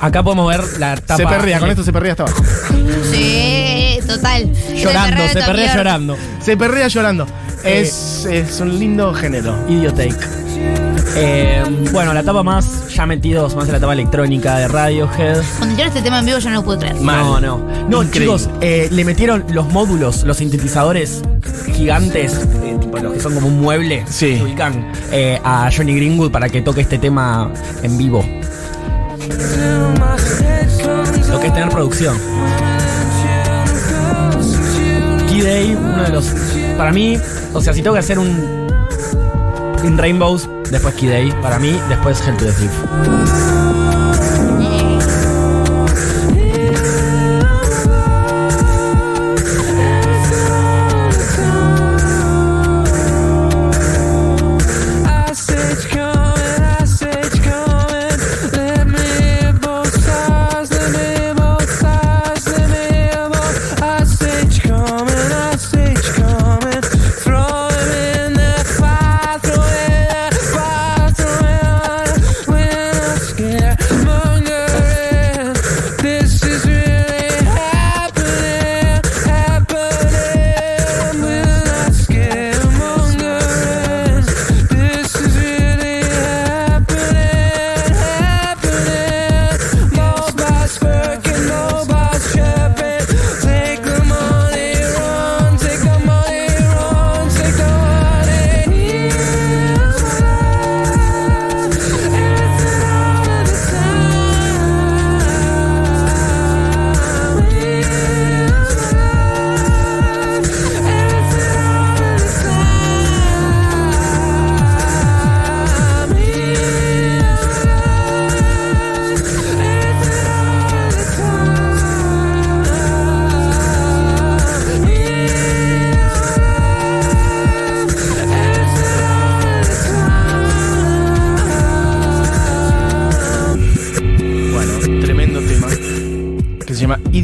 Acá 0.00 0.22
podemos 0.22 0.48
ver 0.48 0.64
la 0.80 0.96
tapa. 0.96 1.16
Se 1.16 1.26
perrea, 1.26 1.60
con 1.60 1.70
esto 1.70 1.84
se 1.84 1.92
perrea 1.92 2.12
hasta 2.12 2.22
abajo. 2.24 2.42
Sí, 3.12 4.00
total. 4.06 4.50
Llorando, 4.74 5.28
se 5.28 5.40
York. 5.40 5.76
llorando. 5.76 6.16
Se 6.40 6.56
perrea 6.56 6.88
llorando. 6.88 7.26
Es, 7.62 8.24
es 8.24 8.60
un 8.60 8.78
lindo 8.78 9.12
género. 9.14 9.54
Idiotake. 9.68 10.41
Eh, 11.14 11.62
bueno, 11.92 12.14
la 12.14 12.22
tapa 12.22 12.42
más, 12.42 12.88
ya 12.88 13.04
metidos 13.06 13.54
más 13.54 13.66
en 13.66 13.72
la 13.72 13.80
tapa 13.80 13.92
electrónica 13.92 14.56
de 14.58 14.68
Radiohead. 14.68 15.42
Cuando 15.58 15.76
yo 15.78 15.84
este 15.84 16.00
tema 16.02 16.20
en 16.20 16.26
vivo 16.26 16.38
yo 16.38 16.48
no 16.50 16.56
lo 16.56 16.64
pude 16.64 16.78
creer. 16.78 16.96
Mal. 17.00 17.24
No, 17.24 17.40
no. 17.40 17.58
No, 17.88 18.02
Increíble. 18.02 18.36
chicos, 18.38 18.50
eh, 18.60 18.88
le 18.90 19.04
metieron 19.04 19.44
los 19.52 19.68
módulos, 19.68 20.22
los 20.24 20.38
sintetizadores 20.38 21.22
gigantes, 21.74 22.32
eh, 22.64 22.76
tipo 22.80 22.98
los 22.98 23.12
que 23.12 23.20
son 23.20 23.34
como 23.34 23.48
un 23.48 23.60
mueble, 23.60 24.04
Sí. 24.08 24.36
se 24.38 24.42
ubican 24.42 24.90
eh, 25.10 25.38
a 25.44 25.68
Johnny 25.74 25.94
Greenwood 25.94 26.30
para 26.30 26.48
que 26.48 26.62
toque 26.62 26.80
este 26.80 26.98
tema 26.98 27.50
en 27.82 27.98
vivo. 27.98 28.24
Lo 31.30 31.40
que 31.40 31.46
es 31.46 31.52
tener 31.54 31.68
producción. 31.68 32.16
Key 35.28 35.40
Day, 35.42 35.74
uno 35.78 36.02
de 36.04 36.08
los. 36.10 36.26
Para 36.76 36.92
mí, 36.92 37.18
o 37.52 37.60
sea, 37.60 37.72
si 37.72 37.82
tengo 37.82 37.94
que 37.94 38.00
hacer 38.00 38.18
un. 38.18 38.62
In 39.84 39.98
Rainbows, 39.98 40.48
después 40.72 40.94
Key 40.94 41.08
Day. 41.08 41.32
Para 41.40 41.58
mí, 41.58 41.78
después 41.88 42.20
Hell 42.26 42.36
to 42.36 42.46
the 42.46 42.52
Thief. 42.52 43.81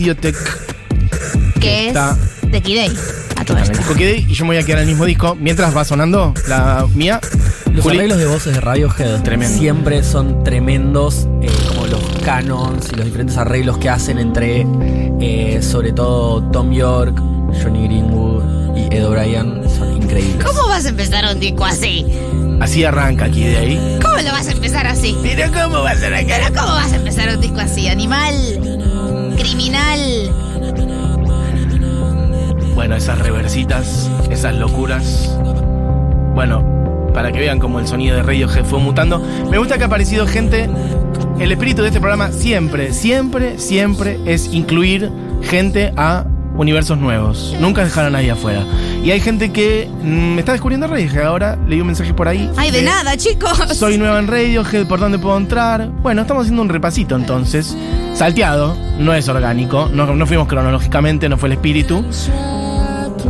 Idiotech. 0.09 0.37
Que 1.61 1.89
Está- 1.89 2.17
es 2.51 2.63
de. 2.63 2.91
A 3.37 3.45
todo 3.45 3.59
esto. 3.59 3.79
disco 3.95 4.05
dé, 4.07 4.17
y 4.27 4.33
yo 4.35 4.45
me 4.45 4.51
voy 4.51 4.57
a 4.57 4.63
quedar 4.63 4.79
en 4.79 4.85
el 4.85 4.89
mismo 4.91 5.05
disco. 5.05 5.37
Mientras 5.39 5.77
va 5.77 5.85
sonando 5.85 6.33
la 6.49 6.87
mía. 6.95 7.21
Los 7.73 7.85
Juli. 7.85 7.99
arreglos 7.99 8.19
de 8.19 8.27
voces 8.27 8.55
de 8.55 8.61
Radiohead 8.61 9.23
Tremendo. 9.23 9.57
siempre 9.59 10.03
son 10.03 10.43
tremendos, 10.43 11.29
eh, 11.43 11.51
como 11.69 11.87
los 11.87 12.01
canons 12.25 12.89
y 12.93 12.97
los 12.97 13.05
diferentes 13.05 13.37
arreglos 13.37 13.77
que 13.79 13.89
hacen 13.91 14.19
entre, 14.19 14.67
eh, 15.21 15.61
sobre 15.63 15.93
todo, 15.93 16.43
Tom 16.51 16.73
York, 16.73 17.15
Johnny 17.63 17.85
Greenwood 17.87 18.77
y 18.77 18.95
Ed 18.97 19.07
O'Brien, 19.07 19.63
son 19.77 19.97
increíbles. 20.03 20.45
¿Cómo 20.45 20.67
vas 20.67 20.87
a 20.87 20.89
empezar 20.89 21.25
un 21.33 21.39
disco 21.39 21.65
así? 21.67 22.05
Así 22.61 22.83
arranca 22.85 23.27
aquí 23.27 23.45
de 23.45 23.57
ahí. 23.59 23.99
¿Cómo 24.03 24.17
lo 24.17 24.33
vas 24.33 24.49
a 24.49 24.53
empezar 24.53 24.87
así? 24.87 25.17
Pero 25.23 25.53
¿cómo 25.53 25.83
va 25.83 25.91
a? 25.91 25.95
Pero 25.95 26.17
¿cómo 26.49 26.73
vas 26.73 26.93
a 26.93 26.97
empezar 26.97 27.29
un 27.29 27.41
disco 27.41 27.61
así? 27.61 27.87
Animal, 27.87 28.35
criminal. 29.39 30.01
Bueno, 32.75 32.97
esas 32.97 33.19
reversitas, 33.19 34.11
esas 34.31 34.57
locuras. 34.57 35.39
Bueno, 36.35 37.11
para 37.15 37.33
que 37.33 37.39
vean 37.41 37.59
cómo 37.59 37.81
el 37.81 37.87
sonido 37.87 38.17
de 38.17 38.23
Radiohead 38.23 38.65
fue 38.65 38.79
mutando. 38.79 39.21
Me 39.51 39.59
gusta 39.59 39.77
que 39.79 39.85
ha 39.85 39.87
aparecido 39.87 40.27
gente. 40.27 40.69
El 41.39 41.53
espíritu 41.53 41.83
de 41.83 41.89
este 41.89 42.01
programa 42.01 42.33
siempre, 42.33 42.93
siempre, 42.93 43.59
siempre 43.59 44.19
es 44.27 44.53
incluir 44.53 45.11
gente 45.43 45.93
a 45.97 46.27
universos 46.59 46.99
nuevos. 46.99 47.57
Nunca 47.59 47.85
dejar 47.85 48.05
a 48.05 48.11
nadie 48.11 48.31
afuera. 48.31 48.65
Y 49.03 49.11
hay 49.13 49.21
gente 49.21 49.51
que 49.51 49.89
mm, 50.03 50.35
me 50.35 50.41
está 50.41 50.53
descubriendo 50.53 50.87
Radiohead. 50.87 51.25
Ahora 51.25 51.57
leí 51.67 51.81
un 51.81 51.87
mensaje 51.87 52.13
por 52.13 52.29
ahí. 52.29 52.51
Ay, 52.57 52.71
de 52.71 52.83
nada, 52.83 53.17
chicos. 53.17 53.59
Soy 53.73 53.97
nueva 53.97 54.19
en 54.19 54.27
Radiohead, 54.27 54.87
¿por 54.87 55.01
dónde 55.01 55.19
puedo 55.19 55.37
entrar? 55.39 55.89
Bueno, 56.03 56.23
estamos 56.23 56.43
haciendo 56.43 56.61
un 56.61 56.69
repasito 56.69 57.17
entonces. 57.17 57.75
Salteado, 58.15 58.77
no 58.99 59.15
es 59.15 59.29
orgánico, 59.29 59.89
no, 59.93 60.15
no 60.15 60.27
fuimos 60.27 60.49
cronológicamente, 60.49 61.29
no 61.29 61.39
fue 61.39 61.49
el 61.49 61.53
espíritu. 61.55 62.05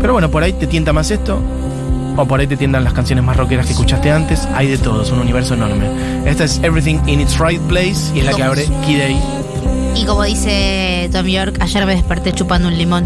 Pero 0.00 0.14
bueno, 0.14 0.30
por 0.30 0.42
ahí 0.42 0.54
te 0.54 0.66
tienta 0.66 0.92
más 0.92 1.10
esto, 1.10 1.42
o 2.16 2.26
por 2.26 2.40
ahí 2.40 2.46
te 2.46 2.56
tientan 2.56 2.84
las 2.84 2.92
canciones 2.92 3.24
más 3.24 3.36
rockeras 3.36 3.66
que 3.66 3.72
escuchaste 3.72 4.10
antes. 4.10 4.46
Hay 4.54 4.68
de 4.68 4.78
todo, 4.78 5.02
es 5.02 5.10
un 5.10 5.18
universo 5.18 5.54
enorme. 5.54 5.86
Esta 6.24 6.44
es 6.44 6.58
Everything 6.62 6.98
in 7.06 7.20
its 7.20 7.38
Right 7.38 7.60
Place 7.62 8.14
y 8.14 8.20
es 8.20 8.26
la 8.26 8.32
que 8.32 8.42
abre 8.42 8.64
Key 8.86 8.96
Day. 8.96 9.37
Y 9.98 10.04
como 10.04 10.22
dice 10.22 11.10
Tom 11.10 11.26
York, 11.26 11.56
ayer 11.60 11.84
me 11.84 11.96
desperté 11.96 12.32
chupando 12.32 12.68
un 12.68 12.78
limón. 12.78 13.04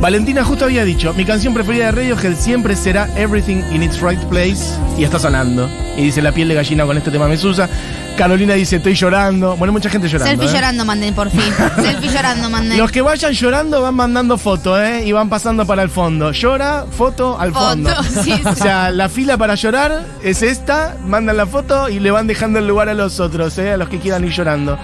Valentina 0.00 0.44
justo 0.44 0.64
había 0.64 0.84
dicho, 0.84 1.14
mi 1.14 1.24
canción 1.24 1.54
preferida 1.54 1.86
de 1.86 1.92
Radiohead 1.92 2.36
siempre 2.36 2.76
será 2.76 3.08
Everything 3.16 3.62
in 3.72 3.82
its 3.82 4.00
Right 4.00 4.20
Place 4.24 4.78
y 4.98 5.04
está 5.04 5.18
sonando. 5.18 5.68
Y 5.96 6.02
dice 6.02 6.20
la 6.22 6.32
piel 6.32 6.48
de 6.48 6.54
gallina 6.54 6.84
con 6.84 6.96
este 6.96 7.10
tema 7.10 7.28
me 7.28 7.36
susa. 7.36 7.68
Carolina 8.16 8.54
dice 8.54 8.76
estoy 8.76 8.94
llorando. 8.94 9.56
Bueno, 9.56 9.72
mucha 9.72 9.90
gente 9.90 10.08
llorando. 10.08 10.30
Selfie 10.30 10.48
¿eh? 10.48 10.52
llorando 10.54 10.84
manden, 10.84 11.14
por 11.14 11.30
fin. 11.30 11.40
Selfie 11.76 12.10
llorando 12.10 12.50
manden. 12.50 12.78
Los 12.78 12.90
que 12.90 13.02
vayan 13.02 13.32
llorando 13.32 13.82
van 13.82 13.94
mandando 13.94 14.38
fotos, 14.38 14.78
¿eh? 14.80 15.02
Y 15.04 15.12
van 15.12 15.28
pasando 15.28 15.66
para 15.66 15.82
el 15.82 15.90
fondo. 15.90 16.32
Llora, 16.32 16.86
foto 16.90 17.38
al 17.38 17.52
Foto, 17.52 17.66
fondo. 17.66 17.90
sí, 18.02 18.32
sí. 18.32 18.42
O 18.44 18.54
sea, 18.54 18.90
la 18.90 19.08
fila 19.08 19.36
para 19.36 19.54
llorar 19.54 20.04
es 20.22 20.42
esta, 20.42 20.96
mandan 21.04 21.36
la 21.36 21.46
foto 21.46 21.88
y 21.88 22.00
le 22.00 22.10
van 22.10 22.26
dejando 22.26 22.58
el 22.58 22.66
lugar 22.66 22.88
a 22.88 22.94
los 22.94 23.20
otros, 23.20 23.58
¿eh? 23.58 23.72
A 23.72 23.76
los 23.76 23.88
que 23.88 23.98
quieran 23.98 24.24
ir 24.24 24.32
llorando. 24.32 24.78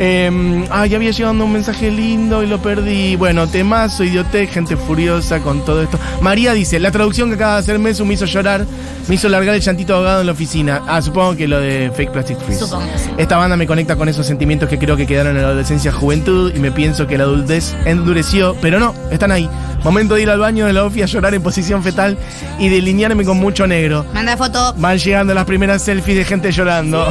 Eh, 0.00 0.64
ay, 0.70 0.94
había 0.94 1.10
llegado 1.10 1.44
un 1.44 1.52
mensaje 1.52 1.90
lindo 1.90 2.42
y 2.42 2.46
lo 2.46 2.62
perdí. 2.62 3.16
Bueno, 3.16 3.48
temazo, 3.48 4.04
idiote, 4.04 4.46
gente 4.46 4.76
furiosa 4.76 5.40
con 5.40 5.64
todo 5.64 5.82
esto. 5.82 5.98
María 6.20 6.52
dice, 6.52 6.78
la 6.78 6.92
traducción 6.92 7.28
que 7.28 7.34
acaba 7.34 7.54
de 7.54 7.58
hacer 7.60 7.78
Mesu 7.80 8.04
me 8.04 8.14
hizo 8.14 8.24
llorar, 8.24 8.64
me 9.08 9.16
hizo 9.16 9.28
largar 9.28 9.56
el 9.56 9.60
llantito 9.60 9.96
ahogado 9.96 10.20
en 10.20 10.26
la 10.26 10.32
oficina. 10.32 10.82
Ah, 10.86 11.02
supongo 11.02 11.36
que 11.36 11.48
lo 11.48 11.60
de 11.60 11.90
Fake 11.96 12.12
Plastic 12.12 12.38
Freeze. 12.38 12.60
Supongo 12.60 12.77
sí. 12.96 13.10
Esta 13.16 13.36
banda 13.36 13.56
me 13.56 13.66
conecta 13.66 13.96
con 13.96 14.08
esos 14.08 14.26
sentimientos 14.26 14.68
que 14.68 14.78
creo 14.78 14.96
que 14.96 15.06
quedaron 15.06 15.36
en 15.36 15.42
la 15.42 15.48
adolescencia 15.48 15.92
juventud 15.92 16.52
y 16.54 16.58
me 16.58 16.72
pienso 16.72 17.06
que 17.06 17.18
la 17.18 17.24
adultez 17.24 17.74
endureció, 17.84 18.56
pero 18.60 18.78
no, 18.78 18.94
están 19.10 19.32
ahí. 19.32 19.48
Momento 19.84 20.14
de 20.14 20.22
ir 20.22 20.30
al 20.30 20.38
baño 20.38 20.66
de 20.66 20.72
la 20.72 20.84
OFI 20.84 21.02
a 21.02 21.06
llorar 21.06 21.34
en 21.34 21.42
posición 21.42 21.82
fetal 21.82 22.18
y 22.58 22.68
delinearme 22.68 23.24
con 23.24 23.38
mucho 23.38 23.66
negro. 23.66 24.04
Manda 24.12 24.36
foto. 24.36 24.74
Van 24.76 24.98
llegando 24.98 25.34
las 25.34 25.44
primeras 25.44 25.82
selfies 25.82 26.18
de 26.18 26.24
gente 26.24 26.52
llorando. 26.52 27.06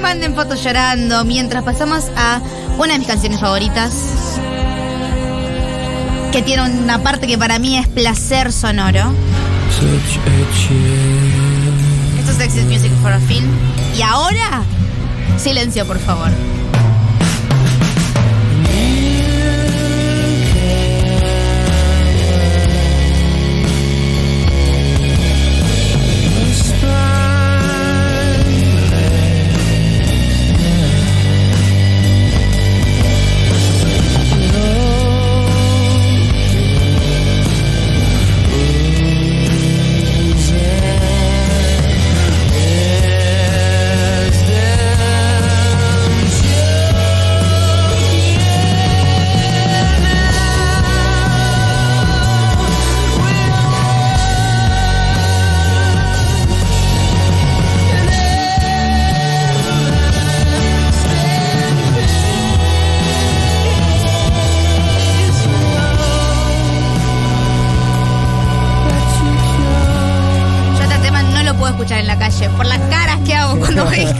Manden 0.00 0.34
fotos 0.34 0.62
llorando 0.62 1.24
mientras 1.24 1.62
pasamos 1.62 2.06
a 2.16 2.40
una 2.78 2.94
de 2.94 2.98
mis 3.00 3.08
canciones 3.08 3.40
favoritas. 3.40 3.92
Que 6.32 6.42
tiene 6.42 6.62
una 6.62 7.02
parte 7.02 7.26
que 7.26 7.38
para 7.38 7.58
mí 7.58 7.78
es 7.78 7.88
placer 7.88 8.52
sonoro. 8.52 9.12
Esto 9.70 9.86
es 12.38 12.44
Exit 12.44 12.68
Music 12.68 12.92
for 13.02 13.12
a 13.12 13.18
Film. 13.20 13.48
Y 13.96 14.02
ahora, 14.02 14.62
silencio, 15.36 15.86
por 15.86 15.98
favor. 15.98 16.30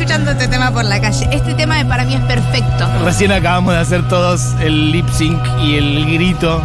Escuchando 0.09 0.31
este 0.31 0.49
tema 0.49 0.71
por 0.73 0.85
la 0.87 1.01
calle. 1.03 1.29
Este 1.31 1.53
tema 1.55 1.85
para 1.87 2.05
mí 2.07 2.15
es 2.15 2.21
perfecto. 2.23 2.89
Recién 3.05 3.31
acabamos 3.31 3.75
de 3.75 3.81
hacer 3.81 4.09
todos 4.09 4.55
el 4.61 4.91
lip 4.91 5.07
sync 5.11 5.39
y 5.63 5.75
el 5.77 6.07
grito. 6.15 6.63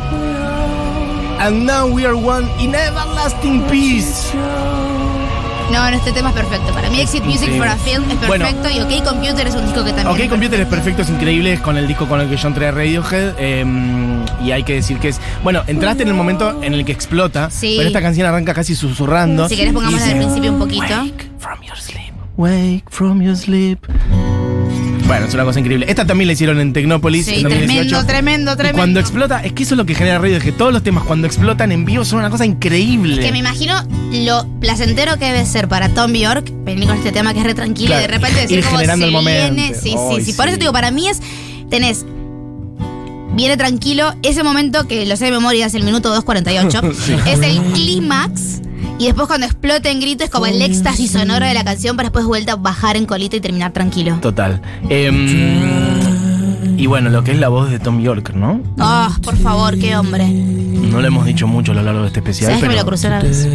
And 1.41 1.65
now 1.65 1.85
we 1.87 2.05
are 2.05 2.13
one 2.15 2.47
in 2.59 2.73
everlasting 2.73 3.61
peace. 3.63 4.33
No, 5.71 5.89
no, 5.89 5.97
este 5.97 6.13
tema 6.13 6.29
es 6.29 6.35
perfecto. 6.35 6.73
Para 6.73 6.89
mí 6.89 7.01
Exit 7.01 7.23
Music 7.25 7.49
increíble. 7.49 7.67
for 7.67 7.67
a 7.67 7.75
Film 7.77 8.03
es 8.11 8.27
Bueno. 8.27 8.45
perfecto 8.45 8.69
y 8.69 8.79
OK 8.79 9.03
Computer 9.05 9.47
es 9.47 9.55
un 9.55 9.65
disco 9.65 9.83
que 9.83 9.91
también 9.91 10.07
Ok, 10.07 10.19
es 10.19 10.29
Computer 10.29 10.59
es 10.61 10.67
perfecto, 10.67 11.01
es 11.01 11.09
increíble, 11.09 11.53
es 11.53 11.59
con 11.59 11.75
el 11.77 11.85
disco 11.87 12.07
con 12.07 12.21
el 12.21 12.29
que 12.29 12.37
yo 12.37 12.47
entré 12.47 12.67
a 12.67 12.71
Radiohead. 12.71 13.33
eh, 13.39 13.65
y 14.41 14.51
hay 14.51 14.63
que 14.63 14.75
decir 14.75 14.99
que 14.99 15.09
es. 15.09 15.19
Bueno, 15.43 15.63
entraste 15.67 16.03
en 16.03 16.09
el 16.09 16.15
momento 16.15 16.61
en 16.63 16.73
el 16.73 16.85
que 16.85 16.93
explota, 16.93 17.49
Sí. 17.49 17.73
pero 17.77 17.87
esta 17.87 18.01
canción 18.01 18.25
arranca 18.25 18.53
casi 18.53 18.73
susurrando. 18.75 19.49
Si 19.49 19.57
querés 19.57 19.73
pongámosla 19.73 20.07
Y 20.07 20.11
al 20.11 20.17
principio 20.17 20.53
un 20.53 20.59
poquito. 20.59 20.83
Wake. 20.83 21.22
Wake 22.37 22.83
from 22.89 23.21
your 23.21 23.35
sleep. 23.35 23.79
Bueno, 25.05 25.25
es 25.27 25.33
una 25.33 25.43
cosa 25.43 25.59
increíble. 25.59 25.85
Esta 25.89 26.05
también 26.07 26.27
la 26.27 26.33
hicieron 26.33 26.59
en 26.59 26.71
Tecnópolis. 26.73 27.25
Sí, 27.25 27.35
en 27.35 27.43
2018. 27.43 28.05
tremendo, 28.05 28.05
tremendo, 28.07 28.51
Y 28.53 28.55
tremendo. 28.55 28.77
cuando 28.77 28.99
explota, 29.01 29.43
es 29.43 29.51
que 29.53 29.63
eso 29.63 29.75
es 29.75 29.77
lo 29.77 29.85
que 29.85 29.93
genera 29.95 30.17
Radiohead, 30.17 30.41
que 30.41 30.51
todos 30.53 30.71
los 30.73 30.81
temas 30.81 31.03
cuando 31.03 31.27
explotan 31.27 31.71
en 31.71 31.83
vivo 31.85 32.05
son 32.05 32.19
una 32.19 32.29
cosa 32.29 32.45
increíble. 32.45 33.19
Que 33.21 33.31
me 33.31 33.39
imagino 33.39 33.75
lo 34.11 34.47
placentero 34.61 35.17
que 35.19 35.25
debe 35.25 35.45
ser 35.45 35.67
para 35.67 35.89
Tom 35.89 36.13
York 36.13 36.51
venir 36.63 36.87
con 36.87 36.97
este 36.97 37.11
tema 37.11 37.33
que 37.33 37.39
es 37.41 37.45
re 37.45 37.53
tranquilo 37.53 37.87
Claro, 37.87 38.01
y 38.03 38.07
de 38.07 38.13
repente 38.13 38.41
decir 38.41 38.57
ir 38.59 38.63
como 38.63 38.77
generando 38.77 39.03
se 39.03 39.07
el 39.07 39.11
momento. 39.13 39.53
viene. 39.53 39.75
Sí, 39.75 39.95
sí, 40.15 40.23
sí. 40.25 40.33
Por 40.33 40.47
eso 40.47 40.55
te 40.57 40.61
digo, 40.61 40.73
para 40.73 40.89
mí 40.89 41.09
es. 41.09 41.21
Tenés. 41.69 42.05
Viene 43.35 43.57
tranquilo, 43.57 44.13
ese 44.23 44.43
momento 44.43 44.87
que 44.87 45.05
lo 45.05 45.17
sé 45.17 45.25
de 45.25 45.31
memoria 45.31 45.65
es 45.65 45.73
el 45.73 45.83
minuto 45.83 46.15
2.48. 46.15 47.27
Es 47.27 47.39
el 47.41 47.61
clímax. 47.73 48.61
Y 49.03 49.07
después 49.07 49.27
cuando 49.27 49.45
explota 49.45 49.89
en 49.91 49.99
grito 49.99 50.23
es 50.23 50.29
como 50.29 50.45
el 50.45 50.61
éxtasis 50.61 51.11
sonoro 51.11 51.45
de 51.45 51.53
la 51.53 51.65
canción 51.65 51.97
para 51.97 52.07
después 52.07 52.23
vuelta 52.23 52.53
a 52.53 52.55
bajar 52.55 52.95
en 52.95 53.05
colita 53.05 53.35
y 53.35 53.41
terminar 53.41 53.73
tranquilo. 53.73 54.17
Total. 54.21 54.61
Em, 54.87 56.77
y 56.79 56.87
bueno, 56.87 57.09
lo 57.09 57.21
que 57.21 57.31
es 57.31 57.37
la 57.37 57.49
voz 57.49 57.69
de 57.69 57.79
Tom 57.79 57.99
York, 57.99 58.31
¿no? 58.33 58.61
Ah, 58.79 59.13
por 59.21 59.35
favor, 59.35 59.77
qué 59.77 59.97
hombre. 59.97 60.29
No 60.29 61.01
lo 61.01 61.05
hemos 61.05 61.25
dicho 61.25 61.47
mucho 61.47 61.73
a 61.73 61.75
lo 61.75 61.83
largo 61.83 61.99
de 61.99 62.07
este 62.07 62.19
especial. 62.21 62.51
¿Sabes 62.51 62.63
que 62.63 62.69
me 62.69 62.77
lo 62.77 62.85
crucé 62.85 63.07
una 63.07 63.19
vez? 63.19 63.45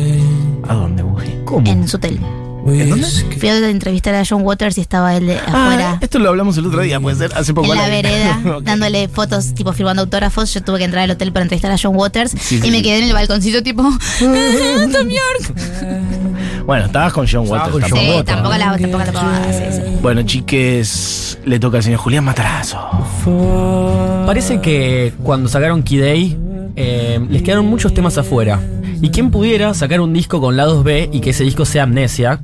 ¿A 0.69 0.75
dónde, 0.75 1.03
Buji? 1.03 1.33
¿Cómo? 1.47 1.67
En 1.67 1.89
su 1.89 1.97
hotel. 1.97 2.21
¿En 2.67 2.91
dónde? 2.91 3.07
Fui 3.39 3.49
a 3.49 3.69
entrevistar 3.71 4.15
a 4.15 4.25
John 4.29 4.43
Waters 4.43 4.77
y 4.79 4.81
estaba 4.83 5.17
él 5.17 5.27
de 5.27 5.39
afuera. 5.39 5.93
Ah, 5.93 5.99
esto 6.01 6.19
lo 6.19 6.29
hablamos 6.29 6.57
el 6.59 6.67
otro 6.67 6.83
día, 6.83 7.01
puede 7.01 7.17
ser, 7.17 7.31
hace 7.35 7.55
poco. 7.55 7.73
en 7.73 7.79
la 7.79 7.89
vereda, 7.89 8.41
Ok. 8.57 8.63
dándole 8.65 9.09
fotos, 9.09 9.55
tipo 9.55 9.73
firmando 9.73 10.03
autógrafos. 10.03 10.53
Yo 10.53 10.63
tuve 10.63 10.79
que 10.79 10.85
entrar 10.85 11.05
al 11.05 11.11
hotel 11.11 11.33
para 11.33 11.45
entrevistar 11.45 11.71
a 11.73 11.77
John 11.81 11.97
Waters 11.97 12.33
Sí, 12.39 12.57
y 12.57 12.61
sí, 12.63 12.71
me 12.71 12.79
sí. 12.79 12.83
quedé 12.83 12.99
en 12.99 13.05
el 13.05 13.13
balconcito, 13.15 13.63
tipo, 13.63 13.83
"Ah, 13.83 13.99
Tom 14.93 15.09
York. 15.09 15.55
Bueno, 16.67 16.85
estabas 16.87 17.13
con 17.15 17.27
John 17.27 17.49
Waters. 17.49 17.71
con 17.73 17.81
tampoco. 17.81 18.03
Sí, 18.03 18.09
Waters. 18.09 18.25
tampoco 18.27 18.57
la, 18.59 18.77
tampoco 18.77 18.99
la 19.05 19.53
sí. 19.73 19.81
Bueno, 20.03 20.23
chiques, 20.23 21.39
le 21.47 21.59
toca 21.59 21.79
al 21.79 21.83
señor 21.83 21.99
Julián 22.01 22.25
Matarazo. 22.25 22.79
Parece 24.27 24.61
que 24.61 25.15
cuando 25.23 25.49
sacaron 25.49 25.83
Key 25.83 25.99
Day 25.99 26.39
eh, 26.77 27.19
les 27.31 27.43
quedaron 27.43 27.67
muchos 27.67 27.95
temas 27.95 28.19
afuera. 28.19 28.61
Y 29.01 29.11
quién 29.11 29.31
pudiera 29.31 29.75
sacar 29.75 30.01
un 30.01 30.13
disco 30.13 30.41
con 30.41 30.57
lados 30.57 30.83
B 30.85 31.09
y 31.13 31.21
que 31.21 31.31
ese 31.31 31.45
disco 31.45 31.65
sea 31.65 31.85
Amnesia. 31.85 32.41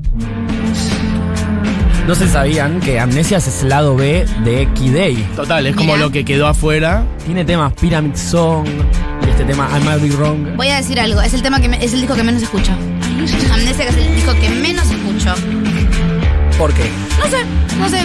No 2.07 2.15
se 2.15 2.29
sabían 2.29 2.81
que 2.81 3.01
Amnesia 3.01 3.39
es 3.39 3.63
el 3.63 3.71
lado 3.71 3.97
B 3.97 4.27
de 4.45 4.69
Key 4.75 4.91
Day. 4.91 5.27
Total, 5.35 5.67
es 5.67 5.75
como 5.75 5.97
lo 5.97 6.11
que 6.13 6.25
quedó 6.25 6.47
afuera. 6.47 7.03
Tiene 7.25 7.45
temas 7.45 7.73
Pyramid 7.73 8.15
Song 8.15 8.67
y 9.27 9.31
este 9.31 9.45
tema 9.45 9.69
I 9.77 9.83
Might 9.85 10.03
Be 10.03 10.11
Wrong. 10.11 10.55
Voy 10.57 10.69
a 10.69 10.77
decir 10.77 11.01
algo, 11.01 11.21
es 11.23 11.33
el 11.33 11.41
tema 11.43 11.61
que 11.61 11.69
me- 11.69 11.83
es 11.83 11.95
el 11.95 12.01
disco 12.03 12.15
que 12.15 12.23
menos 12.23 12.43
escucho. 12.43 12.73
Amnesia 13.53 13.85
que 13.87 13.91
es 13.91 13.97
el 14.07 14.15
disco 14.15 14.33
que 14.39 14.51
menos 14.51 14.85
escucho. 14.91 15.35
¿Por 16.59 16.73
qué? 16.75 16.85
No 17.19 17.25
sé, 17.31 17.79
no 17.81 17.89
sé. 17.89 17.99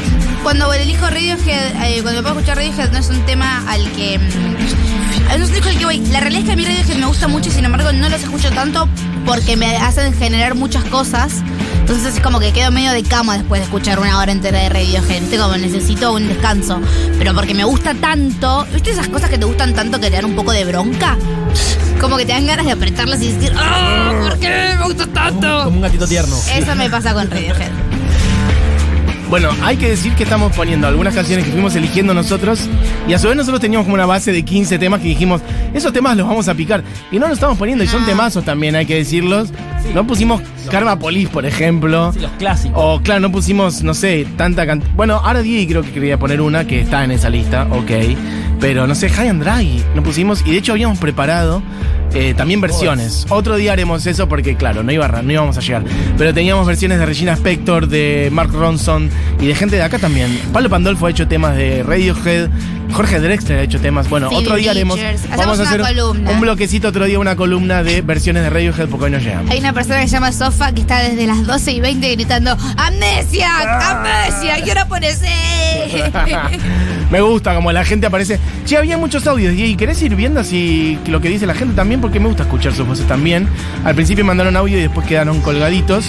Cuando 0.44 0.74
elijo 0.74 1.06
Radiohead, 1.06 1.84
eh, 1.84 2.00
cuando 2.02 2.22
me 2.22 2.28
puedo 2.30 2.40
escuchar 2.40 2.56
Radiohead, 2.58 2.92
no 2.94 2.98
es 3.00 3.10
un 3.10 3.20
tema 3.26 3.64
al 3.70 3.84
que. 3.92 4.18
mm, 4.18 4.99
No 5.38 5.44
es 5.44 5.50
un 5.50 5.54
disco 5.54 5.70
al 5.70 5.78
que 5.78 5.86
voy. 5.86 5.98
La 6.08 6.20
realidad 6.20 6.42
es 6.42 6.48
que 6.48 6.54
a 6.54 6.56
mí 6.56 6.66
Radiohead 6.66 6.98
me 6.98 7.06
gusta 7.06 7.28
mucho 7.28 7.50
y 7.50 7.54
sin 7.54 7.66
embargo 7.66 7.92
no 7.92 8.10
los 8.10 8.22
escucho 8.22 8.52
tanto 8.52 8.88
porque 9.26 9.56
me 9.56 9.78
hacen 9.78 10.14
generar 10.14 10.56
muchas 10.56 10.84
cosas. 10.86 11.34
Entonces 11.80 12.16
es 12.16 12.22
como 12.22 12.40
que 12.40 12.52
quedo 12.52 12.72
medio 12.72 12.92
de 12.92 13.04
cama 13.04 13.38
después 13.38 13.62
de 13.62 13.66
escuchar 13.66 14.00
una 14.00 14.18
hora 14.20 14.32
entera 14.32 14.60
de 14.60 14.70
Radiohead. 14.70 15.22
¿Viste? 15.22 15.38
Como 15.38 15.58
necesito 15.58 16.14
un 16.14 16.28
descanso. 16.28 16.80
Pero 17.18 17.34
porque 17.34 17.54
me 17.54 17.64
gusta 17.64 17.94
tanto. 17.94 18.66
¿Viste 18.74 18.92
esas 18.92 19.08
cosas 19.08 19.30
que 19.30 19.38
te 19.38 19.46
gustan 19.46 19.74
tanto 19.74 20.00
que 20.00 20.10
te 20.10 20.16
dan 20.16 20.26
un 20.26 20.36
poco 20.36 20.52
de 20.52 20.66
bronca? 20.66 21.18
Como 22.00 22.18
que 22.18 22.26
te 22.26 22.32
dan 22.32 22.48
ganas 22.48 22.66
de 22.66 22.72
apretarlas 22.72 23.22
y 23.22 23.32
decir, 23.34 23.54
¡Ah! 23.58 24.12
¿Por 24.24 24.40
qué 24.40 24.76
me 24.78 24.86
gusta 24.86 25.08
tanto? 25.08 25.64
Como 25.66 25.78
un 25.78 25.82
gatito 25.82 26.08
tierno. 26.08 26.38
Eso 26.54 26.76
me 26.76 26.90
pasa 26.90 27.14
con 27.14 27.30
Radiohead. 27.30 27.99
Bueno, 29.30 29.50
hay 29.62 29.78
que 29.78 29.90
decir 29.90 30.14
que 30.16 30.24
estamos 30.24 30.56
poniendo 30.56 30.88
algunas 30.88 31.14
canciones 31.14 31.46
que 31.46 31.52
fuimos 31.52 31.76
eligiendo 31.76 32.16
nosotros 32.16 32.68
y 33.08 33.14
a 33.14 33.20
su 33.20 33.28
vez 33.28 33.38
nosotros 33.38 33.62
teníamos 33.62 33.86
como 33.86 33.94
una 33.94 34.08
base 34.08 34.32
de 34.32 34.42
15 34.44 34.80
temas 34.80 35.02
que 35.02 35.08
dijimos, 35.08 35.42
esos 35.72 35.94
temas 35.94 36.18
los 36.18 36.28
vamos 36.28 36.48
a 36.48 36.56
picar. 36.56 36.84
Y 37.12 37.20
no 37.20 37.28
los 37.28 37.36
estamos 37.38 37.56
poniendo 37.58 37.84
y 37.84 37.88
son 37.88 38.02
No. 38.02 38.08
temazos 38.08 38.44
también, 38.44 38.76
hay 38.76 38.88
que 38.88 38.96
decirlos. 38.96 39.50
No 39.94 40.06
pusimos 40.08 40.42
Karma 40.70 40.98
Police, 41.00 41.30
por 41.30 41.46
ejemplo. 41.46 42.12
Sí, 42.14 42.20
los 42.20 42.32
clásicos. 42.32 42.82
O 42.84 43.02
claro, 43.02 43.20
no 43.22 43.32
pusimos, 43.32 43.84
no 43.84 43.94
sé, 43.94 44.26
tanta 44.38 44.66
cantidad. 44.66 44.92
Bueno, 44.96 45.16
ahora 45.24 45.42
Diego 45.42 45.70
creo 45.70 45.82
que 45.84 45.92
quería 45.92 46.18
poner 46.20 46.42
una 46.42 46.66
que 46.66 46.82
está 46.82 47.04
en 47.04 47.12
esa 47.12 47.30
lista, 47.30 47.68
ok. 47.72 47.92
Pero 48.60 48.88
no 48.88 48.96
sé, 48.96 49.10
High 49.10 49.30
and 49.30 49.44
Dry 49.44 49.84
no 49.96 50.04
pusimos. 50.04 50.44
Y 50.46 50.52
de 50.52 50.58
hecho 50.58 50.74
habíamos 50.74 50.98
preparado 51.00 51.62
eh, 52.14 52.34
también 52.36 52.60
versiones. 52.60 53.26
Otro 53.30 53.56
día 53.56 53.72
haremos 53.72 54.06
eso 54.06 54.28
porque, 54.28 54.56
claro, 54.58 54.84
no, 54.84 54.92
iba, 54.92 55.06
a- 55.06 55.22
no 55.22 55.32
íbamos 55.32 55.58
a 55.58 55.62
llegar. 55.62 55.84
Pero 56.18 56.34
teníamos 56.34 56.68
versiones 56.68 57.00
de 57.00 57.06
Regina 57.06 57.34
Spector, 57.34 57.88
de 57.88 58.28
Mark 58.34 58.52
Ronson 58.52 59.10
y 59.40 59.46
de 59.48 59.56
gente 59.56 59.78
de 59.78 59.84
acá 59.84 59.98
también. 60.00 60.38
Pablo 60.52 60.70
Pandolfo 60.70 61.06
ha 61.06 61.10
hecho 61.10 61.28
temas 61.28 61.56
de 61.56 61.84
Radiohead. 61.84 62.50
Jorge 62.92 63.20
Drexler 63.20 63.60
ha 63.60 63.62
hecho 63.62 63.80
temas. 63.80 64.10
Bueno, 64.10 64.30
Phoebe 64.32 64.42
otro 64.42 64.56
día 64.56 64.72
haremos. 64.72 65.00
Hacemos 65.00 65.38
Vamos 65.38 65.60
a 65.60 65.62
una 65.62 65.70
hacer 65.70 65.82
columna. 65.96 66.32
un 66.32 66.42
bloquecito 66.42 66.88
otro 66.88 67.06
día, 67.06 67.20
una 67.20 67.36
columna 67.36 67.84
de 67.84 68.02
versiones 68.02 68.42
de 68.42 68.50
Radiohead 68.50 68.88
porque 68.90 69.06
hoy 69.06 69.12
no 69.12 69.20
llegamos. 69.20 69.52
Hay 69.52 69.60
una 69.60 69.74
persona 69.74 70.02
que 70.02 70.08
se 70.08 70.14
llama 70.14 70.32
Que 70.60 70.82
está 70.82 71.00
desde 71.00 71.26
las 71.26 71.48
12 71.48 71.72
y 71.72 71.80
20 71.80 72.12
gritando 72.16 72.56
¡Amnesia! 72.78 73.50
¡Amnesia! 73.92 74.62
¿Qué 74.64 74.70
hora 74.72 74.88
pones? 74.88 75.20
Me 77.10 77.22
gusta 77.22 77.56
como 77.56 77.72
la 77.72 77.84
gente 77.84 78.06
aparece. 78.06 78.40
Che, 78.66 78.78
había 78.78 78.98
muchos 78.98 79.26
audios. 79.26 79.56
Y 79.56 79.76
¿querés 79.76 80.00
ir 80.04 80.16
viendo 80.16 80.40
así 80.42 81.00
lo 81.08 81.22
que 81.22 81.30
dice 81.30 81.48
la 81.48 81.56
gente 81.56 81.76
también? 81.76 82.02
Porque 82.02 82.20
me 82.20 82.28
gusta 82.28 82.44
escuchar 82.44 82.74
sus 82.74 82.86
voces 82.86 83.08
también. 83.08 83.48
Al 83.84 83.96
principio 83.96 84.24
mandaron 84.26 84.56
audio 84.58 84.78
y 84.78 84.82
después 84.82 85.08
quedaron 85.08 85.42
colgaditos. 85.42 86.06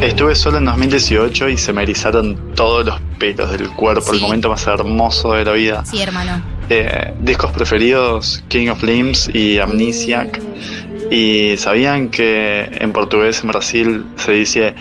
Estuve 0.00 0.34
solo 0.34 0.58
en 0.58 0.64
2018 0.64 1.48
y 1.50 1.56
se 1.58 1.72
me 1.72 1.82
erizaron 1.84 2.36
todos 2.56 2.84
los 2.86 3.00
pelos 3.18 3.52
del 3.52 3.68
cuerpo, 3.70 4.12
el 4.12 4.18
Sí. 4.18 4.24
momento 4.24 4.48
más 4.48 4.66
hermoso 4.66 5.34
de 5.34 5.44
la 5.44 5.52
vida. 5.52 5.84
Sí, 5.84 6.00
hermano. 6.02 6.42
Eh, 6.68 7.14
discos 7.20 7.52
preferidos, 7.52 8.42
King 8.48 8.68
of 8.70 8.82
Limbs 8.82 9.30
y 9.32 9.58
Amnesiac. 9.58 10.40
¿Y 11.10 11.56
sabían 11.56 12.08
que 12.08 12.68
en 12.80 12.92
portugués 12.92 13.40
en 13.42 13.48
Brasil 13.48 14.06
se 14.16 14.30
dice 14.32 14.74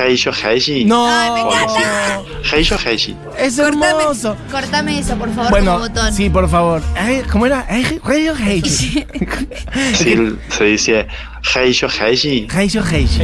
Heijo 0.00 0.30
Heiji? 0.32 0.84
No, 0.84 1.06
Ay, 1.08 1.30
me 1.30 1.40
encanta. 1.42 2.20
Heijo 2.52 2.74
Heiji. 2.84 3.16
es 3.38 3.56
Cortame, 3.56 3.86
hermoso. 3.86 4.36
cortame 4.50 4.98
eso, 4.98 5.14
por 5.16 5.32
favor, 5.32 5.50
Bueno, 5.50 5.74
como 5.74 5.88
botón. 5.88 6.12
sí, 6.12 6.28
por 6.28 6.48
favor. 6.50 6.82
Ay, 6.96 7.22
¿Cómo 7.30 7.46
era? 7.46 7.64
Heijo 7.70 8.10
Heiji. 8.36 9.06
Sí, 9.94 10.16
se 10.48 10.64
dice 10.64 11.06
Heijo 11.54 11.86
Heiji. 11.86 12.48
Heijo 12.52 12.80
Heiji. 12.84 13.20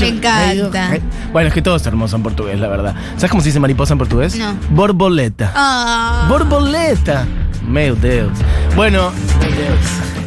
Me 0.00 0.08
encanta. 0.08 0.98
Bueno, 1.32 1.48
es 1.48 1.54
que 1.54 1.60
todo 1.60 1.76
es 1.76 1.84
hermoso 1.86 2.16
en 2.16 2.22
portugués, 2.22 2.58
la 2.58 2.68
verdad. 2.68 2.94
¿Sabes 3.16 3.30
cómo 3.30 3.42
se 3.42 3.48
dice 3.50 3.60
mariposa 3.60 3.92
en 3.92 3.98
portugués? 3.98 4.36
No. 4.36 4.54
Borboleta. 4.70 5.52
Ah. 5.54 6.26
Borboleta. 6.30 7.26
Meu 7.66 7.94
Deus. 7.94 8.32
Bueno, 8.74 9.12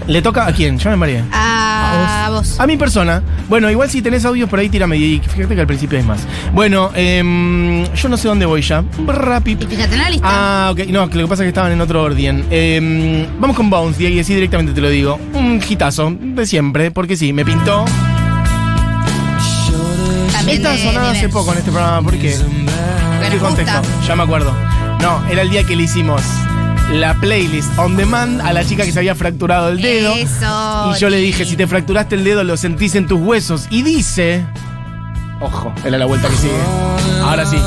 ¿le 0.07 0.21
toca 0.21 0.47
a 0.47 0.53
quién? 0.53 0.77
Yo 0.77 0.89
me 0.89 0.95
mareé. 0.95 1.23
A 1.31 2.27
vos. 2.31 2.59
A 2.59 2.67
mi 2.67 2.77
persona. 2.77 3.21
Bueno, 3.49 3.69
igual 3.69 3.89
si 3.89 4.01
tenés 4.01 4.25
audios 4.25 4.49
por 4.49 4.59
ahí, 4.59 4.69
tírame. 4.69 4.97
Y 4.97 5.19
fíjate 5.19 5.55
que 5.55 5.61
al 5.61 5.67
principio 5.67 5.97
hay 5.97 6.05
más. 6.05 6.25
Bueno, 6.53 6.91
em, 6.95 7.83
yo 7.93 8.09
no 8.09 8.17
sé 8.17 8.27
dónde 8.27 8.45
voy 8.45 8.61
ya. 8.61 8.83
Rapi. 9.05 9.57
Y 9.59 9.65
fíjate 9.65 9.93
en 9.93 10.01
la 10.01 10.09
lista. 10.09 10.27
Ah, 10.29 10.71
ok. 10.71 10.79
No, 10.87 11.05
lo 11.05 11.09
que 11.09 11.27
pasa 11.27 11.43
es 11.43 11.45
que 11.45 11.49
estaban 11.49 11.71
en 11.71 11.81
otro 11.81 12.01
orden. 12.01 12.45
Em, 12.49 13.27
vamos 13.39 13.55
con 13.55 13.69
Bounce, 13.69 14.09
y 14.09 14.19
así 14.19 14.33
directamente 14.33 14.73
te 14.73 14.81
lo 14.81 14.89
digo. 14.89 15.19
Un 15.33 15.61
hitazo 15.67 16.15
de 16.19 16.45
siempre, 16.45 16.91
porque 16.91 17.15
sí, 17.15 17.33
me 17.33 17.45
pintó. 17.45 17.85
También 20.31 20.57
Esta 20.57 20.77
sonaba 20.77 21.11
hace 21.11 21.29
poco 21.29 21.51
en 21.53 21.59
este 21.59 21.71
programa, 21.71 22.01
¿por 22.01 22.17
qué? 22.17 22.35
¿Qué 23.31 23.37
contexto? 23.37 23.81
Ya 24.07 24.15
me 24.15 24.23
acuerdo. 24.23 24.53
No, 25.01 25.23
era 25.29 25.41
el 25.41 25.49
día 25.49 25.63
que 25.63 25.75
le 25.75 25.83
hicimos 25.83 26.21
la 26.93 27.13
playlist 27.19 27.77
on 27.77 27.97
demand 27.97 28.39
a 28.41 28.53
la 28.53 28.63
chica 28.65 28.85
que 28.85 28.91
se 28.91 28.99
había 28.99 29.15
fracturado 29.15 29.69
el 29.69 29.81
dedo. 29.81 30.13
Eso. 30.13 30.93
Y 30.95 30.99
yo 30.99 31.09
le 31.09 31.17
dije, 31.17 31.45
si 31.45 31.55
te 31.55 31.67
fracturaste 31.67 32.15
el 32.15 32.23
dedo, 32.23 32.43
lo 32.43 32.55
sentís 32.57 32.95
en 32.95 33.07
tus 33.07 33.19
huesos. 33.19 33.67
Y 33.69 33.81
dice... 33.81 34.45
Ojo, 35.41 35.73
era 35.83 35.97
la 35.97 36.05
vuelta 36.05 36.29
que 36.29 36.35
sigue. 36.37 36.53
Ahora 37.21 37.45
sí. 37.45 37.57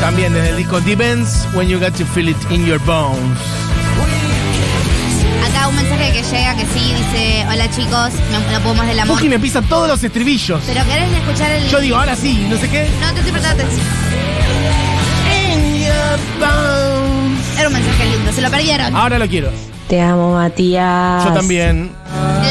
También 0.00 0.32
desde 0.32 0.50
el 0.50 0.56
disco 0.56 0.80
Depends 0.80 1.46
When 1.54 1.68
You 1.68 1.78
Got 1.78 1.92
to 1.98 2.04
Feel 2.06 2.30
It 2.30 2.36
in 2.50 2.66
Your 2.66 2.80
Bones. 2.80 3.38
Acá 5.48 5.68
un 5.68 5.76
mensaje 5.76 6.12
que 6.12 6.22
llega 6.22 6.56
que 6.56 6.62
sí, 6.66 6.92
dice, 6.94 7.46
hola 7.48 7.70
chicos, 7.70 8.10
me- 8.32 8.52
no 8.52 8.60
puedo 8.62 8.74
más 8.74 8.88
del 8.88 8.98
amor. 8.98 9.16
Fuji 9.16 9.28
me 9.28 9.38
pisa 9.38 9.62
todos 9.62 9.86
los 9.88 10.02
estribillos. 10.02 10.60
Pero 10.66 10.84
querés 10.86 11.12
escuchar 11.12 11.50
el... 11.52 11.68
Yo 11.68 11.78
digo, 11.80 11.96
ahora 11.96 12.16
sí, 12.16 12.46
no 12.50 12.56
sé 12.56 12.68
qué. 12.68 12.88
No 13.00 13.12
te 13.12 13.18
estoy 13.20 13.32
prestando 13.32 13.62
atención. 13.62 13.86
In 15.54 15.84
your 15.84 16.18
bones. 16.40 17.01
Era 17.58 17.68
un 17.68 17.74
mensaje 17.74 18.04
lindo, 18.06 18.32
se 18.32 18.40
lo 18.40 18.50
perdieron. 18.50 18.94
Ahora 18.96 19.18
lo 19.18 19.28
quiero. 19.28 19.50
Te 19.88 20.00
amo, 20.00 20.34
Matías. 20.34 21.24
Yo 21.24 21.32
también. 21.32 21.90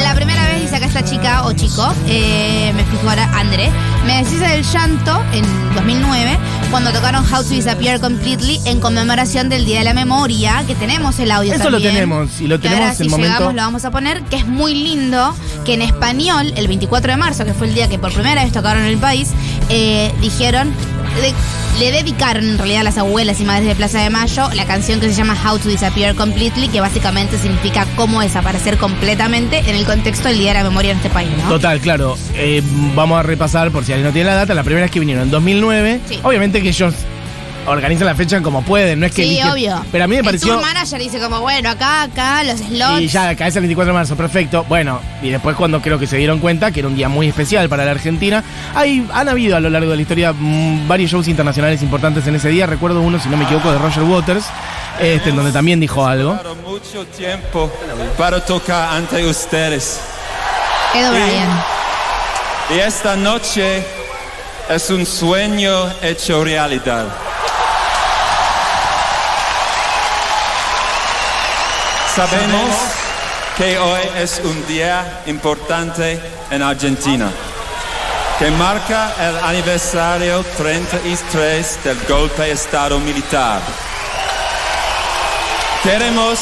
La 0.03 0.13
primera 0.15 0.43
vez 0.47 0.61
dice 0.61 0.75
acá 0.75 0.85
esta 0.85 1.03
chica 1.03 1.43
o 1.45 1.53
chico, 1.53 1.91
eh, 2.07 2.71
me 2.75 2.83
fijo 2.85 3.09
ahora, 3.09 3.29
André, 3.37 3.69
me 4.05 4.17
deshice 4.23 4.47
del 4.47 4.63
llanto 4.63 5.21
en 5.33 5.43
2009 5.75 6.37
cuando 6.69 6.91
tocaron 6.91 7.25
How 7.25 7.43
to 7.43 7.49
Disappear 7.49 7.99
Completely 7.99 8.59
en 8.65 8.79
conmemoración 8.79 9.49
del 9.49 9.65
Día 9.65 9.79
de 9.79 9.85
la 9.85 9.93
Memoria, 9.93 10.63
que 10.67 10.75
tenemos 10.75 11.19
el 11.19 11.31
audio 11.31 11.53
Eso 11.53 11.69
lo 11.69 11.81
tenemos, 11.81 12.39
y 12.39 12.47
lo 12.47 12.57
que 12.59 12.69
tenemos 12.69 12.79
ahora, 12.81 12.91
en 12.91 12.97
si 12.97 13.03
el 13.03 13.09
momento- 13.09 13.33
llegamos 13.33 13.55
lo 13.55 13.61
vamos 13.61 13.85
a 13.85 13.91
poner, 13.91 14.21
que 14.23 14.37
es 14.37 14.47
muy 14.47 14.73
lindo, 14.75 15.35
que 15.65 15.73
en 15.73 15.81
español, 15.81 16.53
el 16.55 16.67
24 16.67 17.11
de 17.11 17.17
marzo, 17.17 17.43
que 17.43 17.53
fue 17.53 17.67
el 17.67 17.73
día 17.73 17.89
que 17.89 17.97
por 17.99 18.13
primera 18.13 18.43
vez 18.43 18.53
tocaron 18.53 18.83
en 18.83 18.89
el 18.89 18.97
país, 18.97 19.29
eh, 19.69 20.11
dijeron... 20.21 20.71
de- 21.19 21.33
le 21.79 21.91
dedicaron 21.91 22.43
en 22.47 22.57
realidad 22.57 22.81
a 22.81 22.83
las 22.83 22.97
abuelas 22.97 23.39
y 23.39 23.45
madres 23.45 23.65
de 23.67 23.75
Plaza 23.75 23.99
de 24.01 24.09
Mayo 24.09 24.49
la 24.53 24.65
canción 24.65 24.99
que 24.99 25.07
se 25.09 25.13
llama 25.15 25.35
How 25.43 25.57
to 25.57 25.69
Disappear 25.69 26.15
Completely, 26.15 26.67
que 26.67 26.79
básicamente 26.81 27.37
significa 27.37 27.87
cómo 27.95 28.21
desaparecer 28.21 28.77
completamente 28.77 29.59
en 29.67 29.75
el 29.75 29.85
contexto 29.85 30.27
del 30.27 30.37
Día 30.37 30.49
de 30.53 30.59
la 30.59 30.63
Memoria 30.63 30.91
en 30.91 30.97
este 30.97 31.09
país, 31.09 31.29
¿no? 31.41 31.49
Total, 31.49 31.79
claro. 31.79 32.17
Eh, 32.35 32.61
vamos 32.95 33.17
a 33.19 33.23
repasar, 33.23 33.71
por 33.71 33.83
si 33.85 33.93
alguien 33.93 34.07
no 34.07 34.13
tiene 34.13 34.29
la 34.29 34.35
data, 34.35 34.53
la 34.53 34.63
primera 34.63 34.83
vez 34.85 34.91
que 34.91 34.99
vinieron 34.99 35.23
en 35.23 35.31
2009. 35.31 36.01
Sí. 36.07 36.19
Obviamente 36.23 36.61
que 36.61 36.69
ellos 36.69 36.93
organizan 37.67 38.07
la 38.07 38.15
fecha 38.15 38.41
como 38.41 38.61
pueden, 38.63 38.99
no 38.99 39.05
es 39.05 39.11
que 39.13 39.23
Sí, 39.23 39.37
eligen- 39.37 39.51
obvio. 39.51 39.85
Pero 39.91 40.03
a 40.03 40.07
mí 40.07 40.13
me 40.15 40.19
El 40.19 40.25
pareció... 40.25 40.53
tour 40.53 40.61
manager 40.65 40.99
dice 40.99 41.19
como, 41.19 41.41
bueno, 41.41 41.69
acá, 41.69 42.03
acá, 42.03 42.43
los 42.43 42.59
slots. 42.59 43.01
Y 43.01 43.07
ya 43.07 43.35
cae 43.35 43.47
el 43.49 43.53
24 43.53 43.93
de 43.93 43.97
marzo, 43.97 44.15
perfecto. 44.15 44.65
Bueno, 44.67 44.99
y 45.21 45.29
después 45.29 45.55
cuando 45.55 45.81
creo 45.81 45.99
que 45.99 46.07
se 46.07 46.17
dieron 46.17 46.39
cuenta 46.39 46.71
que 46.71 46.79
era 46.79 46.87
un 46.87 46.95
día 46.95 47.07
muy 47.09 47.27
especial 47.27 47.69
para 47.69 47.85
la 47.85 47.91
Argentina, 47.91 48.43
hay, 48.75 49.07
han 49.13 49.29
habido 49.29 49.55
a 49.55 49.59
lo 49.59 49.69
largo 49.69 49.89
de 49.91 49.95
la 49.97 50.01
historia 50.01 50.33
mm, 50.33 50.87
varios 50.87 51.11
shows 51.11 51.27
internacionales 51.27 51.81
importantes 51.81 52.25
en 52.27 52.35
ese 52.35 52.49
día. 52.49 52.65
Recuerdo 52.65 53.01
uno, 53.01 53.19
si 53.19 53.29
no 53.29 53.37
me 53.37 53.45
equivoco, 53.45 53.71
de 53.71 53.77
Roger 53.77 54.03
Waters, 54.03 54.45
este, 54.99 55.29
en 55.29 55.35
donde 55.35 55.51
también 55.51 55.79
dijo 55.79 56.05
algo. 56.05 56.33
Claro, 56.33 56.55
mucho 56.67 57.05
tiempo 57.15 57.71
para 58.17 58.43
tocar 58.43 58.95
ante 58.95 59.25
ustedes. 59.25 59.99
Ed 60.95 61.09
O'Brien. 61.09 61.49
Y 62.75 62.79
esta 62.79 63.15
noche 63.15 63.83
es 64.69 64.89
un 64.89 65.05
sueño 65.05 65.89
hecho 66.01 66.43
realidad. 66.43 67.05
Sabemos 72.15 72.69
que 73.57 73.79
hoy 73.79 74.01
es 74.17 74.41
un 74.43 74.67
día 74.67 75.23
importante 75.27 76.19
en 76.49 76.61
Argentina, 76.61 77.31
que 78.37 78.51
marca 78.51 79.13
el 79.17 79.37
aniversario 79.37 80.43
33 80.57 81.83
del 81.83 81.97
golpe 82.07 82.43
de 82.43 82.51
Estado 82.51 82.99
militar. 82.99 83.61
Queremos 85.83 86.39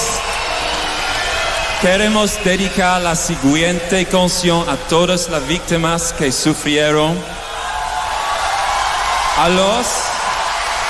Queremos 1.81 2.43
dedicar 2.43 3.01
la 3.01 3.15
siguiente 3.15 4.05
canción 4.05 4.67
a 4.67 4.75
todas 4.75 5.29
las 5.29 5.47
víctimas 5.47 6.11
que 6.11 6.29
sufrieron, 6.29 7.17
a 9.37 9.47
los, 9.47 9.87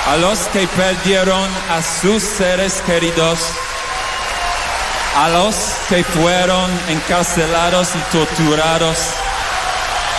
a 0.08 0.18
los 0.18 0.40
que 0.48 0.66
perdieron 0.66 1.48
a 1.70 1.84
sus 1.84 2.24
seres 2.24 2.82
queridos, 2.88 3.40
a 5.18 5.30
los 5.30 5.56
que 5.90 6.04
fueron 6.04 6.70
encarcelados 6.88 7.90
y 7.96 8.00
torturados, 8.12 8.98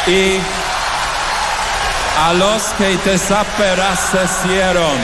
y 0.06 0.38
a 2.22 2.32
los 2.34 2.62
que 2.78 2.96
desaparecieron. 2.98 4.98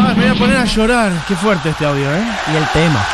Ah, 0.00 0.12
me 0.16 0.26
voy 0.26 0.36
a 0.36 0.38
poner 0.38 0.56
a 0.56 0.64
llorar. 0.64 1.12
Qué 1.28 1.36
fuerte 1.36 1.68
este 1.70 1.84
audio, 1.86 2.12
¿eh? 2.14 2.24
Y 2.52 2.56
el 2.56 2.66
tema 2.68 3.04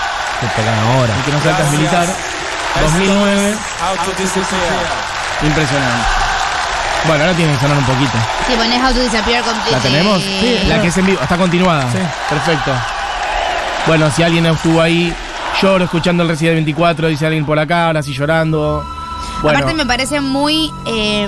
que 0.41 0.47
tocan 0.49 0.78
ahora. 0.97 1.14
El 1.14 1.22
que 1.24 1.33
nos 1.33 1.43
salta 1.43 1.62
es 1.64 1.70
militar. 1.72 2.03
Esto 2.05 2.81
2009. 2.83 3.51
es 3.51 3.57
How 3.57 3.97
to 4.05 4.12
Disappear. 4.22 4.72
Impresionante. 5.43 6.05
Bueno, 7.07 7.24
ahora 7.24 7.35
tiene 7.37 7.53
que 7.55 7.61
sonar 7.61 7.78
un 7.78 7.85
poquito. 7.85 8.12
Si 8.47 8.53
pones 8.55 8.83
How 8.83 8.93
to 8.93 9.01
Disappear 9.01 9.43
Completely. 9.43 9.72
¿La 9.72 9.78
tenemos? 9.81 10.22
La 10.68 10.81
que 10.83 10.89
es 10.89 10.97
en 10.99 11.07
vivo, 11.07 11.20
está 11.22 11.37
continuada. 11.37 11.87
Perfecto. 12.28 12.72
Bueno, 13.87 14.11
si 14.11 14.22
alguien 14.22 14.47
estuvo 14.47 14.81
ahí, 14.81 15.12
lloro 15.61 15.85
escuchando 15.85 16.22
el 16.22 16.28
Resident 16.28 16.57
24, 16.57 17.09
dice 17.09 17.26
alguien 17.26 17.45
por 17.45 17.59
acá, 17.59 17.87
ahora 17.87 18.03
sí 18.03 18.12
llorando. 18.12 18.85
Bueno, 19.43 19.59
Aparte 19.59 19.74
me 19.74 19.87
parece 19.87 20.20
muy, 20.20 20.70
eh, 20.87 21.26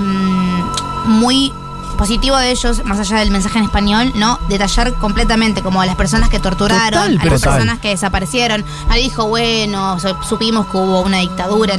muy 1.06 1.52
positivo 1.96 2.36
de 2.36 2.50
ellos, 2.50 2.84
más 2.84 2.98
allá 2.98 3.18
del 3.18 3.30
mensaje 3.30 3.58
en 3.58 3.64
español, 3.64 4.12
¿no? 4.16 4.38
Detallar 4.48 4.92
completamente 4.94 5.62
como 5.62 5.80
a 5.82 5.86
las 5.86 5.94
personas 5.96 6.28
que 6.28 6.38
torturaron, 6.40 6.90
Total, 6.90 7.18
a 7.20 7.24
las 7.24 7.40
total. 7.40 7.52
personas 7.52 7.78
que 7.80 7.88
desaparecieron. 7.88 8.64
Ahí 8.88 9.04
dijo, 9.04 9.26
bueno, 9.28 9.98
supimos 10.28 10.66
que 10.66 10.76
hubo 10.76 11.02
una 11.02 11.18
dictadura. 11.18 11.74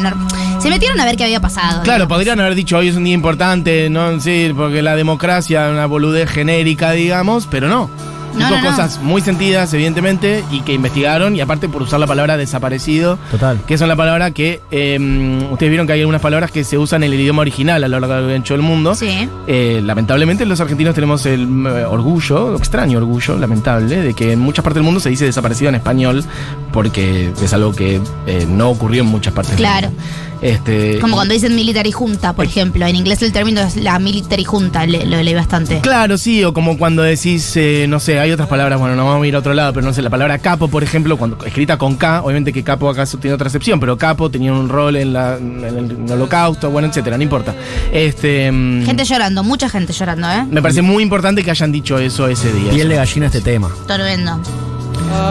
Se 0.59 0.69
metieron 0.69 0.99
a 0.99 1.05
ver 1.05 1.17
qué 1.17 1.25
había 1.25 1.39
pasado. 1.41 1.83
claro, 1.83 2.07
podrían 2.07 2.39
haber 2.39 2.55
dicho 2.55 2.77
hoy 2.77 2.87
es 2.89 2.95
un 2.95 3.03
día 3.03 3.13
importante, 3.13 3.89
no 3.89 4.19
sí, 4.19 4.51
porque 4.55 4.81
la 4.81 4.95
democracia 4.95 5.65
es 5.67 5.71
una 5.71 5.85
boludez 5.87 6.29
genérica, 6.29 6.91
digamos, 6.91 7.47
pero 7.49 7.67
no. 7.67 7.89
No, 8.33 8.39
Dijo 8.39 8.49
no, 8.57 8.61
no. 8.63 8.69
cosas 8.69 8.99
muy 9.01 9.21
sentidas, 9.21 9.73
evidentemente, 9.73 10.43
y 10.51 10.61
que 10.61 10.73
investigaron, 10.73 11.35
y 11.35 11.41
aparte 11.41 11.69
por 11.69 11.81
usar 11.83 11.99
la 11.99 12.07
palabra 12.07 12.35
desaparecido, 12.37 13.17
Total. 13.31 13.59
que 13.67 13.73
es 13.75 13.81
una 13.81 13.95
palabra 13.95 14.31
que 14.31 14.59
eh, 14.71 15.47
ustedes 15.51 15.69
vieron 15.69 15.85
que 15.87 15.93
hay 15.93 15.99
algunas 16.01 16.21
palabras 16.21 16.51
que 16.51 16.63
se 16.63 16.77
usan 16.77 17.03
en 17.03 17.13
el 17.13 17.19
idioma 17.19 17.41
original 17.41 17.83
a 17.83 17.87
lo 17.87 17.99
largo 17.99 18.27
de 18.27 18.35
ancho 18.35 18.53
del 18.55 18.61
mundo. 18.63 18.95
Sí. 18.95 19.29
Eh, 19.47 19.81
lamentablemente 19.83 20.45
los 20.45 20.59
argentinos 20.59 20.95
tenemos 20.95 21.25
el 21.25 21.43
eh, 21.67 21.85
orgullo, 21.85 22.55
extraño 22.57 22.97
orgullo, 22.97 23.37
lamentable, 23.37 23.97
de 24.01 24.13
que 24.13 24.31
en 24.33 24.39
muchas 24.39 24.63
partes 24.63 24.75
del 24.75 24.83
mundo 24.83 24.99
se 24.99 25.09
dice 25.09 25.25
desaparecido 25.25 25.69
en 25.69 25.75
español 25.75 26.23
porque 26.71 27.31
es 27.41 27.53
algo 27.53 27.73
que 27.73 28.01
eh, 28.27 28.47
no 28.49 28.69
ocurrió 28.69 29.03
en 29.03 29.09
muchas 29.09 29.33
partes 29.33 29.55
Claro. 29.55 29.87
del 29.89 29.95
mundo. 29.97 30.03
Este, 30.43 30.99
Como 30.99 31.15
cuando 31.15 31.33
dicen 31.33 31.55
military 31.55 31.91
junta, 31.91 32.33
por 32.33 32.45
ejemplo. 32.45 32.85
En 32.85 32.95
inglés 32.95 33.21
el 33.21 33.31
término 33.31 33.61
es 33.61 33.75
la 33.77 33.97
military 33.99 34.43
junta, 34.43 34.85
le- 34.85 35.05
lo 35.05 35.21
leí 35.23 35.33
bastante. 35.33 35.79
Claro, 35.79 36.17
sí, 36.17 36.43
o 36.43 36.53
como 36.53 36.77
cuando 36.77 37.01
decís, 37.01 37.51
eh, 37.55 37.85
no 37.87 37.99
sé, 37.99 38.19
hay 38.19 38.31
otras 38.31 38.47
palabras, 38.49 38.79
bueno, 38.79 38.95
no 38.95 39.05
vamos 39.05 39.23
a 39.23 39.27
ir 39.27 39.35
a 39.35 39.39
otro 39.39 39.53
lado, 39.53 39.73
pero 39.73 39.85
no 39.85 39.93
sé, 39.93 40.01
la 40.01 40.09
palabra 40.09 40.37
capo, 40.39 40.67
por 40.67 40.83
ejemplo, 40.83 41.17
cuando 41.17 41.37
escrita 41.45 41.77
con 41.77 41.95
K, 41.95 42.21
obviamente 42.23 42.51
que 42.51 42.63
capo 42.63 42.89
acaso 42.89 43.17
tiene 43.17 43.35
otra 43.35 43.47
excepción, 43.47 43.79
pero 43.79 43.97
capo 43.97 44.29
tenía 44.29 44.51
un 44.51 44.67
rol 44.69 44.95
en, 44.97 45.13
la, 45.13 45.37
en 45.37 45.63
el 46.07 46.11
holocausto, 46.11 46.69
bueno, 46.69 46.87
etcétera, 46.89 47.15
no 47.17 47.23
importa. 47.23 47.55
Este, 47.91 48.51
mm, 48.51 48.85
Gente 48.85 49.05
llorando, 49.05 49.43
mucha 49.43 49.69
gente 49.69 49.93
llorando, 49.93 50.27
¿eh? 50.29 50.45
me 50.49 50.61
parece 50.61 50.81
muy 50.81 51.03
importante 51.03 51.43
que 51.43 51.51
hayan 51.51 51.71
dicho 51.71 51.97
eso 51.97 52.27
ese 52.27 52.51
día. 52.51 52.71
Piel 52.71 52.89
de 52.89 52.95
gallina 52.95 53.27
este 53.27 53.41
tema. 53.41 53.69
Tremendo. 53.87 54.39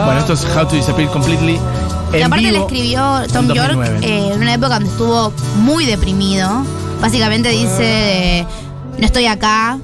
Bueno, 0.05 0.19
esto 0.19 0.33
es 0.33 0.45
How 0.55 0.67
to 0.67 0.75
Disappear 0.75 1.09
Completely. 1.09 1.57
En 2.19 2.23
aparte 2.25 2.43
le 2.45 2.51
vivo, 2.51 2.65
escribió 2.67 3.21
Tom 3.33 3.49
en 3.49 3.55
York 3.55 3.73
2009. 3.75 3.99
eh, 4.07 4.31
en 4.33 4.41
una 4.41 4.53
época 4.53 4.73
donde 4.75 4.89
estuvo 4.89 5.33
muy 5.57 5.85
deprimido. 5.85 6.65
Básicamente 7.01 7.49
dice, 7.49 8.45
no 8.97 9.05
estoy 9.05 9.25
acá, 9.25 9.77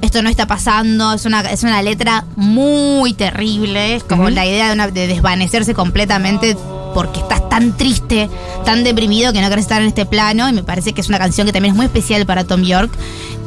esto 0.00 0.22
no 0.22 0.28
está 0.30 0.46
pasando, 0.46 1.12
es 1.12 1.24
una, 1.26 1.40
es 1.42 1.62
una 1.64 1.82
letra 1.82 2.24
muy 2.36 3.12
terrible, 3.14 3.96
es 3.96 4.04
como 4.04 4.30
la 4.30 4.46
idea 4.46 4.68
de, 4.68 4.72
una- 4.74 4.88
de 4.88 5.06
desvanecerse 5.06 5.74
completamente 5.74 6.56
porque 6.94 7.20
estás 7.20 7.48
tan 7.52 7.76
triste, 7.76 8.30
tan 8.64 8.82
deprimido 8.82 9.30
que 9.34 9.42
no 9.42 9.50
querés 9.50 9.64
estar 9.66 9.82
en 9.82 9.88
este 9.88 10.06
plano 10.06 10.48
y 10.48 10.54
me 10.54 10.62
parece 10.62 10.94
que 10.94 11.02
es 11.02 11.10
una 11.10 11.18
canción 11.18 11.46
que 11.46 11.52
también 11.52 11.74
es 11.74 11.76
muy 11.76 11.84
especial 11.84 12.24
para 12.24 12.44
Tom 12.44 12.62
York 12.62 12.90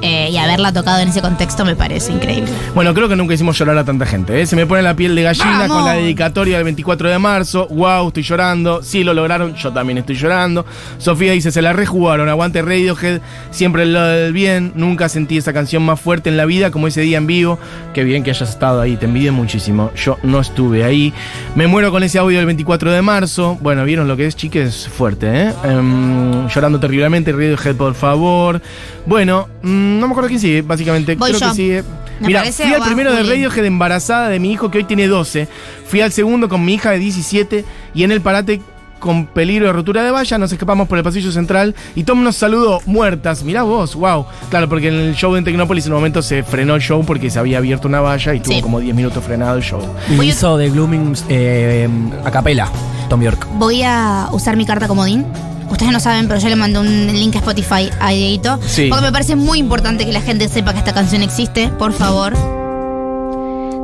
eh, 0.02 0.30
y 0.32 0.38
haberla 0.38 0.72
tocado 0.72 1.00
en 1.00 1.10
ese 1.10 1.22
contexto 1.22 1.66
me 1.66 1.76
parece 1.76 2.12
increíble. 2.12 2.52
Bueno, 2.76 2.94
creo 2.94 3.08
que 3.10 3.16
nunca 3.16 3.34
hicimos 3.34 3.58
llorar 3.58 3.78
a 3.78 3.84
tanta 3.84 4.06
gente. 4.06 4.40
¿eh? 4.40 4.46
Se 4.46 4.56
me 4.56 4.68
pone 4.68 4.84
la 4.84 4.96
piel 4.96 5.16
de 5.16 5.24
gallina 5.24 5.62
Vamos. 5.62 5.78
con 5.78 5.86
la 5.86 5.94
dedicatoria 5.94 6.58
del 6.58 6.66
24 6.66 7.10
de 7.10 7.18
marzo. 7.18 7.68
Wow, 7.70 8.10
estoy 8.10 8.22
llorando. 8.22 8.84
Sí, 8.84 9.04
lo 9.04 9.14
lograron. 9.14 9.56
Yo 9.56 9.72
también 9.72 9.98
estoy 9.98 10.16
llorando. 10.16 10.66
Sofía 11.00 11.32
dice, 11.32 11.52
se 11.52 11.62
la 11.62 11.74
rejugaron. 11.74 12.30
Aguante 12.30 12.62
Radiohead. 12.62 13.22
Siempre 13.50 13.84
el 13.84 13.94
lado 13.94 14.10
del 14.10 14.34
bien. 14.34 14.74
Nunca 14.76 15.10
sentí 15.10 15.38
esa 15.38 15.54
canción 15.54 15.82
más 15.84 16.00
fuerte 16.00 16.30
en 16.30 16.38
la 16.38 16.46
vida 16.46 16.70
como 16.70 16.88
ese 16.88 17.02
día 17.02 17.18
en 17.18 17.26
vivo. 17.26 17.58
Qué 17.94 18.04
bien 18.04 18.24
que 18.24 18.32
hayas 18.32 18.50
estado 18.50 18.82
ahí. 18.82 18.98
Te 18.98 19.06
envidié 19.06 19.32
muchísimo. 19.32 19.92
Yo 19.96 20.18
no 20.24 20.40
estuve 20.40 20.84
ahí. 20.84 21.14
Me 21.56 21.68
muero 21.68 21.90
con 21.92 22.04
ese 22.04 22.20
audio 22.20 22.38
del 22.38 22.46
24 22.46 22.92
de 22.92 23.02
marzo. 23.02 23.58
Bueno, 23.62 23.86
vieron 23.96 24.10
lo 24.10 24.18
que 24.18 24.28
es, 24.28 24.36
chiques, 24.36 24.90
fuerte, 24.90 25.26
¿eh? 25.28 25.54
Em, 25.64 26.50
llorando 26.50 26.78
terriblemente. 26.82 27.32
Radiohead, 27.32 27.78
por 27.78 27.96
favor. 27.96 28.62
Bueno, 29.06 29.48
mm, 29.62 30.00
no 30.00 30.08
me 30.08 30.12
acuerdo 30.12 30.28
quién 30.28 30.42
sigue, 30.42 30.62
básicamente. 30.64 31.16
Voy 31.16 31.30
Creo 31.30 31.40
yo. 31.40 31.50
que 31.50 31.56
sigue. 31.56 31.84
Mira, 32.20 32.44
fui 32.44 32.74
al 32.74 32.82
primero 32.84 33.14
de. 33.14 33.24
Radiohead 33.24 33.64
embarazada 33.64 34.28
de 34.28 34.38
mi 34.42 34.52
hijo 34.52 34.70
que 34.70 34.80
hoy 34.80 34.84
tiene 34.84 35.08
12. 35.08 35.48
Fui 35.88 36.02
al 36.02 36.12
segundo 36.12 36.50
con 36.50 36.66
mi 36.66 36.74
hija 36.74 36.92
de 36.92 37.00
17 37.00 37.64
y 37.94 38.04
en 38.04 38.12
el 38.12 38.20
parate 38.20 38.60
con 39.06 39.28
peligro 39.28 39.68
de 39.68 39.74
rotura 39.74 40.04
de 40.04 40.12
valla 40.12 40.38
nos 40.38 40.52
escapamos 40.52 40.88
por 40.88 40.98
el 40.98 41.04
pasillo 41.04 41.32
central 41.32 41.76
y 41.96 42.04
Tom 42.04 42.24
nos 42.24 42.36
saludó 42.36 42.82
muertas. 42.86 43.44
Mirá 43.44 43.64
vos, 43.64 43.96
wow. 43.96 44.26
Claro, 44.50 44.68
porque 44.68 44.88
en 44.90 44.96
el 44.96 45.16
show 45.16 45.36
en 45.36 45.44
Tecnópolis 45.44 45.86
en 45.86 45.94
un 45.94 46.00
momento 46.00 46.22
se 46.22 46.42
frenó 46.44 46.76
el 46.76 46.82
show 46.82 47.04
porque 47.06 47.30
se 47.30 47.38
había 47.40 47.60
abierto 47.60 47.88
una 47.88 48.02
valla 48.02 48.34
y 48.34 48.38
estuvo 48.38 48.56
Sí. 48.56 48.62
como 48.62 48.80
10 48.80 48.96
minutos 48.96 49.24
frenado 49.24 49.56
el 49.58 49.64
show. 49.64 49.80
Y 50.10 50.16
Voy 50.16 50.30
hizo 50.30 50.58
de 50.58 50.70
Glooming 50.70 51.14
eh, 51.30 51.88
a 52.26 52.32
capela, 52.32 52.68
Tom 53.10 53.22
York. 53.22 53.48
Voy 53.54 53.84
a 53.84 54.28
usar 54.32 54.58
mi 54.58 54.66
carta 54.66 54.88
comodín. 54.88 55.26
Ustedes 55.70 55.92
no 55.92 56.00
saben, 56.00 56.28
pero 56.28 56.40
yo 56.40 56.50
le 56.50 56.56
mandé 56.56 56.80
un 56.80 57.08
link 57.14 57.36
a 57.36 57.40
Spotify 57.40 57.90
a 58.00 58.10
Dieguito. 58.10 58.60
Sí. 58.66 58.88
Porque 58.90 59.06
me 59.06 59.12
parece 59.12 59.36
muy 59.36 59.60
importante 59.60 60.06
que 60.06 60.14
la 60.14 60.22
gente 60.22 60.48
sepa 60.50 60.74
que 60.74 60.80
esta 60.80 60.94
canción 60.94 61.22
existe, 61.22 61.70
por 61.70 61.94
favor. 61.94 62.34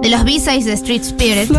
De 0.02 0.10
los 0.10 0.24
B-Sides 0.24 0.66
de 0.66 0.74
Street 0.74 1.02
Spirit. 1.02 1.52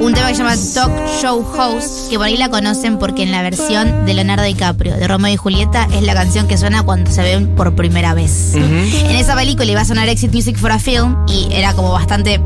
Un 0.00 0.12
tema 0.12 0.28
que 0.28 0.34
se 0.34 0.42
llama 0.42 0.56
Talk 0.74 0.92
Show 1.20 1.44
Host, 1.56 2.10
que 2.10 2.16
por 2.16 2.26
ahí 2.26 2.36
la 2.36 2.48
conocen 2.48 2.98
porque 2.98 3.22
en 3.22 3.30
la 3.30 3.42
versión 3.42 4.04
de 4.04 4.14
Leonardo 4.14 4.44
DiCaprio, 4.44 4.96
de 4.96 5.08
Romeo 5.08 5.32
y 5.32 5.36
Julieta, 5.36 5.88
es 5.92 6.02
la 6.02 6.14
canción 6.14 6.46
que 6.46 6.58
suena 6.58 6.82
cuando 6.82 7.10
se 7.10 7.22
ven 7.22 7.54
por 7.54 7.74
primera 7.74 8.14
vez. 8.14 8.54
En 8.54 9.16
esa 9.16 9.34
película 9.34 9.70
iba 9.70 9.80
a 9.80 9.84
sonar 9.84 10.08
Exit 10.08 10.32
Music 10.32 10.56
for 10.58 10.72
a 10.72 10.78
Film 10.78 11.16
y 11.28 11.48
era 11.52 11.74
como 11.74 11.92
bastante 11.92 12.40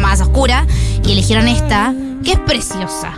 más 0.00 0.20
oscura 0.20 0.66
y 1.04 1.12
eligieron 1.12 1.48
esta, 1.48 1.94
que 2.24 2.32
es 2.32 2.38
preciosa. 2.40 3.12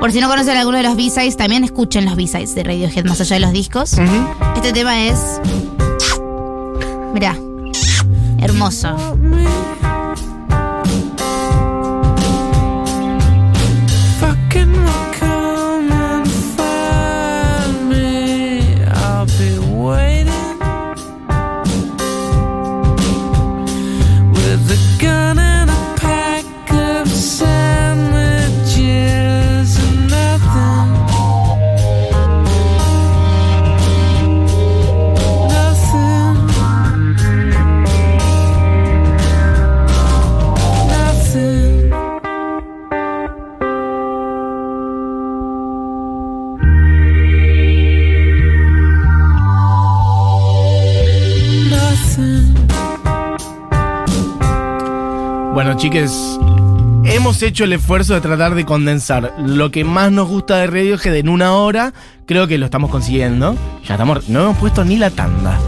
Por 0.00 0.12
si 0.12 0.20
no 0.20 0.28
conocen 0.28 0.56
alguno 0.56 0.76
de 0.76 0.84
los 0.84 0.96
B-Sides, 0.96 1.36
también 1.36 1.64
escuchen 1.64 2.04
los 2.04 2.16
B-Sides 2.16 2.54
de 2.54 2.62
Radiohead 2.62 3.04
más 3.04 3.20
allá 3.20 3.34
de 3.34 3.40
los 3.40 3.52
discos. 3.52 3.96
Este 4.56 4.72
tema 4.72 5.06
es... 5.06 5.40
Mirá, 7.12 7.36
hermoso. 8.40 8.96
Chiques, 55.88 56.38
hemos 57.04 57.42
hecho 57.42 57.64
el 57.64 57.72
esfuerzo 57.72 58.12
de 58.12 58.20
tratar 58.20 58.54
de 58.54 58.66
condensar 58.66 59.32
lo 59.38 59.70
que 59.70 59.84
más 59.84 60.12
nos 60.12 60.28
gusta 60.28 60.58
de 60.58 60.66
Radiohead 60.66 61.14
en 61.16 61.28
una 61.30 61.52
hora. 61.54 61.94
Creo 62.26 62.46
que 62.46 62.58
lo 62.58 62.66
estamos 62.66 62.90
consiguiendo. 62.90 63.56
Ya 63.86 63.94
estamos, 63.94 64.28
no 64.28 64.42
hemos 64.42 64.58
puesto 64.58 64.84
ni 64.84 64.96
la 64.98 65.08
tanda. 65.10 65.58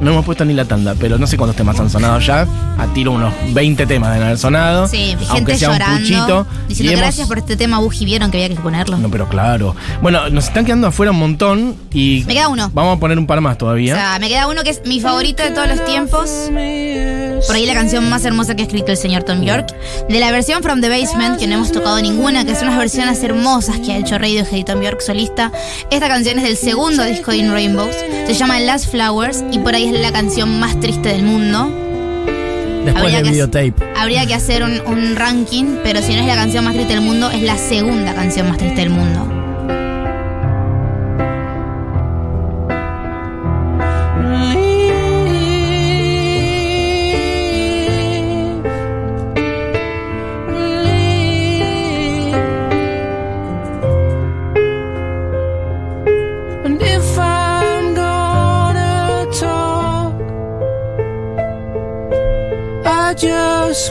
No 0.00 0.10
hemos 0.12 0.24
puesto 0.24 0.44
ni 0.44 0.54
la 0.54 0.64
tanda, 0.64 0.94
pero 1.00 1.18
no 1.18 1.26
sé 1.26 1.36
cuántos 1.36 1.56
temas 1.56 1.78
han 1.80 1.90
sonado 1.90 2.20
ya. 2.20 2.46
A 2.78 2.86
tiro 2.94 3.12
unos 3.12 3.32
20 3.52 3.84
temas 3.86 4.10
deben 4.10 4.26
haber 4.26 4.38
sonado. 4.38 4.86
Sí, 4.86 4.96
gente 5.08 5.24
aunque 5.30 5.56
sea 5.56 5.70
llorando. 5.72 5.96
un 5.96 6.02
puchito. 6.02 6.46
Diciendo 6.68 6.92
hemos- 6.92 7.00
gracias 7.02 7.26
por 7.28 7.38
este 7.38 7.56
tema, 7.56 7.78
Buji. 7.80 8.04
Vieron 8.04 8.30
que 8.30 8.36
había 8.44 8.54
que 8.54 8.60
ponerlo. 8.62 8.96
No, 8.98 9.08
pero 9.10 9.28
claro. 9.28 9.74
Bueno, 10.02 10.28
nos 10.30 10.44
están 10.46 10.64
quedando 10.64 10.86
afuera 10.88 11.10
un 11.10 11.18
montón 11.18 11.74
y. 11.92 12.22
Me 12.28 12.34
queda 12.34 12.48
uno. 12.48 12.70
Vamos 12.74 12.96
a 12.96 13.00
poner 13.00 13.18
un 13.18 13.26
par 13.26 13.40
más 13.40 13.54
O 13.54 13.58
todavía. 13.58 13.94
sea, 13.96 14.18
me 14.20 14.28
queda 14.28 14.46
uno 14.46 14.62
que 14.62 14.70
es 14.70 14.82
mi 14.86 15.00
favorito 15.00 15.42
de 15.42 15.50
todos 15.52 15.68
los 15.68 15.84
tiempos. 15.84 16.30
Por 17.46 17.56
ahí 17.56 17.66
la 17.66 17.74
canción 17.74 18.08
más 18.08 18.24
hermosa 18.24 18.54
que 18.54 18.62
ha 18.62 18.66
escrito 18.66 18.90
el 18.90 18.96
señor 18.96 19.22
Tom 19.22 19.42
York. 19.42 19.74
De 20.08 20.18
la 20.18 20.32
versión 20.32 20.62
From 20.62 20.80
the 20.80 20.88
Basement, 20.88 21.38
que 21.38 21.46
no 21.46 21.54
hemos 21.54 21.72
tocado 21.72 22.00
ninguna, 22.00 22.44
que 22.44 22.54
son 22.54 22.68
unas 22.68 22.78
versiones 22.78 23.22
hermosas 23.22 23.78
que 23.80 23.92
ha 23.92 23.98
hecho 23.98 24.18
Radiohead 24.18 24.56
y 24.56 24.64
Tom 24.64 24.80
York 24.82 25.00
solista. 25.00 25.52
Esta 25.90 26.08
canción 26.08 26.38
es 26.38 26.44
del 26.44 26.56
segundo 26.56 27.04
disco 27.04 27.30
de 27.32 27.38
In 27.38 27.52
Rainbows. 27.52 27.94
Se 28.26 28.34
llama 28.34 28.60
Last 28.60 28.90
Flowers 28.90 29.44
y 29.52 29.58
por 29.58 29.74
ahí 29.74 29.86
es 29.86 30.00
la 30.00 30.12
canción 30.12 30.58
más 30.58 30.78
triste 30.80 31.10
del 31.10 31.22
mundo. 31.22 31.70
Después 32.84 32.96
Habría 32.96 33.16
del 33.18 33.24
que 33.24 33.30
videotape. 33.30 33.74
Habría 33.96 34.26
que 34.26 34.34
hacer 34.34 34.62
un, 34.62 34.80
un 34.86 35.16
ranking, 35.16 35.76
pero 35.82 36.02
si 36.02 36.14
no 36.14 36.20
es 36.20 36.26
la 36.26 36.36
canción 36.36 36.64
más 36.64 36.74
triste 36.74 36.94
del 36.94 37.02
mundo, 37.02 37.30
es 37.30 37.42
la 37.42 37.56
segunda 37.56 38.14
canción 38.14 38.48
más 38.48 38.58
triste 38.58 38.80
del 38.80 38.90
mundo. 38.90 39.33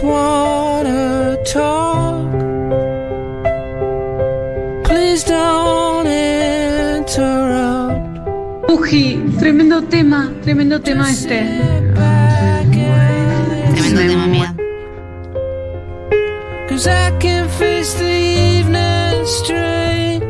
Just 0.04 0.12
wanna 0.12 1.38
talk. 1.46 2.32
Please 4.84 5.24
don't 5.24 6.08
interrupt. 6.98 8.20
Uji, 8.70 9.22
tremendo 9.40 9.82
tema, 9.84 10.32
tremendo 10.44 10.82
tema 10.82 11.10
este. 11.10 11.44
Tremendo 13.76 14.02
tema, 14.02 14.24
amiga. 14.24 14.56
Cause 16.70 16.88
I 16.88 17.12
can 17.20 17.48
face 17.50 17.94
the 17.96 18.60
evening 18.60 19.26
straight. 19.26 20.22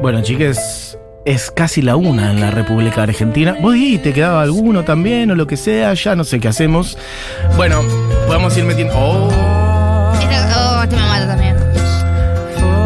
Bueno, 0.00 0.22
chiques, 0.22 0.83
es 1.24 1.50
casi 1.50 1.82
la 1.82 1.96
una 1.96 2.30
en 2.30 2.40
la 2.40 2.50
República 2.50 3.02
Argentina. 3.02 3.56
¿Vos 3.60 3.76
y 3.76 3.98
te 3.98 4.12
quedaba 4.12 4.42
alguno 4.42 4.84
también 4.84 5.30
o 5.30 5.34
lo 5.34 5.46
que 5.46 5.56
sea? 5.56 5.94
Ya 5.94 6.14
no 6.14 6.24
sé 6.24 6.40
qué 6.40 6.48
hacemos. 6.48 6.98
Bueno, 7.56 7.82
podemos 8.26 8.56
ir 8.56 8.64
metiendo. 8.64 8.94
Oh. 8.96 9.30
Este, 10.20 10.36
oh, 10.56 10.82
este 10.82 10.96
me 10.96 11.02
mata 11.02 11.26
también. 11.28 11.56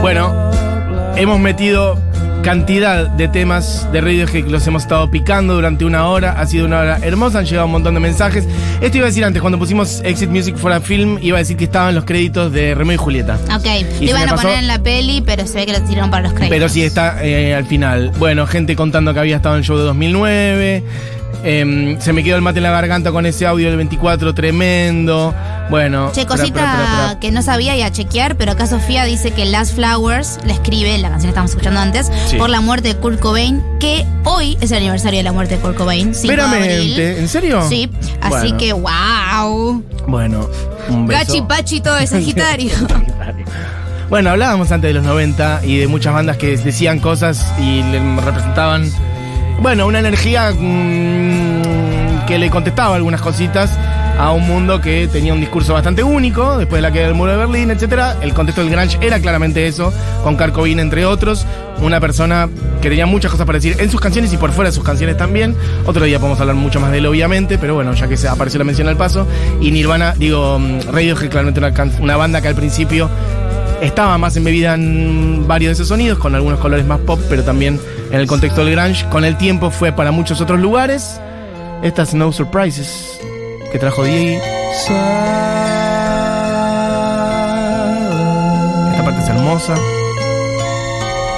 Bueno, 0.00 0.50
hemos 1.16 1.40
metido 1.40 1.98
cantidad 2.42 3.06
de 3.08 3.28
temas 3.28 3.86
de 3.92 4.00
Radiohead 4.00 4.44
que 4.44 4.50
los 4.50 4.66
hemos 4.66 4.82
estado 4.82 5.10
picando 5.10 5.54
durante 5.54 5.84
una 5.84 6.06
hora. 6.06 6.32
Ha 6.38 6.46
sido 6.46 6.66
una 6.66 6.80
hora 6.80 6.98
hermosa, 7.02 7.40
han 7.40 7.46
llegado 7.46 7.66
un 7.66 7.72
montón 7.72 7.94
de 7.94 8.00
mensajes. 8.00 8.46
Esto 8.80 8.96
iba 8.98 9.06
a 9.06 9.10
decir 9.10 9.24
antes, 9.24 9.40
cuando 9.42 9.58
pusimos 9.58 10.00
Exit 10.04 10.30
Music 10.30 10.56
for 10.56 10.72
a 10.72 10.80
Film, 10.80 11.18
iba 11.20 11.36
a 11.36 11.40
decir 11.40 11.56
que 11.56 11.64
estaban 11.64 11.94
los 11.94 12.04
créditos 12.04 12.52
de 12.52 12.74
Romeo 12.74 12.94
y 12.94 12.98
Julieta. 12.98 13.38
Ok, 13.54 13.66
Y 14.00 14.08
iban 14.10 14.22
a 14.28 14.32
pasó- 14.32 14.42
poner 14.44 14.58
en 14.60 14.66
la 14.68 14.78
peli, 14.82 15.22
pero 15.24 15.46
se 15.46 15.54
ve 15.58 15.66
que 15.66 15.72
lo 15.72 15.80
tiraron 15.82 16.10
para 16.10 16.22
los 16.24 16.32
créditos. 16.32 16.56
Pero 16.56 16.68
sí 16.68 16.82
está 16.82 17.24
eh, 17.24 17.54
al 17.54 17.66
final. 17.66 18.12
Bueno, 18.18 18.46
gente 18.46 18.76
contando 18.76 19.12
que 19.12 19.20
había 19.20 19.36
estado 19.36 19.54
en 19.56 19.60
el 19.60 19.64
show 19.64 19.76
de 19.76 19.84
2009. 19.84 20.82
Em, 21.44 22.00
se 22.00 22.12
me 22.12 22.24
quedó 22.24 22.34
el 22.36 22.42
mate 22.42 22.58
en 22.58 22.64
la 22.64 22.72
garganta 22.72 23.12
con 23.12 23.24
ese 23.24 23.46
audio 23.46 23.68
del 23.68 23.76
24 23.76 24.34
tremendo. 24.34 25.32
Bueno. 25.70 26.10
Che, 26.14 26.24
cosita 26.26 26.52
pra, 26.60 26.72
pra, 26.72 27.06
pra. 27.10 27.20
que 27.20 27.30
no 27.30 27.42
sabía 27.42 27.76
y 27.76 27.82
a 27.82 27.90
chequear, 27.92 28.36
pero 28.36 28.52
acá 28.52 28.66
Sofía 28.66 29.04
dice 29.04 29.30
que 29.32 29.44
Last 29.44 29.74
Flowers 29.74 30.38
le 30.44 30.52
escribe, 30.54 30.96
la 30.98 31.10
canción 31.10 31.28
que 31.28 31.30
estamos 31.30 31.50
escuchando 31.50 31.80
antes, 31.80 32.10
Sí. 32.26 32.36
por 32.36 32.48
la 32.48 32.60
muerte 32.60 32.88
de 32.88 32.96
Kurt 32.96 33.20
Cobain, 33.20 33.62
que 33.78 34.06
hoy 34.24 34.56
es 34.60 34.70
el 34.70 34.78
aniversario 34.78 35.18
de 35.18 35.24
la 35.24 35.32
muerte 35.32 35.56
de 35.56 35.60
Kurt 35.62 35.76
Cobain. 35.76 36.14
5 36.14 36.34
de 36.34 36.40
abril. 36.42 36.60
Veramente, 36.60 37.18
¿en 37.20 37.28
serio? 37.28 37.66
Sí, 37.68 37.90
así 38.22 38.52
Bueno. 38.52 38.56
que 38.56 38.72
wow. 38.72 39.84
Bueno, 40.06 40.48
un 40.88 41.06
beso. 41.06 41.18
Gachi 41.26 41.42
Pachi 41.42 41.80
todo 41.80 41.94
de 41.96 42.06
Sagitario. 42.08 42.72
Bueno, 44.08 44.30
hablábamos 44.30 44.72
antes 44.72 44.88
de 44.88 44.94
los 44.94 45.04
90 45.04 45.60
y 45.64 45.76
de 45.76 45.86
muchas 45.86 46.14
bandas 46.14 46.38
que 46.38 46.56
decían 46.56 46.98
cosas 46.98 47.44
y 47.60 47.82
le 47.82 48.00
representaban, 48.22 48.90
bueno, 49.60 49.86
una 49.86 49.98
energía 49.98 50.50
mm, 50.50 52.24
que 52.26 52.38
le 52.38 52.48
contestaba 52.48 52.96
algunas 52.96 53.20
cositas 53.20 53.70
a 54.18 54.32
un 54.32 54.46
mundo 54.46 54.80
que 54.80 55.08
tenía 55.10 55.32
un 55.32 55.40
discurso 55.40 55.72
bastante 55.72 56.02
único, 56.02 56.58
después 56.58 56.78
de 56.78 56.82
la 56.82 56.90
caída 56.90 57.06
del 57.06 57.14
muro 57.14 57.30
de 57.30 57.38
Berlín, 57.38 57.70
etc. 57.70 58.16
El 58.20 58.34
contexto 58.34 58.62
del 58.62 58.70
grunge 58.70 58.98
era 59.00 59.20
claramente 59.20 59.66
eso, 59.66 59.92
con 60.24 60.36
Kurt 60.36 60.52
Cobain 60.52 60.80
entre 60.80 61.06
otros, 61.06 61.46
una 61.80 62.00
persona 62.00 62.48
que 62.82 62.88
tenía 62.88 63.06
muchas 63.06 63.30
cosas 63.30 63.46
para 63.46 63.58
decir 63.58 63.76
en 63.78 63.90
sus 63.90 64.00
canciones 64.00 64.32
y 64.32 64.36
por 64.36 64.50
fuera 64.50 64.70
de 64.70 64.74
sus 64.74 64.84
canciones 64.84 65.16
también. 65.16 65.54
Otro 65.86 66.04
día 66.04 66.18
podemos 66.18 66.40
hablar 66.40 66.56
mucho 66.56 66.80
más 66.80 66.90
de 66.90 66.98
él, 66.98 67.06
obviamente, 67.06 67.58
pero 67.58 67.76
bueno, 67.76 67.94
ya 67.94 68.08
que 68.08 68.16
apareció 68.26 68.58
la 68.58 68.64
mención 68.64 68.88
al 68.88 68.96
paso. 68.96 69.24
Y 69.60 69.70
Nirvana, 69.70 70.14
digo, 70.18 70.58
mm, 70.58 70.90
Radiohead, 70.90 71.30
claramente 71.30 71.60
una 72.00 72.16
banda 72.16 72.42
que 72.42 72.48
al 72.48 72.56
principio 72.56 73.08
estaba 73.80 74.18
más 74.18 74.36
embebida 74.36 74.74
en 74.74 75.46
varios 75.46 75.70
de 75.70 75.72
esos 75.74 75.88
sonidos, 75.88 76.18
con 76.18 76.34
algunos 76.34 76.58
colores 76.58 76.84
más 76.84 76.98
pop, 77.00 77.20
pero 77.30 77.44
también 77.44 77.80
en 78.10 78.18
el 78.18 78.26
contexto 78.26 78.64
del 78.64 78.74
grunge. 78.74 79.08
Con 79.10 79.24
el 79.24 79.36
tiempo 79.36 79.70
fue 79.70 79.92
para 79.92 80.10
muchos 80.10 80.40
otros 80.40 80.58
lugares. 80.58 81.20
Estas 81.84 82.12
No 82.12 82.32
Surprises 82.32 83.20
que 83.70 83.78
trajo 83.78 84.02
Diego. 84.04 84.42
Esta 88.90 89.02
parte 89.04 89.20
es 89.22 89.28
hermosa. 89.28 89.74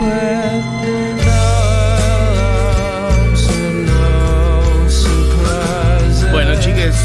with 0.00 1.16
no 1.26 1.42
lumps 3.08 3.44
and 3.48 3.86
no 3.86 4.88
surprises. 4.88 6.30
Bueno, 6.30 6.52
chiques, 6.60 6.96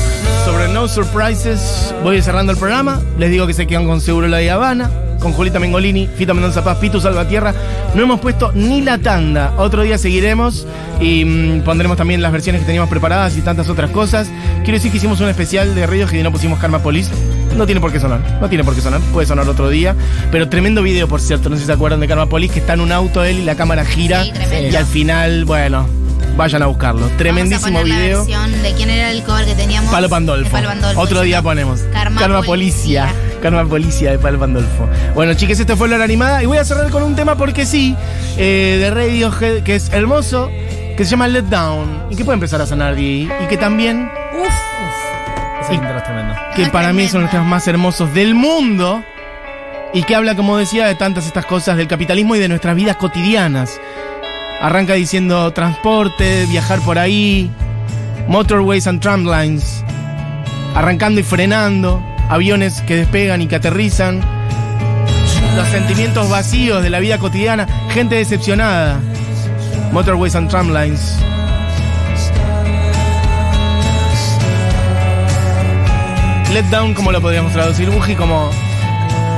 sobre 0.45 0.67
No 0.67 0.87
Surprises, 0.87 1.76
voy 2.03 2.21
cerrando 2.21 2.51
el 2.51 2.57
programa. 2.57 3.01
Les 3.17 3.29
digo 3.29 3.47
que 3.47 3.53
se 3.53 3.67
quedan 3.67 3.85
con 3.85 4.01
Seguro 4.01 4.27
La 4.27 4.37
Habana, 4.53 4.89
con 5.19 5.33
Julita 5.33 5.59
Mengolini, 5.59 6.07
Fita 6.07 6.33
Mendoza 6.33 6.63
Paz, 6.63 6.77
Pitu 6.77 6.99
Salvatierra. 6.99 7.53
No 7.95 8.03
hemos 8.03 8.19
puesto 8.19 8.51
ni 8.53 8.81
la 8.81 8.97
tanda. 8.97 9.53
Otro 9.57 9.83
día 9.83 9.97
seguiremos 9.97 10.65
y 10.99 11.25
mm, 11.25 11.61
pondremos 11.61 11.97
también 11.97 12.21
las 12.21 12.31
versiones 12.31 12.61
que 12.61 12.65
teníamos 12.65 12.89
preparadas 12.89 13.37
y 13.37 13.41
tantas 13.41 13.69
otras 13.69 13.89
cosas. 13.91 14.29
Quiero 14.63 14.73
decir 14.73 14.91
que 14.91 14.97
hicimos 14.97 15.19
un 15.19 15.29
especial 15.29 15.73
de 15.75 15.85
Radiohead 15.85 16.19
y 16.19 16.23
no 16.23 16.31
pusimos 16.31 16.59
Karma 16.59 16.79
Police. 16.79 17.11
No 17.55 17.65
tiene 17.65 17.81
por 17.81 17.91
qué 17.91 17.99
sonar, 17.99 18.19
no 18.39 18.49
tiene 18.49 18.63
por 18.63 18.75
qué 18.75 18.81
sonar, 18.81 19.01
puede 19.11 19.25
sonar 19.25 19.47
otro 19.49 19.69
día. 19.69 19.95
Pero 20.31 20.47
tremendo 20.47 20.83
video, 20.83 21.07
por 21.07 21.21
cierto, 21.21 21.49
no 21.49 21.55
sé 21.55 21.61
si 21.61 21.65
se 21.65 21.73
acuerdan 21.73 21.99
de 21.99 22.07
Karma 22.07 22.27
Police, 22.27 22.53
que 22.53 22.59
está 22.59 22.73
en 22.73 22.81
un 22.81 22.91
auto 22.91 23.23
él 23.23 23.39
y 23.39 23.43
la 23.43 23.55
cámara 23.55 23.83
gira. 23.83 24.23
Sí, 24.23 24.31
y 24.71 24.75
al 24.75 24.85
final, 24.85 25.45
bueno, 25.45 25.87
vayan 26.37 26.61
a 26.61 26.67
buscarlo. 26.67 27.07
Tremendísimo 27.17 27.79
Vamos 27.79 27.79
a 27.79 27.93
poner 27.93 28.01
video. 28.01 28.17
La 28.19 28.23
versión 28.47 28.63
de 28.63 28.73
quién 28.73 28.89
era 28.89 29.11
el 29.11 29.23
cover 29.23 29.45
que 29.45 29.55
teníamos. 29.55 29.91
Palo 29.91 30.07
Pandolfo. 30.09 30.45
De 30.45 30.51
Palo 30.51 30.67
Pandolfo. 30.69 31.01
Otro 31.01 31.21
día 31.21 31.41
ponemos. 31.41 31.81
Karma 31.91 32.41
Policia. 32.43 32.45
Policia. 32.45 33.13
Karma 33.41 33.65
Policia 33.65 34.11
de 34.11 34.19
Palo 34.19 34.39
Pandolfo. 34.39 34.87
Bueno, 35.15 35.33
chiques, 35.33 35.59
esto 35.59 35.75
fue 35.75 35.87
la 35.89 36.01
animada. 36.03 36.41
Y 36.43 36.45
voy 36.45 36.57
a 36.57 36.63
cerrar 36.65 36.89
con 36.91 37.03
un 37.03 37.15
tema 37.15 37.35
porque 37.35 37.65
sí, 37.65 37.95
eh, 38.37 38.77
de 38.79 38.89
Radiohead, 38.91 39.63
que 39.63 39.75
es 39.75 39.91
hermoso, 39.91 40.49
que 40.95 41.03
se 41.03 41.11
llama 41.11 41.27
Let 41.27 41.43
Down. 41.43 42.05
Y 42.11 42.15
que 42.15 42.23
puede 42.23 42.35
empezar 42.35 42.61
a 42.61 42.65
sonar, 42.65 42.95
Di. 42.95 43.29
Y 43.43 43.47
que 43.47 43.57
también, 43.57 44.09
Ese 45.61 45.73
intro 45.75 45.97
es 45.97 46.03
tremendo. 46.03 46.33
que 46.55 46.65
Ah, 46.65 46.69
para 46.71 46.93
mí 46.93 47.07
son 47.07 47.21
los 47.21 47.29
tremendo. 47.29 47.31
temas 47.31 47.47
más 47.47 47.67
hermosos 47.67 48.13
del 48.13 48.35
mundo. 48.35 49.03
Y 49.93 50.03
que 50.03 50.15
habla, 50.15 50.35
como 50.35 50.57
decía, 50.57 50.85
de 50.85 50.95
tantas 50.95 51.25
estas 51.25 51.45
cosas 51.45 51.77
del 51.77 51.87
capitalismo 51.87 52.35
y 52.35 52.39
de 52.39 52.49
nuestras 52.49 52.75
vidas 52.75 52.97
cotidianas. 52.97 53.79
Arranca 54.61 54.93
diciendo 54.93 55.51
transporte, 55.53 56.45
viajar 56.47 56.79
por 56.81 56.97
ahí, 56.97 57.51
motorways 58.27 58.87
and 58.87 59.01
tramlines, 59.01 59.83
arrancando 60.73 61.19
y 61.19 61.23
frenando, 61.23 62.01
aviones 62.27 62.81
que 62.81 62.95
despegan 62.95 63.41
y 63.41 63.47
que 63.47 63.57
aterrizan, 63.57 64.21
los 65.55 65.67
sentimientos 65.67 66.29
vacíos 66.29 66.81
de 66.81 66.89
la 66.89 66.99
vida 66.99 67.19
cotidiana, 67.19 67.67
gente 67.89 68.15
decepcionada, 68.15 68.99
motorways 69.91 70.35
and 70.35 70.49
tramlines. 70.49 71.17
Let 76.51 76.63
down, 76.71 76.93
como 76.93 77.11
lo 77.11 77.21
podríamos 77.21 77.53
traducir, 77.53 77.89
Buji, 77.89 78.15
como 78.15 78.49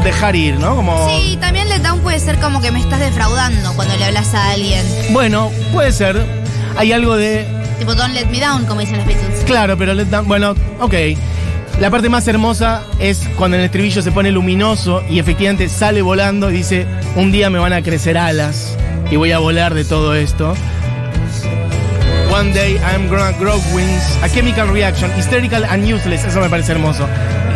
dejar 0.03 0.35
ir, 0.35 0.55
¿no? 0.59 0.75
Como 0.75 1.07
Sí, 1.09 1.37
también 1.41 1.67
let 1.69 1.79
down 1.79 1.99
puede 1.99 2.19
ser 2.19 2.37
como 2.39 2.61
que 2.61 2.71
me 2.71 2.79
estás 2.79 2.99
defraudando 2.99 3.73
cuando 3.73 3.95
le 3.97 4.05
hablas 4.05 4.33
a 4.33 4.51
alguien. 4.51 4.85
Bueno, 5.11 5.51
puede 5.73 5.91
ser. 5.91 6.23
Hay 6.77 6.91
algo 6.91 7.15
de. 7.17 7.45
Tipo, 7.79 7.95
don't 7.95 8.13
let 8.13 8.25
me 8.27 8.39
down, 8.39 8.65
como 8.65 8.81
dicen 8.81 8.97
los 8.97 9.05
Beatles. 9.05 9.43
Claro, 9.45 9.77
pero 9.77 9.93
let 9.93 10.05
down- 10.05 10.27
Bueno, 10.27 10.55
ok. 10.79 10.93
La 11.79 11.89
parte 11.89 12.09
más 12.09 12.27
hermosa 12.27 12.83
es 12.99 13.21
cuando 13.37 13.55
el 13.55 13.63
estribillo 13.63 14.01
se 14.01 14.11
pone 14.11 14.31
luminoso 14.31 15.01
y 15.09 15.19
efectivamente 15.19 15.69
sale 15.69 16.01
volando 16.01 16.49
y 16.49 16.53
dice: 16.55 16.85
Un 17.15 17.31
día 17.31 17.49
me 17.49 17.57
van 17.59 17.71
a 17.73 17.81
crecer 17.81 18.17
alas 18.17 18.75
y 19.09 19.15
voy 19.15 19.31
a 19.31 19.39
volar 19.39 19.73
de 19.73 19.85
todo 19.85 20.13
esto. 20.13 20.55
One 22.31 22.51
day 22.53 22.77
I'm 22.93 23.07
gonna 23.09 23.31
grow 23.39 23.59
wings. 23.73 24.03
A 24.21 24.29
chemical 24.29 24.67
reaction, 24.69 25.09
hysterical 25.17 25.63
and 25.63 25.83
useless. 25.91 26.25
Eso 26.25 26.39
me 26.41 26.49
parece 26.49 26.73
hermoso. 26.73 27.07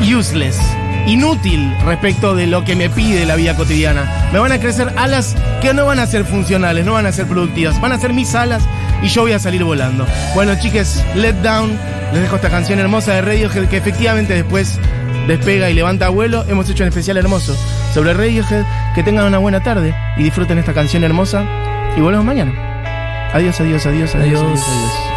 Useless. 0.01 0.57
Inútil 1.06 1.76
respecto 1.86 2.34
de 2.36 2.47
lo 2.47 2.64
que 2.64 2.76
me 2.76 2.89
pide 2.89 3.26
la 3.26 3.36
vida 3.36 3.56
cotidiana. 3.56 4.30
Me 4.32 4.39
van 4.39 4.51
a 4.51 4.60
crecer 4.60 4.93
alas 4.95 5.36
que 5.62 5.74
no 5.74 5.86
van 5.86 5.99
a 5.99 6.08
ser 6.08 6.24
funcionales, 6.24 6.86
no 6.86 6.93
van 6.93 7.06
a 7.06 7.12
ser 7.12 7.28
productivas. 7.28 7.80
Van 7.82 7.91
a 7.91 7.99
ser 7.99 8.14
mis 8.14 8.34
alas 8.36 8.64
y 9.01 9.08
yo 9.08 9.24
voy 9.24 9.34
a 9.34 9.39
salir 9.39 9.64
volando. 9.64 10.06
Bueno, 10.34 10.56
chiques, 10.56 11.04
Let 11.16 11.36
Down. 11.36 11.78
Les 12.14 12.22
dejo 12.22 12.36
esta 12.36 12.49
canción 12.49 12.80
hermosa 12.80 13.14
de 13.14 13.22
Radiohead 13.22 13.68
que 13.68 13.78
efectivamente 13.78 14.34
después 14.34 14.80
despega 15.28 15.70
y 15.70 15.74
levanta 15.74 16.10
vuelo. 16.10 16.45
Hemos 16.47 16.70
hecho 16.70 16.84
un 16.84 16.89
especial 16.89 17.18
hermoso 17.18 17.56
sobre 17.93 18.14
Radiohead. 18.14 18.64
Que 18.95 19.04
tengan 19.04 19.26
una 19.26 19.39
buena 19.39 19.62
tarde 19.62 19.95
y 20.18 20.24
disfruten 20.24 20.58
esta 20.58 20.74
canción 20.74 21.04
hermosa. 21.04 21.43
Y 21.97 22.01
volvemos 22.01 22.26
mañana. 22.26 22.54
Adiós, 23.34 23.60
adiós, 23.60 23.86
adiós, 23.86 24.16
adiós, 24.16 24.39
adiós. 24.39 24.41
Adiós. 24.41 24.62
adiós. 24.62 25.12